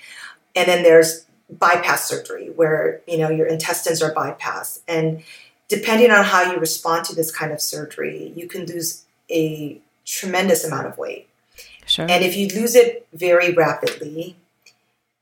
And 0.56 0.68
then 0.68 0.84
there's 0.84 1.26
bypass 1.50 2.08
surgery 2.08 2.50
where 2.56 3.02
you 3.08 3.18
know 3.18 3.30
your 3.30 3.48
intestines 3.48 4.02
are 4.02 4.14
bypassed 4.14 4.82
and 4.88 5.24
depending 5.68 6.12
on 6.12 6.24
how 6.24 6.52
you 6.52 6.58
respond 6.58 7.06
to 7.06 7.16
this 7.16 7.32
kind 7.32 7.52
of 7.52 7.62
surgery 7.62 8.34
you 8.36 8.48
can 8.48 8.66
lose 8.66 9.03
a 9.32 9.80
tremendous 10.06 10.66
amount 10.66 10.88
of 10.88 10.98
weight 10.98 11.28
sure. 11.86 12.06
and 12.10 12.24
if 12.24 12.36
you 12.36 12.48
lose 12.50 12.76
it 12.76 13.08
very 13.14 13.52
rapidly 13.54 14.36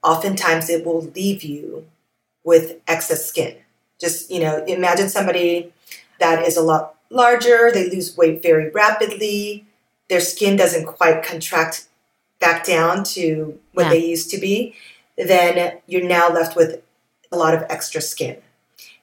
oftentimes 0.04 0.70
it 0.70 0.86
will 0.86 1.02
leave 1.02 1.44
you 1.44 1.86
with 2.44 2.78
excess 2.88 3.26
skin 3.26 3.56
just 4.00 4.32
you 4.32 4.40
know 4.40 4.64
imagine 4.66 5.10
somebody 5.10 5.72
that 6.20 6.46
is 6.46 6.58
a 6.58 6.62
lot 6.62 6.96
larger 7.10 7.72
they 7.72 7.90
lose 7.90 8.18
weight 8.18 8.42
very 8.42 8.70
rapidly 8.70 9.66
their 10.10 10.22
skin 10.22 10.58
doesn't 10.58 10.86
quite 10.86 11.24
contract 11.24 11.88
back 12.40 12.66
down 12.66 13.04
to 13.04 13.60
what 13.74 13.84
yeah. 13.84 13.90
they 13.90 14.06
used 14.06 14.32
to 14.32 14.40
be 14.40 14.76
then 15.18 15.78
you're 15.88 16.08
now 16.08 16.30
left 16.30 16.56
with 16.56 16.82
a 17.32 17.38
lot 17.38 17.54
of 17.54 17.64
extra 17.70 18.02
skin. 18.02 18.38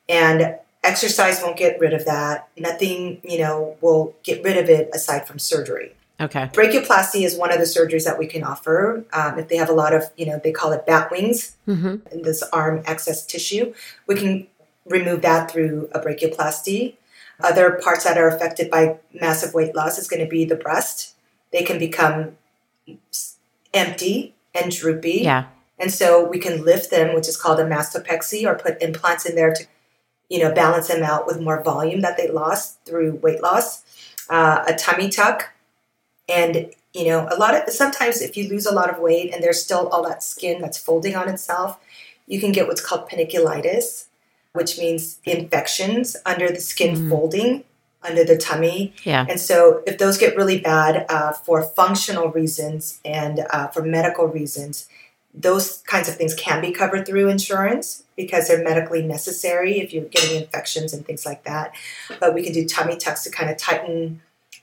And 0.08 0.56
exercise 0.82 1.40
won't 1.42 1.56
get 1.56 1.78
rid 1.80 1.92
of 1.92 2.04
that. 2.04 2.48
Nothing, 2.56 3.20
you 3.22 3.38
know, 3.38 3.76
will 3.80 4.14
get 4.22 4.42
rid 4.42 4.56
of 4.56 4.68
it 4.68 4.90
aside 4.94 5.26
from 5.26 5.38
surgery. 5.38 5.94
Okay. 6.20 6.50
Brachioplasty 6.52 7.24
is 7.24 7.36
one 7.36 7.52
of 7.52 7.58
the 7.58 7.64
surgeries 7.64 8.04
that 8.04 8.18
we 8.18 8.26
can 8.26 8.42
offer. 8.42 9.04
Um, 9.12 9.38
if 9.38 9.48
they 9.48 9.56
have 9.56 9.68
a 9.68 9.72
lot 9.72 9.94
of, 9.94 10.04
you 10.16 10.26
know, 10.26 10.40
they 10.42 10.50
call 10.50 10.72
it 10.72 10.84
bat 10.84 11.10
wings, 11.10 11.56
mm-hmm. 11.66 11.96
in 12.10 12.22
this 12.22 12.42
arm 12.52 12.82
excess 12.86 13.24
tissue, 13.24 13.72
we 14.06 14.16
can 14.16 14.48
remove 14.86 15.22
that 15.22 15.50
through 15.50 15.88
a 15.92 16.00
brachioplasty. 16.00 16.94
Other 17.40 17.72
parts 17.72 18.02
that 18.02 18.18
are 18.18 18.28
affected 18.28 18.68
by 18.68 18.98
massive 19.14 19.54
weight 19.54 19.76
loss 19.76 19.96
is 19.96 20.08
going 20.08 20.24
to 20.24 20.28
be 20.28 20.44
the 20.44 20.56
breast. 20.56 21.14
They 21.52 21.62
can 21.62 21.78
become 21.78 22.36
empty 23.72 24.34
and 24.54 24.72
droopy. 24.72 25.20
Yeah. 25.22 25.46
And 25.78 25.92
so 25.92 26.26
we 26.26 26.40
can 26.40 26.64
lift 26.64 26.90
them, 26.90 27.14
which 27.14 27.28
is 27.28 27.36
called 27.36 27.60
a 27.60 27.64
mastopexy, 27.64 28.44
or 28.44 28.56
put 28.56 28.82
implants 28.82 29.24
in 29.24 29.36
there 29.36 29.54
to, 29.54 29.64
you 30.28 30.38
know, 30.38 30.52
balance 30.52 30.88
them 30.88 31.02
out 31.02 31.26
with 31.26 31.40
more 31.40 31.62
volume 31.62 32.00
that 32.02 32.16
they 32.16 32.30
lost 32.30 32.78
through 32.84 33.16
weight 33.16 33.42
loss. 33.42 33.82
Uh, 34.28 34.62
a 34.68 34.74
tummy 34.74 35.08
tuck, 35.08 35.54
and 36.28 36.70
you 36.92 37.06
know, 37.06 37.26
a 37.30 37.36
lot 37.36 37.54
of 37.54 37.72
sometimes 37.72 38.20
if 38.20 38.36
you 38.36 38.48
lose 38.48 38.66
a 38.66 38.74
lot 38.74 38.90
of 38.90 38.98
weight 38.98 39.32
and 39.32 39.42
there's 39.42 39.62
still 39.62 39.88
all 39.88 40.06
that 40.06 40.22
skin 40.22 40.60
that's 40.60 40.78
folding 40.78 41.16
on 41.16 41.28
itself, 41.28 41.78
you 42.26 42.40
can 42.40 42.52
get 42.52 42.66
what's 42.66 42.84
called 42.84 43.08
panniculitis, 43.08 44.06
which 44.52 44.78
means 44.78 45.18
infections 45.24 46.16
under 46.26 46.48
the 46.48 46.60
skin 46.60 46.96
mm. 46.96 47.10
folding 47.10 47.64
under 48.02 48.24
the 48.24 48.36
tummy. 48.36 48.94
Yeah. 49.04 49.26
And 49.28 49.40
so 49.40 49.82
if 49.86 49.98
those 49.98 50.18
get 50.18 50.36
really 50.36 50.60
bad 50.60 51.06
uh, 51.08 51.32
for 51.32 51.62
functional 51.62 52.28
reasons 52.28 53.00
and 53.04 53.46
uh, 53.50 53.68
for 53.68 53.82
medical 53.82 54.26
reasons, 54.26 54.88
those 55.34 55.78
kinds 55.86 56.08
of 56.08 56.16
things 56.16 56.34
can 56.34 56.60
be 56.60 56.72
covered 56.72 57.06
through 57.06 57.28
insurance 57.28 58.04
because 58.16 58.48
they're 58.48 58.62
medically 58.62 59.02
necessary 59.02 59.80
if 59.80 59.92
you're 59.92 60.04
getting 60.04 60.40
infections 60.40 60.92
and 60.92 61.06
things 61.06 61.24
like 61.24 61.44
that. 61.44 61.72
But 62.18 62.34
we 62.34 62.42
can 62.42 62.52
do 62.52 62.66
tummy 62.66 62.96
tucks 62.96 63.24
to 63.24 63.30
kind 63.30 63.50
of 63.50 63.56
tighten 63.56 64.20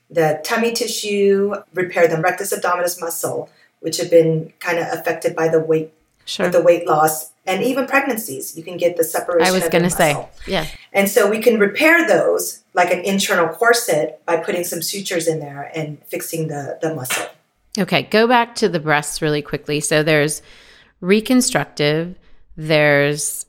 the 0.09 0.41
tummy 0.43 0.73
tissue, 0.73 1.55
repair 1.73 2.07
the 2.07 2.19
rectus 2.19 2.53
abdominis 2.53 2.99
muscle, 2.99 3.49
which 3.79 3.97
have 3.97 4.09
been 4.09 4.53
kind 4.59 4.79
of 4.79 4.87
affected 4.91 5.35
by 5.35 5.47
the 5.47 5.59
weight, 5.59 5.93
sure. 6.25 6.49
the 6.49 6.61
weight 6.61 6.87
loss, 6.87 7.31
and 7.45 7.63
even 7.63 7.85
pregnancies. 7.85 8.57
You 8.57 8.63
can 8.63 8.77
get 8.77 8.97
the 8.97 9.03
separation. 9.03 9.47
I 9.47 9.51
was 9.51 9.69
going 9.69 9.83
to 9.83 9.89
say, 9.89 10.27
yeah. 10.47 10.67
And 10.93 11.09
so 11.09 11.29
we 11.29 11.39
can 11.39 11.59
repair 11.59 12.07
those 12.07 12.63
like 12.73 12.91
an 12.91 12.99
internal 12.99 13.47
corset 13.47 14.23
by 14.25 14.37
putting 14.37 14.63
some 14.63 14.81
sutures 14.81 15.27
in 15.27 15.39
there 15.39 15.71
and 15.75 16.03
fixing 16.05 16.47
the 16.47 16.77
the 16.81 16.93
muscle. 16.93 17.27
Okay, 17.77 18.03
go 18.03 18.27
back 18.27 18.55
to 18.55 18.69
the 18.69 18.79
breasts 18.79 19.21
really 19.21 19.41
quickly. 19.41 19.79
So 19.79 20.03
there's 20.03 20.41
reconstructive, 21.01 22.15
there's 22.55 23.45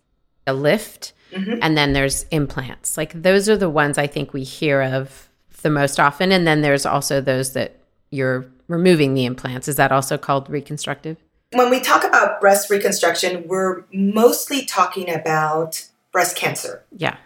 a 0.46 0.52
lift, 0.52 1.12
mm-hmm. 1.32 1.58
and 1.62 1.76
then 1.76 1.92
there's 1.92 2.24
implants. 2.24 2.96
Like 2.96 3.12
those 3.12 3.48
are 3.48 3.56
the 3.56 3.70
ones 3.70 3.98
I 3.98 4.06
think 4.06 4.32
we 4.32 4.42
hear 4.42 4.82
of 4.82 5.28
the 5.62 5.70
most 5.70 6.00
often. 6.00 6.32
And 6.32 6.46
then 6.46 6.62
there's 6.62 6.86
also 6.86 7.20
those 7.20 7.52
that 7.52 7.80
you're 8.10 8.46
removing 8.68 9.14
the 9.14 9.24
implants. 9.24 9.68
Is 9.68 9.76
that 9.76 9.92
also 9.92 10.18
called 10.18 10.48
reconstructive? 10.50 11.16
When 11.52 11.70
we 11.70 11.80
talk 11.80 12.04
about 12.04 12.40
breast 12.40 12.70
reconstruction, 12.70 13.46
we're 13.46 13.84
mostly 13.92 14.64
talking 14.64 15.08
about 15.08 15.86
breast 16.12 16.36
cancer. 16.36 16.84
Yeah. 16.90 17.16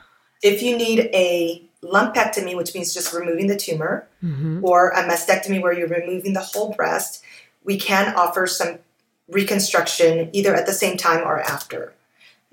If 0.42 0.62
you 0.62 0.76
need 0.76 1.10
a 1.14 1.69
lumpectomy, 1.84 2.56
which 2.56 2.74
means 2.74 2.92
just 2.92 3.12
removing 3.12 3.46
the 3.46 3.56
tumor, 3.56 4.06
mm-hmm. 4.22 4.64
or 4.64 4.90
a 4.90 5.02
mastectomy 5.04 5.60
where 5.60 5.72
you're 5.72 5.88
removing 5.88 6.32
the 6.32 6.40
whole 6.40 6.72
breast, 6.72 7.22
we 7.64 7.78
can 7.78 8.14
offer 8.14 8.46
some 8.46 8.78
reconstruction 9.28 10.28
either 10.32 10.54
at 10.54 10.66
the 10.66 10.72
same 10.72 10.96
time 10.96 11.20
or 11.20 11.40
after. 11.40 11.92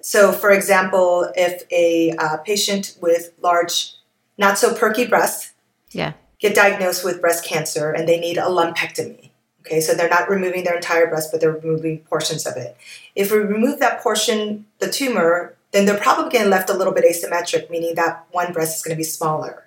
So, 0.01 0.32
for 0.32 0.51
example, 0.51 1.32
if 1.36 1.63
a 1.71 2.11
uh, 2.17 2.38
patient 2.38 2.97
with 3.01 3.34
large, 3.41 3.93
not 4.38 4.57
so 4.57 4.73
perky 4.73 5.05
breasts, 5.05 5.53
yeah, 5.91 6.13
get 6.39 6.55
diagnosed 6.55 7.03
with 7.03 7.19
breast 7.19 7.43
cancer 7.43 7.91
and 7.91 8.07
they 8.07 8.19
need 8.19 8.38
a 8.38 8.43
lumpectomy. 8.43 9.32
Okay, 9.61 9.82
so 9.82 9.93
they're 9.93 10.09
not 10.09 10.30
removing 10.30 10.63
their 10.63 10.75
entire 10.75 11.07
breast, 11.07 11.30
but 11.32 11.41
they're 11.41 11.51
removing 11.51 11.99
portions 11.99 12.45
of 12.45 12.55
it. 12.55 12.78
If 13.15 13.32
we 13.32 13.39
remove 13.39 13.80
that 13.80 14.01
portion, 14.01 14.65
the 14.80 14.89
tumor, 14.89 15.57
then 15.72 15.86
they're 15.86 15.99
probably 15.99 16.32
getting 16.32 16.49
left 16.49 16.70
a 16.70 16.74
little 16.74 16.93
bit 16.93 17.03
asymmetric, 17.03 17.70
meaning 17.70 17.95
that 17.95 18.26
one 18.32 18.53
breast 18.53 18.78
is 18.78 18.84
going 18.84 18.95
to 18.95 18.97
be 18.97 19.03
smaller. 19.03 19.65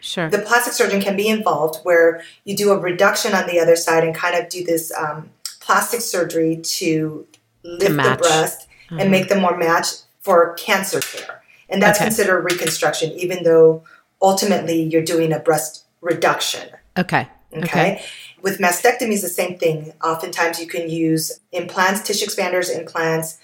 Sure. 0.00 0.30
The 0.30 0.38
plastic 0.38 0.74
surgeon 0.74 1.00
can 1.00 1.16
be 1.16 1.28
involved 1.28 1.80
where 1.84 2.22
you 2.44 2.56
do 2.56 2.70
a 2.70 2.78
reduction 2.78 3.34
on 3.34 3.46
the 3.46 3.58
other 3.58 3.76
side 3.76 4.04
and 4.04 4.14
kind 4.14 4.36
of 4.36 4.48
do 4.48 4.64
this 4.64 4.92
um, 4.92 5.30
plastic 5.60 6.00
surgery 6.00 6.56
to 6.62 7.26
lift 7.64 7.86
to 7.86 7.96
the 7.96 8.16
breast 8.16 8.68
mm-hmm. 8.86 9.00
and 9.00 9.10
make 9.10 9.28
them 9.28 9.40
more 9.40 9.56
matched 9.56 10.04
for 10.20 10.54
cancer 10.54 11.00
care. 11.00 11.42
And 11.68 11.82
that's 11.82 11.98
okay. 11.98 12.06
considered 12.06 12.44
reconstruction, 12.44 13.12
even 13.12 13.42
though 13.42 13.82
ultimately 14.22 14.82
you're 14.82 15.04
doing 15.04 15.32
a 15.32 15.38
breast 15.38 15.84
reduction. 16.00 16.70
Okay. 16.96 17.28
Okay. 17.52 17.64
okay. 17.64 18.04
With 18.40 18.58
mastectomy, 18.58 19.20
the 19.20 19.28
same 19.28 19.58
thing. 19.58 19.92
Oftentimes 20.02 20.60
you 20.60 20.66
can 20.66 20.88
use 20.88 21.40
implants, 21.52 22.02
tissue 22.02 22.26
expanders, 22.26 22.74
implants, 22.74 23.38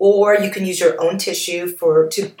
or 0.00 0.34
you 0.34 0.50
can 0.50 0.64
use 0.64 0.80
your 0.80 1.00
own 1.00 1.18
tissue 1.18 1.68
for 1.68 2.08
to 2.08 2.32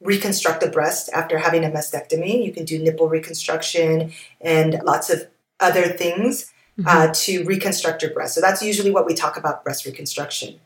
reconstruct 0.00 0.60
the 0.60 0.68
breast 0.68 1.10
after 1.12 1.38
having 1.38 1.64
a 1.64 1.70
mastectomy. 1.70 2.44
You 2.44 2.52
can 2.52 2.64
do 2.64 2.78
nipple 2.78 3.08
reconstruction 3.08 4.12
and 4.40 4.80
lots 4.84 5.10
of 5.10 5.26
other 5.58 5.88
things 5.88 6.52
mm-hmm. 6.78 6.86
uh, 6.86 7.12
to 7.12 7.42
reconstruct 7.44 8.02
your 8.02 8.12
breast. 8.12 8.34
So 8.34 8.40
that's 8.40 8.62
usually 8.62 8.90
what 8.90 9.06
we 9.06 9.14
talk 9.14 9.36
about 9.36 9.64
breast 9.64 9.86
reconstruction. 9.86 10.60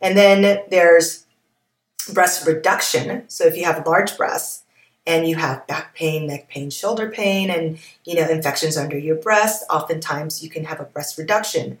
And 0.00 0.16
then 0.16 0.62
there's 0.70 1.26
breast 2.14 2.46
reduction. 2.46 3.28
So 3.28 3.44
if 3.44 3.56
you 3.56 3.64
have 3.64 3.84
large 3.84 4.16
breasts 4.16 4.62
and 5.06 5.28
you 5.28 5.36
have 5.36 5.66
back 5.66 5.94
pain, 5.96 6.28
neck 6.28 6.48
pain, 6.48 6.70
shoulder 6.70 7.10
pain, 7.10 7.50
and 7.50 7.78
you 8.04 8.14
know 8.14 8.28
infections 8.28 8.76
under 8.76 8.98
your 8.98 9.16
breast, 9.16 9.64
oftentimes 9.70 10.42
you 10.42 10.50
can 10.50 10.64
have 10.64 10.78
a 10.78 10.84
breast 10.84 11.18
reduction. 11.18 11.78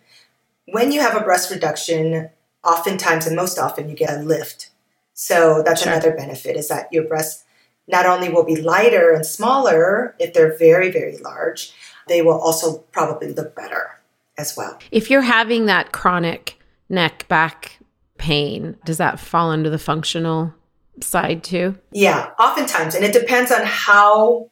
When 0.66 0.90
you 0.90 1.00
have 1.00 1.16
a 1.16 1.24
breast 1.24 1.50
reduction, 1.50 2.30
oftentimes 2.64 3.26
and 3.26 3.36
most 3.36 3.58
often 3.58 3.88
you 3.88 3.96
get 3.96 4.18
a 4.18 4.22
lift. 4.22 4.70
So 5.14 5.62
that's 5.64 5.82
sure. 5.82 5.92
another 5.92 6.12
benefit 6.12 6.56
is 6.56 6.68
that 6.68 6.92
your 6.92 7.04
breasts 7.04 7.44
not 7.86 8.06
only 8.06 8.28
will 8.28 8.44
be 8.44 8.60
lighter 8.60 9.12
and 9.12 9.26
smaller 9.26 10.14
if 10.18 10.32
they're 10.32 10.56
very, 10.56 10.90
very 10.90 11.18
large, 11.18 11.72
they 12.08 12.22
will 12.22 12.38
also 12.38 12.78
probably 12.92 13.32
look 13.32 13.54
better 13.54 14.00
as 14.38 14.56
well. 14.56 14.78
If 14.90 15.10
you're 15.10 15.22
having 15.22 15.66
that 15.66 15.92
chronic 15.92 16.58
neck 16.88 17.26
back 17.28 17.78
pain, 18.18 18.76
does 18.84 18.98
that 18.98 19.20
fall 19.20 19.50
under 19.50 19.70
the 19.70 19.78
functional 19.78 20.54
side 21.00 21.42
too? 21.44 21.76
Yeah, 21.92 22.30
oftentimes, 22.38 22.94
and 22.94 23.04
it 23.04 23.12
depends 23.12 23.50
on 23.52 23.62
how 23.64 24.50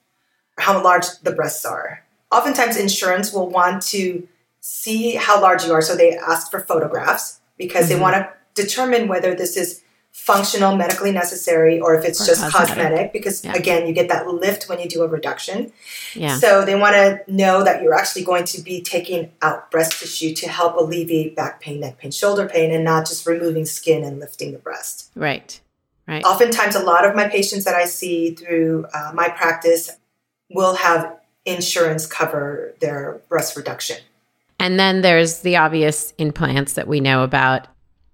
how 0.58 0.82
large 0.82 1.06
the 1.22 1.32
breasts 1.32 1.64
are. 1.64 2.04
Oftentimes, 2.32 2.76
insurance 2.76 3.32
will 3.32 3.48
want 3.48 3.82
to 3.82 4.26
see 4.60 5.14
how 5.14 5.40
large 5.40 5.64
you 5.64 5.72
are, 5.72 5.82
so 5.82 5.96
they 5.96 6.16
ask 6.16 6.50
for 6.50 6.60
photographs 6.60 7.40
because 7.58 7.88
mm-hmm. 7.88 7.96
they 7.96 8.00
want 8.00 8.16
to 8.16 8.32
determine 8.54 9.08
whether 9.08 9.34
this 9.34 9.56
is 9.56 9.82
functional, 10.12 10.76
medically 10.76 11.12
necessary, 11.12 11.78
or 11.80 11.94
if 11.94 12.04
it's 12.04 12.20
or 12.20 12.26
just 12.26 12.40
cosmetic. 12.50 12.68
cosmetic 12.68 13.12
because 13.12 13.44
yeah. 13.44 13.54
again, 13.54 13.86
you 13.86 13.92
get 13.92 14.08
that 14.08 14.26
lift 14.26 14.68
when 14.68 14.80
you 14.80 14.88
do 14.88 15.02
a 15.02 15.08
reduction. 15.08 15.72
Yeah. 16.14 16.36
So 16.38 16.64
they 16.64 16.74
want 16.74 16.94
to 16.94 17.20
know 17.28 17.62
that 17.62 17.82
you're 17.82 17.94
actually 17.94 18.24
going 18.24 18.44
to 18.46 18.60
be 18.60 18.82
taking 18.82 19.30
out 19.42 19.70
breast 19.70 20.00
tissue 20.00 20.34
to 20.34 20.48
help 20.48 20.76
alleviate 20.76 21.36
back 21.36 21.60
pain, 21.60 21.80
neck 21.80 21.98
pain, 21.98 22.10
shoulder 22.10 22.48
pain, 22.48 22.72
and 22.72 22.84
not 22.84 23.06
just 23.06 23.26
removing 23.26 23.64
skin 23.64 24.02
and 24.02 24.18
lifting 24.18 24.52
the 24.52 24.58
breast. 24.58 25.10
Right. 25.14 25.60
Right. 26.06 26.24
Oftentimes, 26.24 26.74
a 26.74 26.82
lot 26.82 27.04
of 27.04 27.14
my 27.14 27.28
patients 27.28 27.64
that 27.66 27.74
I 27.74 27.84
see 27.84 28.34
through 28.34 28.86
uh, 28.94 29.12
my 29.14 29.28
practice 29.28 29.90
will 30.50 30.74
have 30.76 31.18
insurance 31.44 32.06
cover 32.06 32.74
their 32.80 33.20
breast 33.28 33.56
reduction. 33.56 33.98
And 34.58 34.78
then 34.78 35.02
there's 35.02 35.40
the 35.40 35.56
obvious 35.56 36.12
implants 36.18 36.74
that 36.74 36.88
we 36.88 37.00
know 37.00 37.22
about. 37.22 37.66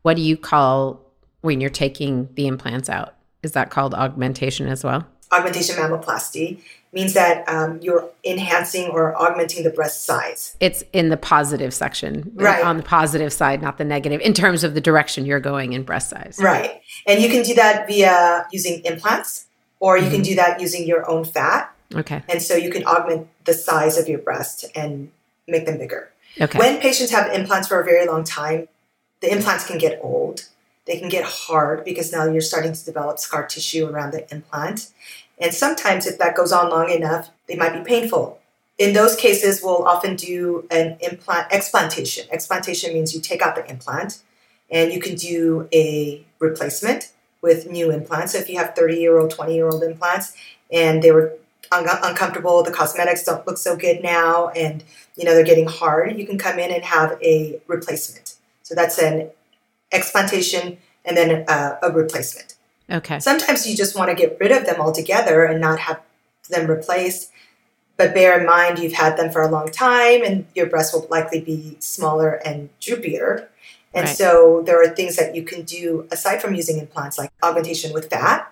What 0.03 0.17
do 0.17 0.23
you 0.23 0.37
call 0.37 1.01
when 1.41 1.61
you're 1.61 1.71
taking 1.71 2.29
the 2.35 2.47
implants 2.47 2.89
out? 2.89 3.15
Is 3.43 3.53
that 3.53 3.71
called 3.71 3.95
augmentation 3.95 4.69
as 4.69 4.85
well? 4.85 5.07
Augmentation 5.33 5.77
mammoplasty 5.77 6.61
means 6.93 7.13
that 7.15 7.47
um, 7.49 7.81
you're 7.83 8.09
enhancing 8.25 8.89
or 8.89 9.17
augmenting 9.17 9.65
the 9.65 9.71
breast 9.71 10.05
size. 10.05 10.57
It's 10.61 10.85
in 10.93 11.09
the 11.09 11.17
positive 11.17 11.75
section, 11.75 12.31
right? 12.35 12.65
On 12.65 12.77
the 12.77 12.83
positive 12.83 13.33
side, 13.33 13.61
not 13.61 13.79
the 13.79 13.85
negative, 13.85 14.21
in 14.21 14.33
terms 14.33 14.63
of 14.63 14.75
the 14.75 14.81
direction 14.81 15.27
you're 15.27 15.41
going 15.41 15.73
in 15.73 15.83
breast 15.83 16.11
size. 16.11 16.39
Right. 16.41 16.81
And 17.07 17.21
you 17.21 17.29
can 17.29 17.43
do 17.43 17.55
that 17.55 17.89
via 17.89 18.47
using 18.53 18.85
implants, 18.85 19.47
or 19.81 19.99
you 19.99 20.05
mm-hmm. 20.05 20.15
can 20.15 20.23
do 20.23 20.35
that 20.37 20.61
using 20.61 20.87
your 20.87 21.09
own 21.11 21.25
fat. 21.25 21.75
Okay. 21.95 22.23
And 22.29 22.41
so 22.41 22.55
you 22.55 22.71
can 22.71 22.87
augment 22.87 23.29
the 23.45 23.55
size 23.55 23.99
of 23.99 24.09
your 24.09 24.21
breast 24.21 24.65
and 24.75 25.11
make 25.49 25.67
them 25.67 25.79
bigger. 25.79 26.11
Okay. 26.41 26.59
When 26.59 26.81
patients 26.81 27.11
have 27.13 27.33
implants 27.33 27.69
for 27.69 27.81
a 27.81 27.85
very 27.85 28.07
long 28.07 28.25
time, 28.25 28.69
the 29.21 29.33
implants 29.33 29.67
can 29.67 29.79
get 29.79 30.01
old. 30.03 30.49
They 30.87 30.99
can 30.99 31.09
get 31.09 31.25
hard 31.25 31.85
because 31.85 32.13
now 32.13 32.27
you're 32.27 32.43
starting 32.43 32.73
to 32.73 32.85
develop 32.85 33.19
scar 33.19 33.47
tissue 33.47 33.87
around 33.87 34.13
the 34.13 34.31
implant. 34.33 34.91
And 35.39 35.55
sometimes, 35.55 36.07
if 36.07 36.19
that 36.19 36.37
goes 36.37 36.53
on 36.53 36.71
long 36.71 36.91
enough, 36.91 37.31
they 37.49 37.57
might 37.57 37.73
be 37.73 37.81
painful. 37.81 38.41
In 38.77 38.93
those 38.93 39.15
cases, 39.17 39.61
we'll 39.63 39.85
often 39.85 40.17
do 40.17 40.67
an 40.71 40.99
implant 41.01 41.53
explantation. 41.53 42.27
Explantation 42.31 42.93
means 42.93 43.15
you 43.15 43.21
take 43.21 43.41
out 43.41 43.55
the 43.55 43.69
implant 43.71 44.21
and 44.71 44.93
you 44.93 45.01
can 45.01 45.15
do 45.15 45.69
a 45.73 46.25
replacement 46.39 47.13
with 47.41 47.71
new 47.71 47.91
implants. 47.91 48.33
So 48.33 48.39
if 48.39 48.49
you 48.49 48.59
have 48.59 48.75
30 48.75 48.97
year 48.97 49.19
old, 49.19 49.31
20 49.31 49.55
year 49.55 49.69
old 49.69 49.83
implants 49.83 50.35
and 50.73 51.03
they 51.03 51.13
were 51.13 51.37
un- 51.73 51.87
uncomfortable, 52.03 52.63
the 52.63 52.71
cosmetics 52.71 53.25
don't 53.25 53.47
look 53.47 53.59
so 53.59 53.77
good 53.77 54.03
now, 54.03 54.49
and 54.51 54.85
you 55.17 55.25
know 55.25 55.35
they're 55.35 55.45
getting 55.45 55.67
hard, 55.67 56.19
you 56.19 56.27
can 56.27 56.39
come 56.39 56.59
in 56.59 56.71
and 56.73 56.85
have 56.85 57.19
a 57.23 57.61
replacement. 57.67 58.37
So 58.63 58.75
that's 58.75 58.99
an 58.99 59.31
explantation 59.93 60.79
and 61.05 61.17
then 61.17 61.45
a, 61.49 61.79
a 61.83 61.93
replacement. 61.93 62.55
Okay. 62.91 63.19
Sometimes 63.21 63.67
you 63.67 63.77
just 63.77 63.97
want 63.97 64.11
to 64.11 64.15
get 64.15 64.37
rid 64.41 64.53
of 64.53 64.67
them 64.67 64.81
altogether 64.81 65.45
and 65.45 65.61
not 65.61 65.79
have 65.81 66.01
them 66.51 66.69
replaced. 66.69 67.31
But 67.97 68.13
bear 68.13 68.39
in 68.39 68.47
mind, 68.47 68.79
you've 68.79 68.95
had 68.95 69.17
them 69.17 69.31
for 69.31 69.43
a 69.43 69.49
long 69.49 69.71
time 69.71 70.23
and 70.25 70.47
your 70.55 70.67
breast 70.67 70.93
will 70.93 71.07
likely 71.11 71.41
be 71.41 71.77
smaller 71.79 72.33
and 72.45 72.69
droopier. 72.81 73.47
And 73.95 74.07
right. 74.07 74.17
so 74.17 74.63
there 74.67 74.83
are 74.83 74.95
things 74.95 75.17
that 75.17 75.37
you 75.37 75.45
can 75.45 75.63
do 75.63 76.09
aside 76.11 76.43
from 76.43 76.55
using 76.55 76.79
implants, 76.79 77.17
like 77.17 77.31
augmentation 77.43 77.93
with 77.93 78.11
fat 78.11 78.51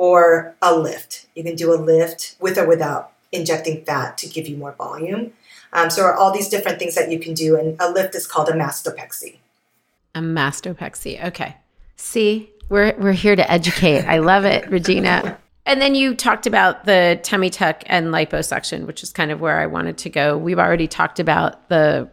or 0.00 0.56
a 0.62 0.74
lift. 0.74 1.26
You 1.34 1.44
can 1.44 1.56
do 1.56 1.74
a 1.74 1.76
lift 1.76 2.34
with 2.40 2.56
or 2.56 2.66
without 2.66 3.12
injecting 3.32 3.84
fat 3.84 4.16
to 4.16 4.26
give 4.30 4.48
you 4.48 4.56
more 4.56 4.72
volume. 4.72 5.34
Um, 5.74 5.90
so, 5.90 6.02
are 6.04 6.16
all 6.16 6.32
these 6.32 6.48
different 6.48 6.78
things 6.78 6.94
that 6.94 7.12
you 7.12 7.20
can 7.20 7.34
do, 7.34 7.54
and 7.56 7.76
a 7.78 7.90
lift 7.90 8.14
is 8.14 8.26
called 8.26 8.48
a 8.48 8.52
mastopexy. 8.52 9.36
A 10.14 10.20
mastopexy. 10.20 11.22
Okay. 11.22 11.54
See, 11.96 12.50
we're 12.70 12.94
we're 12.98 13.12
here 13.12 13.36
to 13.36 13.48
educate. 13.52 14.06
I 14.06 14.18
love 14.18 14.46
it, 14.46 14.70
Regina. 14.70 15.38
And 15.66 15.82
then 15.82 15.94
you 15.94 16.14
talked 16.14 16.46
about 16.46 16.86
the 16.86 17.20
tummy 17.22 17.50
tuck 17.50 17.82
and 17.84 18.06
liposuction, 18.06 18.86
which 18.86 19.02
is 19.02 19.12
kind 19.12 19.30
of 19.30 19.42
where 19.42 19.60
I 19.60 19.66
wanted 19.66 19.98
to 19.98 20.10
go. 20.10 20.38
We've 20.38 20.58
already 20.58 20.88
talked 20.88 21.20
about 21.20 21.68
the 21.68 22.08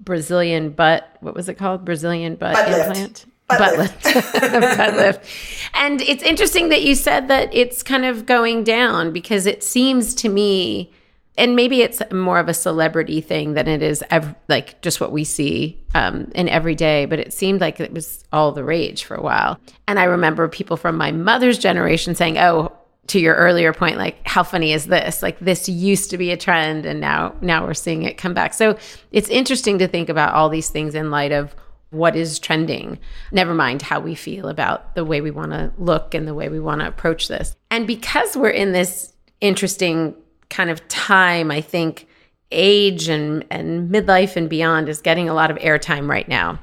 Brazilian 0.00 0.70
butt. 0.70 1.14
What 1.20 1.34
was 1.34 1.50
it 1.50 1.58
called? 1.58 1.84
Brazilian 1.84 2.36
butt, 2.36 2.54
butt 2.54 2.68
implant. 2.68 2.98
Lift. 2.98 3.26
Butt, 3.48 3.58
butt 3.58 3.78
lift. 3.78 4.04
lift. 4.04 4.32
butt 4.40 4.94
lift. 4.94 5.26
And 5.74 6.00
it's 6.00 6.22
interesting 6.22 6.70
that 6.70 6.82
you 6.82 6.94
said 6.94 7.28
that 7.28 7.54
it's 7.54 7.82
kind 7.82 8.04
of 8.04 8.26
going 8.26 8.64
down 8.64 9.12
because 9.12 9.46
it 9.46 9.62
seems 9.62 10.14
to 10.16 10.28
me 10.28 10.90
and 11.36 11.56
maybe 11.56 11.82
it's 11.82 12.00
more 12.12 12.38
of 12.38 12.48
a 12.48 12.54
celebrity 12.54 13.20
thing 13.20 13.54
than 13.54 13.66
it 13.66 13.82
is 13.82 14.04
ev- 14.10 14.34
like 14.48 14.80
just 14.82 15.00
what 15.00 15.10
we 15.10 15.24
see 15.24 15.78
um, 15.94 16.30
in 16.34 16.48
every 16.48 16.74
day. 16.76 17.06
But 17.06 17.18
it 17.18 17.32
seemed 17.32 17.60
like 17.60 17.80
it 17.80 17.92
was 17.92 18.22
all 18.32 18.52
the 18.52 18.62
rage 18.62 19.04
for 19.04 19.16
a 19.16 19.22
while. 19.22 19.58
And 19.88 19.98
I 19.98 20.04
remember 20.04 20.48
people 20.48 20.76
from 20.76 20.96
my 20.96 21.10
mother's 21.10 21.58
generation 21.58 22.14
saying, 22.14 22.38
"Oh." 22.38 22.72
To 23.08 23.20
your 23.20 23.34
earlier 23.34 23.74
point, 23.74 23.98
like 23.98 24.26
how 24.26 24.42
funny 24.42 24.72
is 24.72 24.86
this? 24.86 25.22
Like 25.22 25.38
this 25.38 25.68
used 25.68 26.08
to 26.08 26.16
be 26.16 26.30
a 26.30 26.38
trend, 26.38 26.86
and 26.86 27.00
now 27.02 27.34
now 27.42 27.66
we're 27.66 27.74
seeing 27.74 28.04
it 28.04 28.16
come 28.16 28.32
back. 28.32 28.54
So 28.54 28.78
it's 29.12 29.28
interesting 29.28 29.78
to 29.80 29.86
think 29.86 30.08
about 30.08 30.32
all 30.32 30.48
these 30.48 30.70
things 30.70 30.94
in 30.94 31.10
light 31.10 31.30
of 31.30 31.54
what 31.94 32.16
is 32.16 32.38
trending, 32.38 32.98
never 33.32 33.54
mind 33.54 33.82
how 33.82 34.00
we 34.00 34.14
feel 34.14 34.48
about 34.48 34.94
the 34.94 35.04
way 35.04 35.20
we 35.20 35.30
want 35.30 35.52
to 35.52 35.72
look 35.78 36.14
and 36.14 36.28
the 36.28 36.34
way 36.34 36.48
we 36.48 36.60
want 36.60 36.80
to 36.80 36.88
approach 36.88 37.28
this. 37.28 37.56
And 37.70 37.86
because 37.86 38.36
we're 38.36 38.50
in 38.50 38.72
this 38.72 39.12
interesting 39.40 40.14
kind 40.50 40.70
of 40.70 40.86
time, 40.88 41.50
I 41.50 41.60
think 41.60 42.06
age 42.50 43.08
and, 43.08 43.44
and 43.50 43.90
midlife 43.90 44.36
and 44.36 44.48
beyond 44.48 44.88
is 44.88 45.00
getting 45.00 45.28
a 45.28 45.34
lot 45.34 45.50
of 45.50 45.56
airtime 45.58 46.08
right 46.08 46.28
now. 46.28 46.58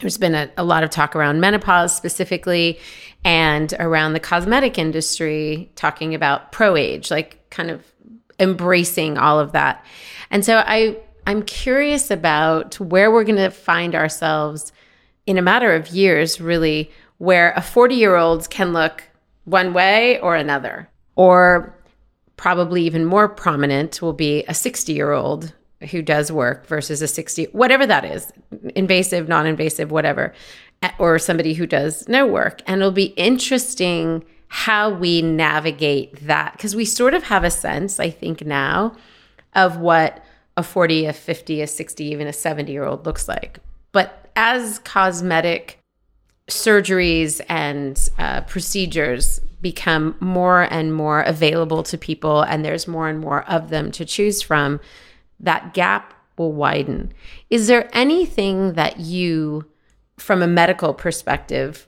There's 0.00 0.18
been 0.18 0.34
a, 0.34 0.50
a 0.56 0.64
lot 0.64 0.82
of 0.82 0.90
talk 0.90 1.14
around 1.14 1.40
menopause 1.40 1.94
specifically 1.94 2.78
and 3.24 3.72
around 3.78 4.14
the 4.14 4.20
cosmetic 4.20 4.78
industry, 4.78 5.70
talking 5.76 6.14
about 6.14 6.52
pro 6.52 6.76
age, 6.76 7.10
like 7.10 7.50
kind 7.50 7.70
of 7.70 7.84
embracing 8.38 9.18
all 9.18 9.38
of 9.38 9.52
that. 9.52 9.84
And 10.30 10.44
so 10.44 10.62
I 10.64 10.96
I'm 11.26 11.42
curious 11.42 12.10
about 12.10 12.78
where 12.80 13.10
we're 13.10 13.24
going 13.24 13.36
to 13.36 13.50
find 13.50 13.94
ourselves 13.94 14.72
in 15.26 15.38
a 15.38 15.42
matter 15.42 15.74
of 15.74 15.88
years, 15.88 16.40
really, 16.40 16.90
where 17.18 17.52
a 17.56 17.62
40 17.62 17.94
year 17.94 18.16
old 18.16 18.48
can 18.50 18.72
look 18.72 19.04
one 19.44 19.72
way 19.72 20.18
or 20.20 20.36
another, 20.36 20.88
or 21.16 21.76
probably 22.36 22.82
even 22.84 23.04
more 23.04 23.28
prominent 23.28 24.00
will 24.00 24.12
be 24.12 24.44
a 24.48 24.54
60 24.54 24.92
year 24.92 25.12
old 25.12 25.52
who 25.90 26.02
does 26.02 26.30
work 26.30 26.66
versus 26.66 27.00
a 27.00 27.08
60 27.08 27.44
whatever 27.52 27.86
that 27.86 28.04
is 28.04 28.30
invasive 28.74 29.28
non-invasive 29.28 29.90
whatever 29.90 30.32
or 30.98 31.18
somebody 31.18 31.54
who 31.54 31.66
does 31.66 32.06
no 32.08 32.26
work. 32.26 32.62
And 32.66 32.80
it'll 32.80 32.92
be 32.92 33.14
interesting 33.16 34.24
how 34.52 34.90
we 34.90 35.22
navigate 35.22 36.26
that 36.26 36.52
because 36.52 36.74
we 36.74 36.84
sort 36.84 37.14
of 37.14 37.22
have 37.22 37.44
a 37.44 37.50
sense 37.50 38.00
i 38.00 38.10
think 38.10 38.44
now 38.44 38.92
of 39.54 39.76
what 39.76 40.24
a 40.60 40.62
40 40.62 41.06
a 41.06 41.12
50 41.12 41.62
a 41.62 41.66
60 41.66 42.04
even 42.04 42.26
a 42.26 42.32
70 42.32 42.70
year 42.70 42.84
old 42.84 43.04
looks 43.04 43.26
like 43.26 43.58
but 43.92 44.30
as 44.36 44.78
cosmetic 44.80 45.80
surgeries 46.48 47.40
and 47.48 48.08
uh, 48.18 48.42
procedures 48.42 49.40
become 49.60 50.16
more 50.20 50.62
and 50.70 50.94
more 50.94 51.22
available 51.22 51.82
to 51.84 51.98
people 51.98 52.42
and 52.42 52.64
there's 52.64 52.88
more 52.88 53.08
and 53.08 53.20
more 53.20 53.42
of 53.44 53.68
them 53.70 53.90
to 53.92 54.04
choose 54.04 54.42
from, 54.42 54.80
that 55.38 55.74
gap 55.74 56.14
will 56.38 56.52
widen. 56.52 57.12
Is 57.50 57.66
there 57.66 57.88
anything 57.92 58.74
that 58.74 59.00
you, 59.00 59.66
from 60.16 60.42
a 60.42 60.46
medical 60.46 60.94
perspective, 60.94 61.86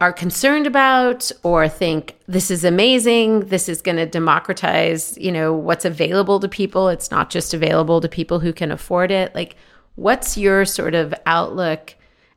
are 0.00 0.12
concerned 0.12 0.66
about 0.66 1.30
or 1.42 1.68
think 1.68 2.18
this 2.26 2.50
is 2.50 2.64
amazing. 2.64 3.40
This 3.40 3.68
is 3.68 3.80
going 3.80 3.96
to 3.96 4.06
democratize 4.06 5.16
you 5.18 5.32
know 5.32 5.54
what's 5.54 5.84
available 5.84 6.38
to 6.40 6.48
people. 6.48 6.88
It's 6.88 7.10
not 7.10 7.30
just 7.30 7.54
available 7.54 8.00
to 8.00 8.08
people 8.08 8.40
who 8.40 8.52
can 8.52 8.70
afford 8.70 9.10
it. 9.10 9.34
Like 9.34 9.56
what's 9.94 10.36
your 10.36 10.64
sort 10.64 10.94
of 10.94 11.14
outlook 11.24 11.94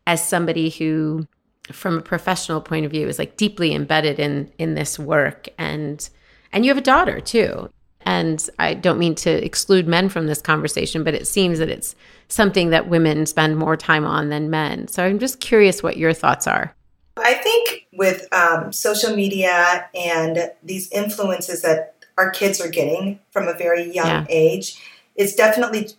as 0.07 0.25
somebody 0.25 0.69
who 0.69 1.27
from 1.71 1.97
a 1.99 2.01
professional 2.01 2.61
point 2.61 2.85
of 2.85 2.91
view 2.91 3.07
is 3.07 3.19
like 3.19 3.37
deeply 3.37 3.73
embedded 3.73 4.19
in 4.19 4.51
in 4.57 4.75
this 4.75 4.97
work? 4.97 5.49
And 5.57 6.07
and 6.53 6.65
you 6.65 6.71
have 6.71 6.77
a 6.77 6.81
daughter 6.81 7.19
too. 7.19 7.69
And 8.05 8.49
i 8.57 8.73
don't 8.73 8.97
mean 8.97 9.15
to 9.15 9.29
exclude 9.29 9.85
men 9.85 10.07
from 10.07 10.27
this 10.27 10.41
conversation 10.41 11.03
but 11.03 11.13
it 11.13 11.27
seems 11.27 11.59
that 11.59 11.67
it's 11.67 11.93
something 12.29 12.69
that 12.69 12.87
women 12.87 13.25
spend 13.25 13.57
more 13.57 13.75
time 13.75 14.05
on 14.05 14.29
than 14.29 14.49
men. 14.49 14.87
So 14.87 15.03
i'm 15.03 15.19
just 15.19 15.41
curious 15.41 15.83
what 15.83 15.97
your 15.97 16.13
thoughts 16.13 16.47
are 16.47 16.73
i 17.23 17.33
think 17.33 17.87
with 17.93 18.27
um, 18.33 18.71
social 18.71 19.15
media 19.15 19.89
and 19.95 20.51
these 20.63 20.91
influences 20.91 21.61
that 21.61 21.95
our 22.17 22.29
kids 22.31 22.59
are 22.59 22.69
getting 22.69 23.19
from 23.31 23.47
a 23.47 23.53
very 23.53 23.83
young 23.83 24.07
yeah. 24.07 24.25
age 24.29 24.81
it's 25.15 25.35
definitely 25.35 25.89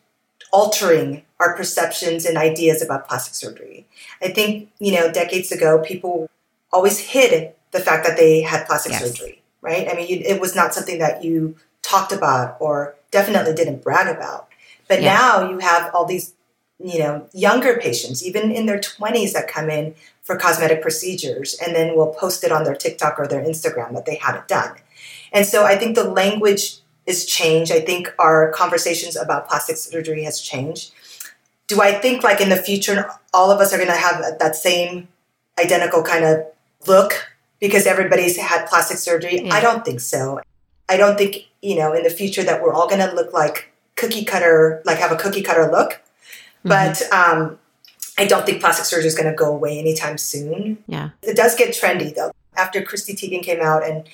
altering 0.53 1.23
our 1.39 1.57
perceptions 1.57 2.25
and 2.25 2.37
ideas 2.37 2.83
about 2.83 3.09
plastic 3.09 3.35
surgery. 3.35 3.87
I 4.23 4.29
think, 4.29 4.71
you 4.79 4.93
know, 4.93 5.11
decades 5.11 5.53
ago, 5.53 5.81
people 5.81 6.29
always 6.73 6.99
hid 6.99 7.53
the 7.73 7.81
fact 7.81 8.07
that 8.07 8.16
they 8.16 8.43
had 8.43 8.66
plastic 8.66 8.93
Yes. 8.93 9.03
surgery, 9.07 9.43
right? 9.61 9.89
I 9.91 9.95
mean, 9.95 10.09
you, 10.09 10.23
it 10.25 10.41
was 10.41 10.55
not 10.55 10.75
something 10.75 10.99
that 10.99 11.25
you 11.25 11.57
talked 11.83 12.12
about 12.12 12.57
or 12.61 12.95
definitely 13.11 13.55
didn't 13.55 13.83
brag 13.83 14.14
about. 14.14 14.49
But 14.89 15.03
Yeah. 15.03 15.14
now 15.14 15.51
you 15.51 15.59
have 15.59 15.95
all 15.95 16.05
these, 16.05 16.35
you 16.83 16.99
know, 16.99 17.28
younger 17.33 17.78
patients, 17.78 18.24
even 18.24 18.51
in 18.51 18.66
their 18.66 18.78
20s, 18.78 19.33
that 19.33 19.49
come 19.49 19.68
in 19.68 19.95
for 20.22 20.37
cosmetic 20.37 20.81
procedures 20.83 21.59
and 21.64 21.74
then 21.74 21.95
will 21.97 22.14
post 22.14 22.45
it 22.45 22.53
on 22.53 22.64
their 22.64 22.74
TikTok 22.74 23.18
or 23.18 23.26
their 23.26 23.43
Instagram 23.43 23.93
that 23.95 24.07
they 24.07 24.16
had 24.16 24.37
it 24.37 24.49
done. 24.49 24.76
And 25.33 25.47
so 25.47 25.64
I 25.64 25.76
think 25.76 25.95
the 25.95 26.05
language 26.05 26.78
is 27.07 27.26
changed. 27.26 27.72
I 27.72 27.81
think 27.81 28.12
our 28.18 28.51
conversations 28.53 29.16
about 29.16 29.49
plastic 29.49 29.76
surgery 29.76 30.24
has 30.24 30.41
changed. 30.41 30.93
Do 31.66 31.81
I 31.81 31.93
think 31.93 32.22
like 32.22 32.41
in 32.41 32.49
the 32.49 32.57
future 32.57 33.11
all 33.33 33.51
of 33.51 33.61
us 33.61 33.72
are 33.72 33.76
going 33.76 33.89
to 33.89 33.97
have 33.97 34.39
that 34.39 34.57
same 34.57 35.09
identical 35.62 36.03
kind 36.03 36.24
of 36.24 36.47
look 36.87 37.31
because 37.61 37.87
everybody's 37.87 38.37
had 38.37 38.66
plastic 38.66 38.97
surgery? 38.97 39.51
I 39.51 39.61
don't 39.61 39.85
think 39.85 40.01
so. 40.01 40.41
I 40.89 40.97
don't 40.97 41.16
think, 41.16 41.49
you 41.62 41.76
know, 41.76 41.93
in 41.93 42.03
the 42.03 42.11
future 42.11 42.43
that 42.43 42.62
we're 42.62 42.72
all 42.72 42.89
going 42.89 43.07
to 43.07 43.14
look 43.14 43.33
like 43.33 43.72
cookie 43.97 44.24
cutter, 44.24 44.83
like 44.85 44.99
have 44.99 45.12
a 45.12 45.16
cookie 45.16 45.43
cutter 45.43 45.70
look. 45.70 46.01
But 46.64 47.02
um, 47.12 47.58
I 48.18 48.26
don't 48.26 48.44
think 48.44 48.61
plastic 48.61 48.84
surgery 48.84 49.06
is 49.06 49.14
going 49.14 49.30
to 49.30 49.34
go 49.36 49.52
away 49.52 49.78
anytime 49.78 50.18
soon. 50.18 50.78
Yeah. 50.86 51.11
It 51.22 51.36
does 51.36 51.54
get 51.54 51.70
trendy 51.74 52.14
though. 52.14 52.32
After 52.56 52.82
Chrissy 52.82 53.14
Teigen 53.14 53.42
came 53.42 53.61
out 53.62 53.82
and 53.88 54.06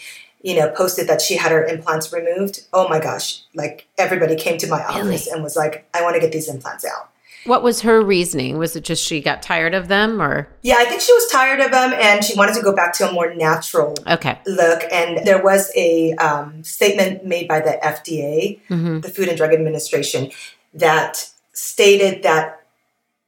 you 0.42 0.55
know 0.55 0.70
posted 0.70 1.09
that 1.09 1.20
she 1.22 1.36
had 1.36 1.51
her 1.51 1.64
implants 1.64 2.12
removed, 2.12 2.64
oh 2.72 2.86
my 2.88 3.01
gosh! 3.01 3.42
Like 3.55 3.88
everybody 3.99 4.36
came 4.36 4.59
to 4.59 4.68
my 4.68 4.84
office 4.84 5.05
Really? 5.05 5.30
and 5.32 5.42
was 5.42 5.57
like, 5.57 5.88
"I 5.94 6.03
want 6.03 6.14
to 6.14 6.20
get 6.20 6.30
these 6.32 6.49
implants 6.49 6.84
out." 6.84 7.11
What 7.47 7.62
was 7.62 7.80
her 7.82 8.01
reasoning? 8.03 8.59
Was 8.59 8.74
it 8.76 8.82
just 8.84 9.03
she 9.05 9.20
got 9.20 9.40
tired 9.40 9.72
of 9.74 9.86
them 9.88 10.20
or? 10.20 10.49
Yeah, 10.62 10.76
I 10.78 10.84
think 10.84 11.01
she 11.01 11.12
was 11.12 11.30
tired 11.30 11.61
of 11.61 11.70
them 11.70 11.92
and 11.94 12.24
she 12.24 12.36
wanted 12.36 12.55
to 12.57 12.62
go 12.62 12.74
back 12.74 12.92
to 12.94 13.09
a 13.09 13.12
more 13.12 13.32
natural 13.34 13.94
Okay. 14.07 14.36
look. 14.47 14.82
And 14.92 15.24
there 15.24 15.40
was 15.42 15.70
a 15.76 16.12
um, 16.14 16.64
statement 16.64 17.24
made 17.24 17.47
by 17.47 17.61
the 17.61 17.78
FDA, 17.82 18.61
hmm 18.68 18.99
the 19.01 19.09
Food 19.09 19.28
and 19.28 19.36
Drug 19.36 19.53
Administration, 19.53 20.30
that 20.74 21.30
stated 21.57 22.23
that 22.23 22.61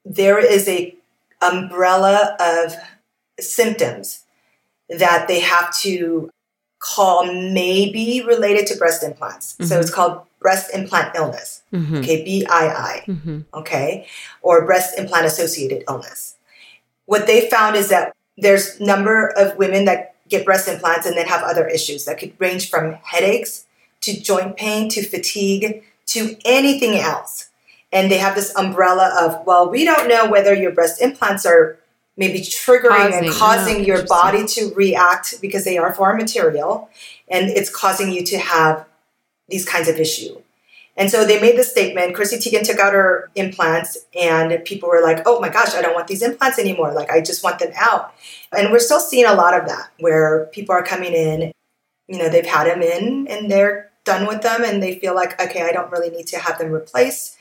there 0.05 0.39
is 0.39 0.69
a 0.69 0.95
umbrella 1.41 2.37
of 2.39 2.75
symptoms 3.41 4.25
that 4.89 5.29
they 5.29 5.41
have 5.41 5.77
to 5.79 6.31
call 6.79 7.33
maybe 7.33 8.23
related 8.27 8.67
to 8.67 8.77
breast 8.77 9.03
implants. 9.03 9.57
So 9.61 9.77
Mhm. 9.77 9.81
it's 9.81 9.91
called 9.91 10.23
breast 10.41 10.71
implant 10.73 11.17
illness, 11.17 11.63
hmm 11.73 11.99
okay, 11.99 12.23
BII, 12.25 13.05
hmm 13.07 13.41
okay, 13.55 14.07
or 14.43 14.65
breast 14.65 14.97
implant 14.99 15.27
associated 15.27 15.83
illness. 15.89 16.35
What 17.07 17.27
they 17.27 17.49
found 17.49 17.75
is 17.77 17.89
that 17.89 18.13
there's 18.37 18.79
number 18.79 19.29
of 19.37 19.57
women 19.57 19.85
that 19.87 20.15
get 20.29 20.45
breast 20.45 20.69
implants 20.69 21.07
and 21.07 21.17
then 21.17 21.27
have 21.27 21.43
other 21.43 21.67
issues 21.67 22.05
that 22.05 22.19
could 22.19 22.33
range 22.39 22.71
from 22.71 22.99
headaches 23.03 23.65
to 24.03 24.21
joint 24.21 24.57
pain 24.57 24.89
to 24.91 25.03
fatigue 25.03 25.83
to 26.07 26.37
anything 26.45 26.95
else. 26.97 27.49
And 27.93 28.11
they 28.11 28.19
have 28.19 28.35
this 28.35 28.55
umbrella 28.57 29.15
of, 29.21 29.47
well, 29.47 29.71
we 29.71 29.85
don't 29.85 30.09
know 30.09 30.29
whether 30.29 30.55
your 30.55 30.73
breast 30.73 31.01
implants 31.01 31.47
are 31.47 31.79
maybe 32.17 32.41
triggering 32.41 33.13
and 33.13 33.27
Causing- 33.27 33.33
causing 33.33 33.77
oh, 33.77 33.85
your 33.85 34.07
body 34.07 34.47
to 34.47 34.73
react 34.75 35.41
because 35.41 35.65
they 35.65 35.79
are 35.79 35.95
foreign 35.95 36.19
material 36.19 36.91
and 37.29 37.49
it's 37.49 37.71
causing 37.71 38.13
you 38.13 38.25
to 38.27 38.39
have 38.39 38.85
these 39.49 39.65
kinds 39.65 39.89
of 39.89 39.97
issue. 39.97 40.41
And 40.97 41.09
so 41.13 41.25
they 41.25 41.41
made 41.41 41.57
this 41.57 41.71
statement. 41.71 42.17
Chrissy 42.17 42.39
Teigen 42.39 42.65
took 42.65 42.81
out 42.81 42.93
her 42.93 43.31
implants, 43.37 43.97
and 44.19 44.65
people 44.65 44.89
were 44.89 45.01
like, 45.01 45.23
"Oh 45.27 45.39
my 45.39 45.49
gosh, 45.49 45.73
I 45.77 45.81
don't 45.81 45.95
want 45.95 46.09
these 46.09 46.23
implants 46.23 46.59
anymore. 46.59 46.93
Like, 46.93 47.09
I 47.09 47.21
just 47.21 47.45
want 47.45 47.61
them 47.61 47.71
out." 47.77 48.13
And 48.51 48.73
we're 48.73 48.81
still 48.81 48.99
seeing 48.99 49.25
a 49.25 49.35
lot 49.35 49.55
of 49.55 49.69
that, 49.69 49.91
where 50.01 50.47
people 50.47 50.75
are 50.75 50.83
coming 50.83 51.13
in. 51.13 51.53
You 52.09 52.19
know, 52.19 52.29
they've 52.29 52.45
had 52.45 52.67
them 52.67 52.83
in, 52.83 53.29
and 53.29 53.49
they're 53.49 53.93
done 54.05 54.27
with 54.27 54.43
them, 54.43 54.65
and 54.65 54.83
they 54.83 54.99
feel 54.99 55.15
like, 55.15 55.41
"Okay, 55.41 55.63
I 55.63 55.71
don't 55.71 55.91
really 55.93 56.11
need 56.11 56.27
to 56.29 56.39
have 56.39 56.59
them 56.59 56.73
replaced." 56.73 57.38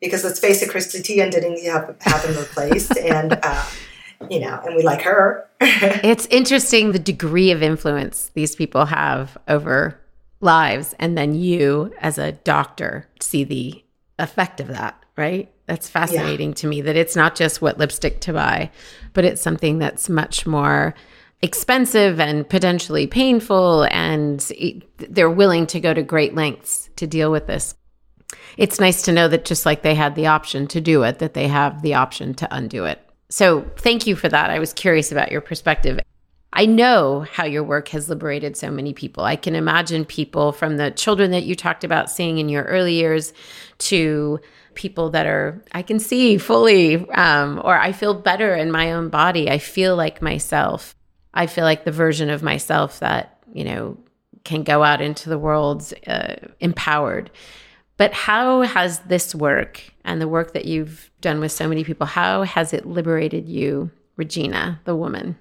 Because 0.00 0.24
let's 0.24 0.40
face 0.40 0.62
it, 0.62 0.70
Chrissy 0.70 1.00
Teigen 1.00 1.30
didn't 1.30 1.54
need 1.54 1.64
to 1.64 1.70
have, 1.70 1.96
have 2.00 2.22
them 2.22 2.36
replaced, 2.36 2.96
and 2.98 3.38
uh, 3.42 3.64
you 4.30 4.40
know, 4.40 4.60
and 4.64 4.74
we 4.74 4.82
like 4.82 5.02
her. 5.02 5.48
It's 5.60 6.26
interesting 6.26 6.92
the 6.92 6.98
degree 6.98 7.50
of 7.50 7.62
influence 7.62 8.30
these 8.34 8.54
people 8.54 8.86
have 8.86 9.38
over 9.48 9.98
lives. 10.40 10.94
And 10.98 11.16
then 11.16 11.34
you, 11.34 11.92
as 12.00 12.18
a 12.18 12.32
doctor, 12.32 13.08
see 13.20 13.44
the 13.44 13.82
effect 14.18 14.60
of 14.60 14.68
that, 14.68 15.02
right? 15.16 15.50
That's 15.66 15.88
fascinating 15.88 16.54
to 16.54 16.66
me 16.66 16.80
that 16.82 16.96
it's 16.96 17.16
not 17.16 17.34
just 17.34 17.60
what 17.60 17.78
lipstick 17.78 18.20
to 18.20 18.32
buy, 18.32 18.70
but 19.12 19.24
it's 19.24 19.42
something 19.42 19.78
that's 19.78 20.08
much 20.08 20.46
more 20.46 20.94
expensive 21.42 22.20
and 22.20 22.48
potentially 22.48 23.06
painful. 23.06 23.88
And 23.90 24.40
they're 24.98 25.30
willing 25.30 25.66
to 25.68 25.80
go 25.80 25.92
to 25.92 26.02
great 26.02 26.34
lengths 26.34 26.88
to 26.96 27.06
deal 27.06 27.30
with 27.32 27.46
this. 27.46 27.74
It's 28.56 28.80
nice 28.80 29.02
to 29.02 29.12
know 29.12 29.28
that 29.28 29.44
just 29.44 29.66
like 29.66 29.82
they 29.82 29.94
had 29.94 30.14
the 30.14 30.26
option 30.26 30.66
to 30.68 30.80
do 30.80 31.02
it, 31.02 31.18
that 31.18 31.34
they 31.34 31.48
have 31.48 31.82
the 31.82 31.94
option 31.94 32.34
to 32.34 32.48
undo 32.54 32.84
it. 32.84 33.00
So 33.28 33.62
thank 33.76 34.06
you 34.06 34.16
for 34.16 34.28
that. 34.28 34.50
I 34.50 34.58
was 34.58 34.72
curious 34.72 35.12
about 35.12 35.32
your 35.32 35.40
perspective. 35.40 36.00
I 36.52 36.64
know 36.64 37.26
how 37.30 37.44
your 37.44 37.64
work 37.64 37.88
has 37.88 38.08
liberated 38.08 38.56
so 38.56 38.70
many 38.70 38.94
people. 38.94 39.24
I 39.24 39.36
can 39.36 39.54
imagine 39.54 40.04
people 40.04 40.52
from 40.52 40.76
the 40.76 40.90
children 40.90 41.32
that 41.32 41.44
you 41.44 41.54
talked 41.54 41.84
about 41.84 42.10
seeing 42.10 42.38
in 42.38 42.48
your 42.48 42.64
early 42.64 42.94
years 42.94 43.32
to 43.78 44.40
people 44.74 45.10
that 45.10 45.26
are, 45.26 45.62
I 45.72 45.82
can 45.82 45.98
see 45.98 46.38
fully, 46.38 47.08
um, 47.10 47.60
or 47.62 47.78
I 47.78 47.92
feel 47.92 48.14
better 48.14 48.54
in 48.54 48.70
my 48.70 48.92
own 48.92 49.08
body. 49.10 49.50
I 49.50 49.58
feel 49.58 49.96
like 49.96 50.22
myself. 50.22 50.94
I 51.34 51.46
feel 51.46 51.64
like 51.64 51.84
the 51.84 51.92
version 51.92 52.30
of 52.30 52.42
myself 52.42 53.00
that, 53.00 53.38
you 53.52 53.64
know, 53.64 53.98
can 54.44 54.62
go 54.62 54.82
out 54.82 55.02
into 55.02 55.28
the 55.28 55.38
world 55.38 55.92
uh, 56.06 56.36
empowered. 56.60 57.30
But 57.96 58.12
how 58.12 58.60
has 58.62 59.00
this 59.00 59.34
work 59.34 59.82
and 60.04 60.20
the 60.20 60.28
work 60.28 60.52
that 60.52 60.66
you've 60.66 61.10
done 61.20 61.40
with 61.40 61.52
so 61.52 61.68
many 61.68 61.82
people, 61.82 62.06
how 62.06 62.42
has 62.42 62.72
it 62.72 62.86
liberated 62.86 63.48
you, 63.48 63.90
Regina, 64.16 64.80
the 64.84 64.94
woman? 64.94 65.36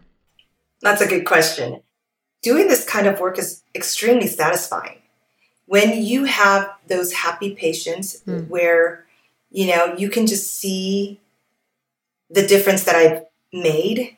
That's 0.81 1.01
a 1.01 1.07
good 1.07 1.25
question. 1.25 1.81
Doing 2.41 2.67
this 2.67 2.85
kind 2.85 3.07
of 3.07 3.19
work 3.19 3.37
is 3.37 3.63
extremely 3.73 4.27
satisfying. 4.27 4.99
When 5.65 6.01
you 6.03 6.25
have 6.25 6.69
those 6.87 7.11
happy 7.11 7.55
patients 7.55 8.21
Mm. 8.27 8.47
where, 8.47 9.05
you 9.49 9.67
know, 9.67 9.95
you 9.97 10.09
can 10.09 10.27
just 10.27 10.57
see 10.57 11.19
the 12.29 12.45
difference 12.45 12.83
that 12.83 12.95
I've 12.95 13.25
made. 13.51 14.17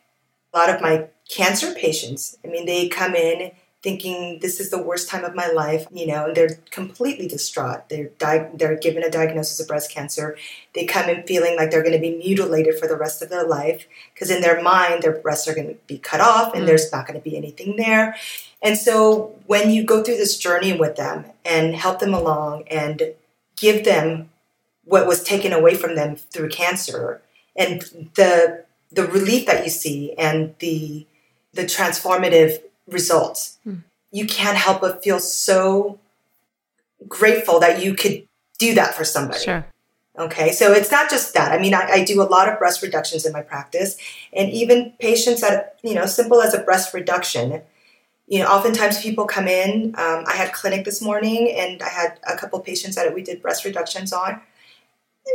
A 0.53 0.57
lot 0.57 0.69
of 0.69 0.81
my 0.81 1.07
cancer 1.29 1.73
patients, 1.73 2.37
I 2.43 2.47
mean, 2.47 2.65
they 2.65 2.87
come 2.87 3.15
in 3.15 3.51
thinking 3.83 4.39
this 4.41 4.59
is 4.59 4.69
the 4.69 4.81
worst 4.81 5.07
time 5.07 5.23
of 5.23 5.35
my 5.35 5.47
life, 5.47 5.85
you 5.93 6.07
know, 6.07 6.33
they're 6.33 6.59
completely 6.71 7.27
distraught. 7.27 7.87
They're 7.89 8.09
di- 8.17 8.49
they're 8.53 8.75
given 8.77 9.03
a 9.03 9.09
diagnosis 9.09 9.59
of 9.59 9.67
breast 9.67 9.91
cancer. 9.91 10.37
They 10.73 10.85
come 10.85 11.09
in 11.09 11.23
feeling 11.27 11.55
like 11.55 11.69
they're 11.71 11.83
going 11.83 11.93
to 11.93 11.99
be 11.99 12.17
mutilated 12.17 12.79
for 12.79 12.87
the 12.87 12.97
rest 12.97 13.21
of 13.21 13.29
their 13.29 13.45
life 13.47 13.87
because 14.13 14.31
in 14.31 14.41
their 14.41 14.61
mind 14.61 15.03
their 15.03 15.19
breasts 15.19 15.47
are 15.47 15.53
going 15.55 15.67
to 15.69 15.77
be 15.87 15.97
cut 15.99 16.21
off 16.21 16.53
and 16.53 16.63
Mm. 16.63 16.67
there's 16.67 16.91
not 16.91 17.07
going 17.07 17.19
to 17.19 17.23
be 17.29 17.37
anything 17.37 17.75
there. 17.77 18.15
And 18.61 18.77
so 18.77 19.35
when 19.45 19.69
you 19.69 19.83
go 19.83 20.03
through 20.03 20.17
this 20.17 20.37
journey 20.37 20.73
with 20.77 20.95
them 20.95 21.25
and 21.45 21.75
help 21.75 21.99
them 21.99 22.13
along 22.13 22.63
and 22.69 23.13
give 23.55 23.85
them 23.85 24.29
what 24.85 25.05
was 25.05 25.23
taken 25.23 25.53
away 25.53 25.75
from 25.75 25.95
them 25.95 26.15
through 26.15 26.49
cancer 26.49 27.21
and 27.55 27.81
the 28.15 28.63
the 28.91 29.05
relief 29.05 29.45
that 29.45 29.63
you 29.63 29.69
see 29.69 30.13
and 30.17 30.55
the 30.59 31.05
the 31.53 31.63
transformative 31.63 32.61
results 32.87 33.57
Hmm. 33.63 33.75
you 34.11 34.25
can't 34.25 34.57
help 34.57 34.81
but 34.81 35.03
feel 35.03 35.19
so 35.19 35.99
grateful 37.07 37.59
that 37.59 37.83
you 37.83 37.93
could 37.93 38.27
do 38.59 38.73
that 38.73 38.93
for 38.95 39.03
somebody 39.03 39.43
Sure. 39.43 39.65
Okay, 40.19 40.51
so 40.51 40.73
it's 40.73 40.89
not 40.89 41.11
just 41.11 41.35
that. 41.35 41.51
I 41.51 41.59
mean, 41.59 41.75
I, 41.75 41.87
I 41.91 42.03
do 42.03 42.23
a 42.23 42.25
lot 42.25 42.49
of 42.49 42.57
breast 42.57 42.81
reductions 42.81 43.23
in 43.23 43.33
my 43.33 43.43
practice, 43.43 43.97
and 44.33 44.49
even 44.49 44.93
patients 44.99 45.41
that, 45.41 45.77
you 45.83 45.93
know, 45.93 46.07
simple 46.07 46.41
as 46.41 46.55
a 46.55 46.59
breast 46.63 46.91
reduction. 46.93 47.61
You 48.27 48.39
know, 48.39 48.47
oftentimes 48.47 48.99
people 48.99 49.25
come 49.25 49.47
in. 49.47 49.93
Um, 49.95 50.23
I 50.27 50.33
had 50.33 50.53
clinic 50.53 50.85
this 50.85 51.03
morning, 51.03 51.53
and 51.55 51.83
I 51.83 51.89
had 51.89 52.19
a 52.27 52.35
couple 52.35 52.59
patients 52.61 52.95
that 52.95 53.13
we 53.13 53.21
did 53.21 53.43
breast 53.43 53.63
reductions 53.63 54.11
on. 54.11 54.41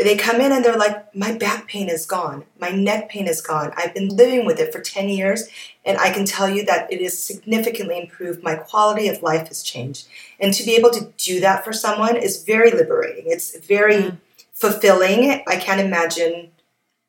They 0.00 0.16
come 0.16 0.40
in 0.40 0.52
and 0.52 0.64
they're 0.64 0.76
like, 0.76 1.14
"My 1.14 1.32
back 1.32 1.68
pain 1.68 1.88
is 1.88 2.06
gone. 2.06 2.44
My 2.58 2.70
neck 2.70 3.08
pain 3.10 3.26
is 3.28 3.40
gone. 3.40 3.72
I've 3.76 3.94
been 3.94 4.08
living 4.08 4.46
with 4.46 4.58
it 4.58 4.72
for 4.72 4.80
ten 4.80 5.08
years, 5.08 5.48
and 5.84 5.98
I 5.98 6.10
can 6.10 6.24
tell 6.24 6.48
you 6.48 6.64
that 6.64 6.90
it 6.92 7.00
has 7.02 7.18
significantly 7.22 7.98
improved. 8.00 8.42
My 8.42 8.54
quality 8.54 9.08
of 9.08 9.22
life 9.22 9.48
has 9.48 9.62
changed, 9.62 10.06
and 10.40 10.54
to 10.54 10.64
be 10.64 10.74
able 10.76 10.90
to 10.90 11.12
do 11.18 11.40
that 11.40 11.64
for 11.64 11.72
someone 11.72 12.16
is 12.16 12.42
very 12.42 12.70
liberating. 12.70 13.24
It's 13.26 13.54
very 13.58 13.96
Mm. 13.96 14.18
fulfilling. 14.54 15.42
I 15.46 15.56
can't 15.56 15.80
imagine 15.80 16.50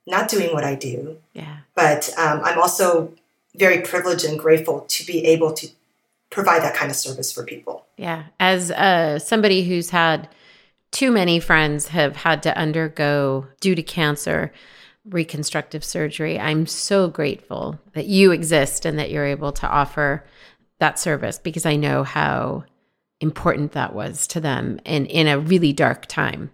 not 0.05 0.27
doing 0.27 0.53
what 0.53 0.63
I 0.65 0.75
do, 0.75 1.17
Yeah. 1.33 1.57
but 1.75 2.09
um, 2.17 2.41
I'm 2.43 2.59
also 2.59 3.13
very 3.55 3.79
privileged 3.81 4.25
and 4.25 4.37
grateful 4.39 4.81
to 4.89 5.05
be 5.05 5.25
able 5.27 5.53
to 5.53 5.67
provide 6.31 6.61
that 6.63 6.73
kind 6.75 6.89
of 6.91 6.97
service 6.97 7.31
for 7.31 7.43
people. 7.43 7.85
Yeah. 7.95 8.23
As 8.39 8.71
uh, 8.71 9.19
somebody 9.19 9.63
who's 9.63 9.91
had 9.91 10.27
too 10.93 11.11
many 11.11 11.39
friends 11.39 11.89
have 11.89 12.15
had 12.15 12.43
to 12.43 12.57
undergo 12.57 13.47
due 13.59 13.75
to 13.75 13.83
cancer, 13.83 14.53
reconstructive 15.03 15.83
surgery. 15.83 16.39
I'm 16.39 16.67
so 16.67 17.09
grateful 17.09 17.79
that 17.93 18.05
you 18.05 18.31
exist 18.31 18.85
and 18.85 18.97
that 18.99 19.09
you're 19.11 19.25
able 19.25 19.51
to 19.53 19.67
offer 19.67 20.23
that 20.79 20.99
service 20.99 21.39
because 21.39 21.65
I 21.65 21.75
know 21.75 22.03
how 22.03 22.63
important 23.19 23.71
that 23.71 23.95
was 23.95 24.27
to 24.27 24.39
them 24.39 24.79
and 24.85 25.07
in 25.07 25.27
a 25.27 25.39
really 25.39 25.73
dark 25.73 26.05
time. 26.05 26.51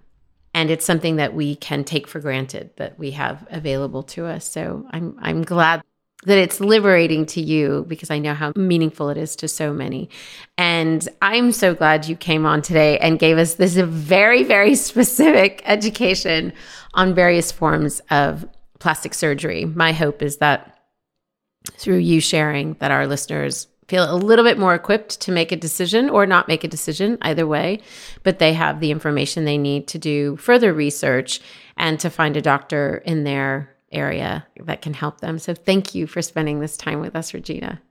And 0.53 0.71
it's 0.71 0.85
something 0.85 1.17
that 1.17 1.33
we 1.33 1.55
can 1.55 1.83
take 1.83 2.07
for 2.07 2.19
granted 2.19 2.71
that 2.77 2.97
we 2.97 3.11
have 3.11 3.45
available 3.51 4.03
to 4.03 4.25
us. 4.25 4.49
So 4.49 4.87
I'm 4.91 5.17
I'm 5.21 5.43
glad 5.43 5.83
that 6.23 6.37
it's 6.37 6.59
liberating 6.59 7.25
to 7.25 7.41
you 7.41 7.85
because 7.87 8.11
I 8.11 8.19
know 8.19 8.33
how 8.33 8.51
meaningful 8.55 9.09
it 9.09 9.17
is 9.17 9.35
to 9.37 9.47
so 9.47 9.71
many. 9.71 10.09
And 10.57 11.07
I'm 11.21 11.51
so 11.53 11.73
glad 11.73 12.07
you 12.07 12.17
came 12.17 12.45
on 12.45 12.61
today 12.61 12.99
and 12.99 13.19
gave 13.19 13.37
us 13.37 13.55
this 13.55 13.75
very, 13.75 14.43
very 14.43 14.75
specific 14.89 15.61
education 15.65 16.51
on 16.93 17.15
various 17.15 17.51
forms 17.51 18.01
of 18.09 18.45
plastic 18.79 19.13
surgery. 19.13 19.65
My 19.65 19.93
hope 19.93 20.21
is 20.21 20.37
that 20.37 20.77
through 21.73 21.97
you 21.97 22.19
sharing 22.19 22.73
that 22.75 22.91
our 22.91 23.07
listeners 23.07 23.67
feel 23.87 24.13
a 24.13 24.15
little 24.15 24.45
bit 24.45 24.59
more 24.59 24.75
equipped 24.75 25.19
to 25.21 25.31
make 25.31 25.51
a 25.51 25.55
decision 25.55 26.09
or 26.09 26.25
not 26.25 26.47
make 26.47 26.63
a 26.63 26.67
decision 26.67 27.17
either 27.21 27.47
way, 27.47 27.79
but 28.23 28.39
they 28.39 28.53
have 28.53 28.79
the 28.79 28.91
information 28.91 29.45
they 29.45 29.57
need 29.57 29.87
to 29.87 29.97
do 29.97 30.37
further 30.37 30.73
research 30.73 31.41
and 31.75 31.99
to 31.99 32.09
find 32.09 32.37
a 32.37 32.41
doctor 32.41 33.01
in 33.05 33.23
their 33.23 33.75
area 33.91 34.45
that 34.65 34.81
can 34.81 34.93
help 34.93 35.21
them. 35.21 35.39
So 35.39 35.53
thank 35.53 35.95
you 35.95 36.07
for 36.07 36.21
spending 36.21 36.59
this 36.59 36.77
time 36.77 36.99
with 36.99 37.15
us, 37.15 37.33
Regina. 37.33 37.81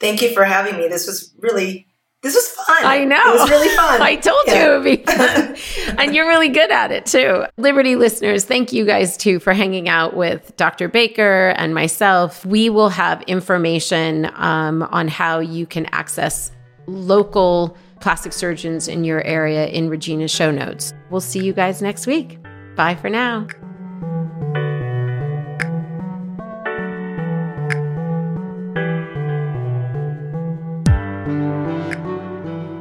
Thank 0.00 0.22
you 0.22 0.32
for 0.34 0.44
having 0.44 0.76
me. 0.76 0.88
This 0.88 1.06
was 1.06 1.32
really 1.38 1.86
this 2.22 2.34
was 2.34 2.48
fun. 2.48 2.84
I 2.84 3.04
know. 3.04 3.34
It 3.34 3.40
was 3.40 3.50
really 3.50 3.68
fun. 3.76 4.02
I 4.02 4.16
told 4.16 4.42
yeah. 4.46 4.54
you 4.54 4.72
it 4.72 4.74
would 4.74 4.84
be 4.84 4.96
fun. 4.96 5.56
and 5.98 6.14
you're 6.14 6.26
really 6.26 6.48
good 6.48 6.70
at 6.70 6.90
it 6.90 7.06
too. 7.06 7.44
Liberty 7.56 7.94
listeners, 7.94 8.44
thank 8.44 8.72
you 8.72 8.84
guys 8.84 9.16
too 9.16 9.38
for 9.38 9.52
hanging 9.52 9.88
out 9.88 10.16
with 10.16 10.56
Dr. 10.56 10.88
Baker 10.88 11.50
and 11.56 11.72
myself. 11.72 12.44
We 12.44 12.68
will 12.68 12.88
have 12.88 13.22
information 13.22 14.30
um, 14.34 14.82
on 14.90 15.08
how 15.08 15.38
you 15.38 15.66
can 15.66 15.86
access 15.92 16.50
local 16.86 17.76
plastic 18.00 18.32
surgeons 18.32 18.88
in 18.88 19.04
your 19.04 19.22
area 19.22 19.68
in 19.68 19.88
Regina's 19.88 20.30
show 20.30 20.50
notes. 20.50 20.92
We'll 21.10 21.20
see 21.20 21.44
you 21.44 21.52
guys 21.52 21.80
next 21.80 22.06
week. 22.06 22.38
Bye 22.74 22.96
for 22.96 23.08
now. 23.08 23.46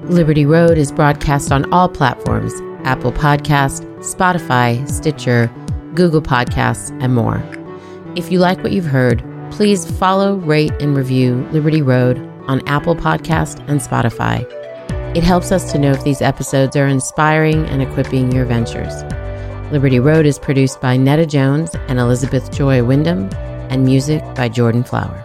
Liberty 0.10 0.45
Road 0.45 0.78
is 0.78 0.91
broadcast 0.91 1.51
on 1.51 1.72
all 1.74 1.89
platforms 1.89 2.53
Apple 2.86 3.12
Podcast, 3.12 3.84
Spotify, 4.01 4.88
Stitcher, 4.88 5.51
Google 5.95 6.22
Podcasts, 6.22 6.95
and 7.01 7.16
more. 7.16 7.43
If 8.16 8.32
you 8.32 8.38
like 8.38 8.62
what 8.62 8.72
you've 8.72 8.86
heard, 8.86 9.24
please 9.49 9.89
follow, 9.97 10.36
rate, 10.36 10.74
and 10.80 10.95
review 10.95 11.47
Liberty 11.51 11.82
Road 11.82 12.20
on 12.47 12.66
Apple 12.68 12.95
Podcast 12.95 13.68
and 13.68 13.82
Spotify. 13.82 14.45
It 15.18 15.24
helps 15.24 15.51
us 15.51 15.72
to 15.72 15.80
know 15.80 15.91
if 15.93 16.03
these 16.03 16.22
episodes 16.22 16.76
are 16.76 16.88
inspiring 16.88 17.66
and 17.66 17.82
equipping 17.82 18.32
your 18.32 18.45
ventures. 18.45 18.93
Liberty 19.72 19.99
Road 19.99 20.28
is 20.28 20.38
produced 20.38 20.80
by 20.82 20.97
Nada 20.97 21.26
Jones 21.26 21.72
and 21.88 21.97
Elizabeth 21.97 22.51
Joy 22.51 22.84
Wyndham, 22.84 23.28
and 23.72 23.84
music 23.84 24.22
by 24.36 24.49
Jordan 24.49 24.84
Flower. 24.84 25.25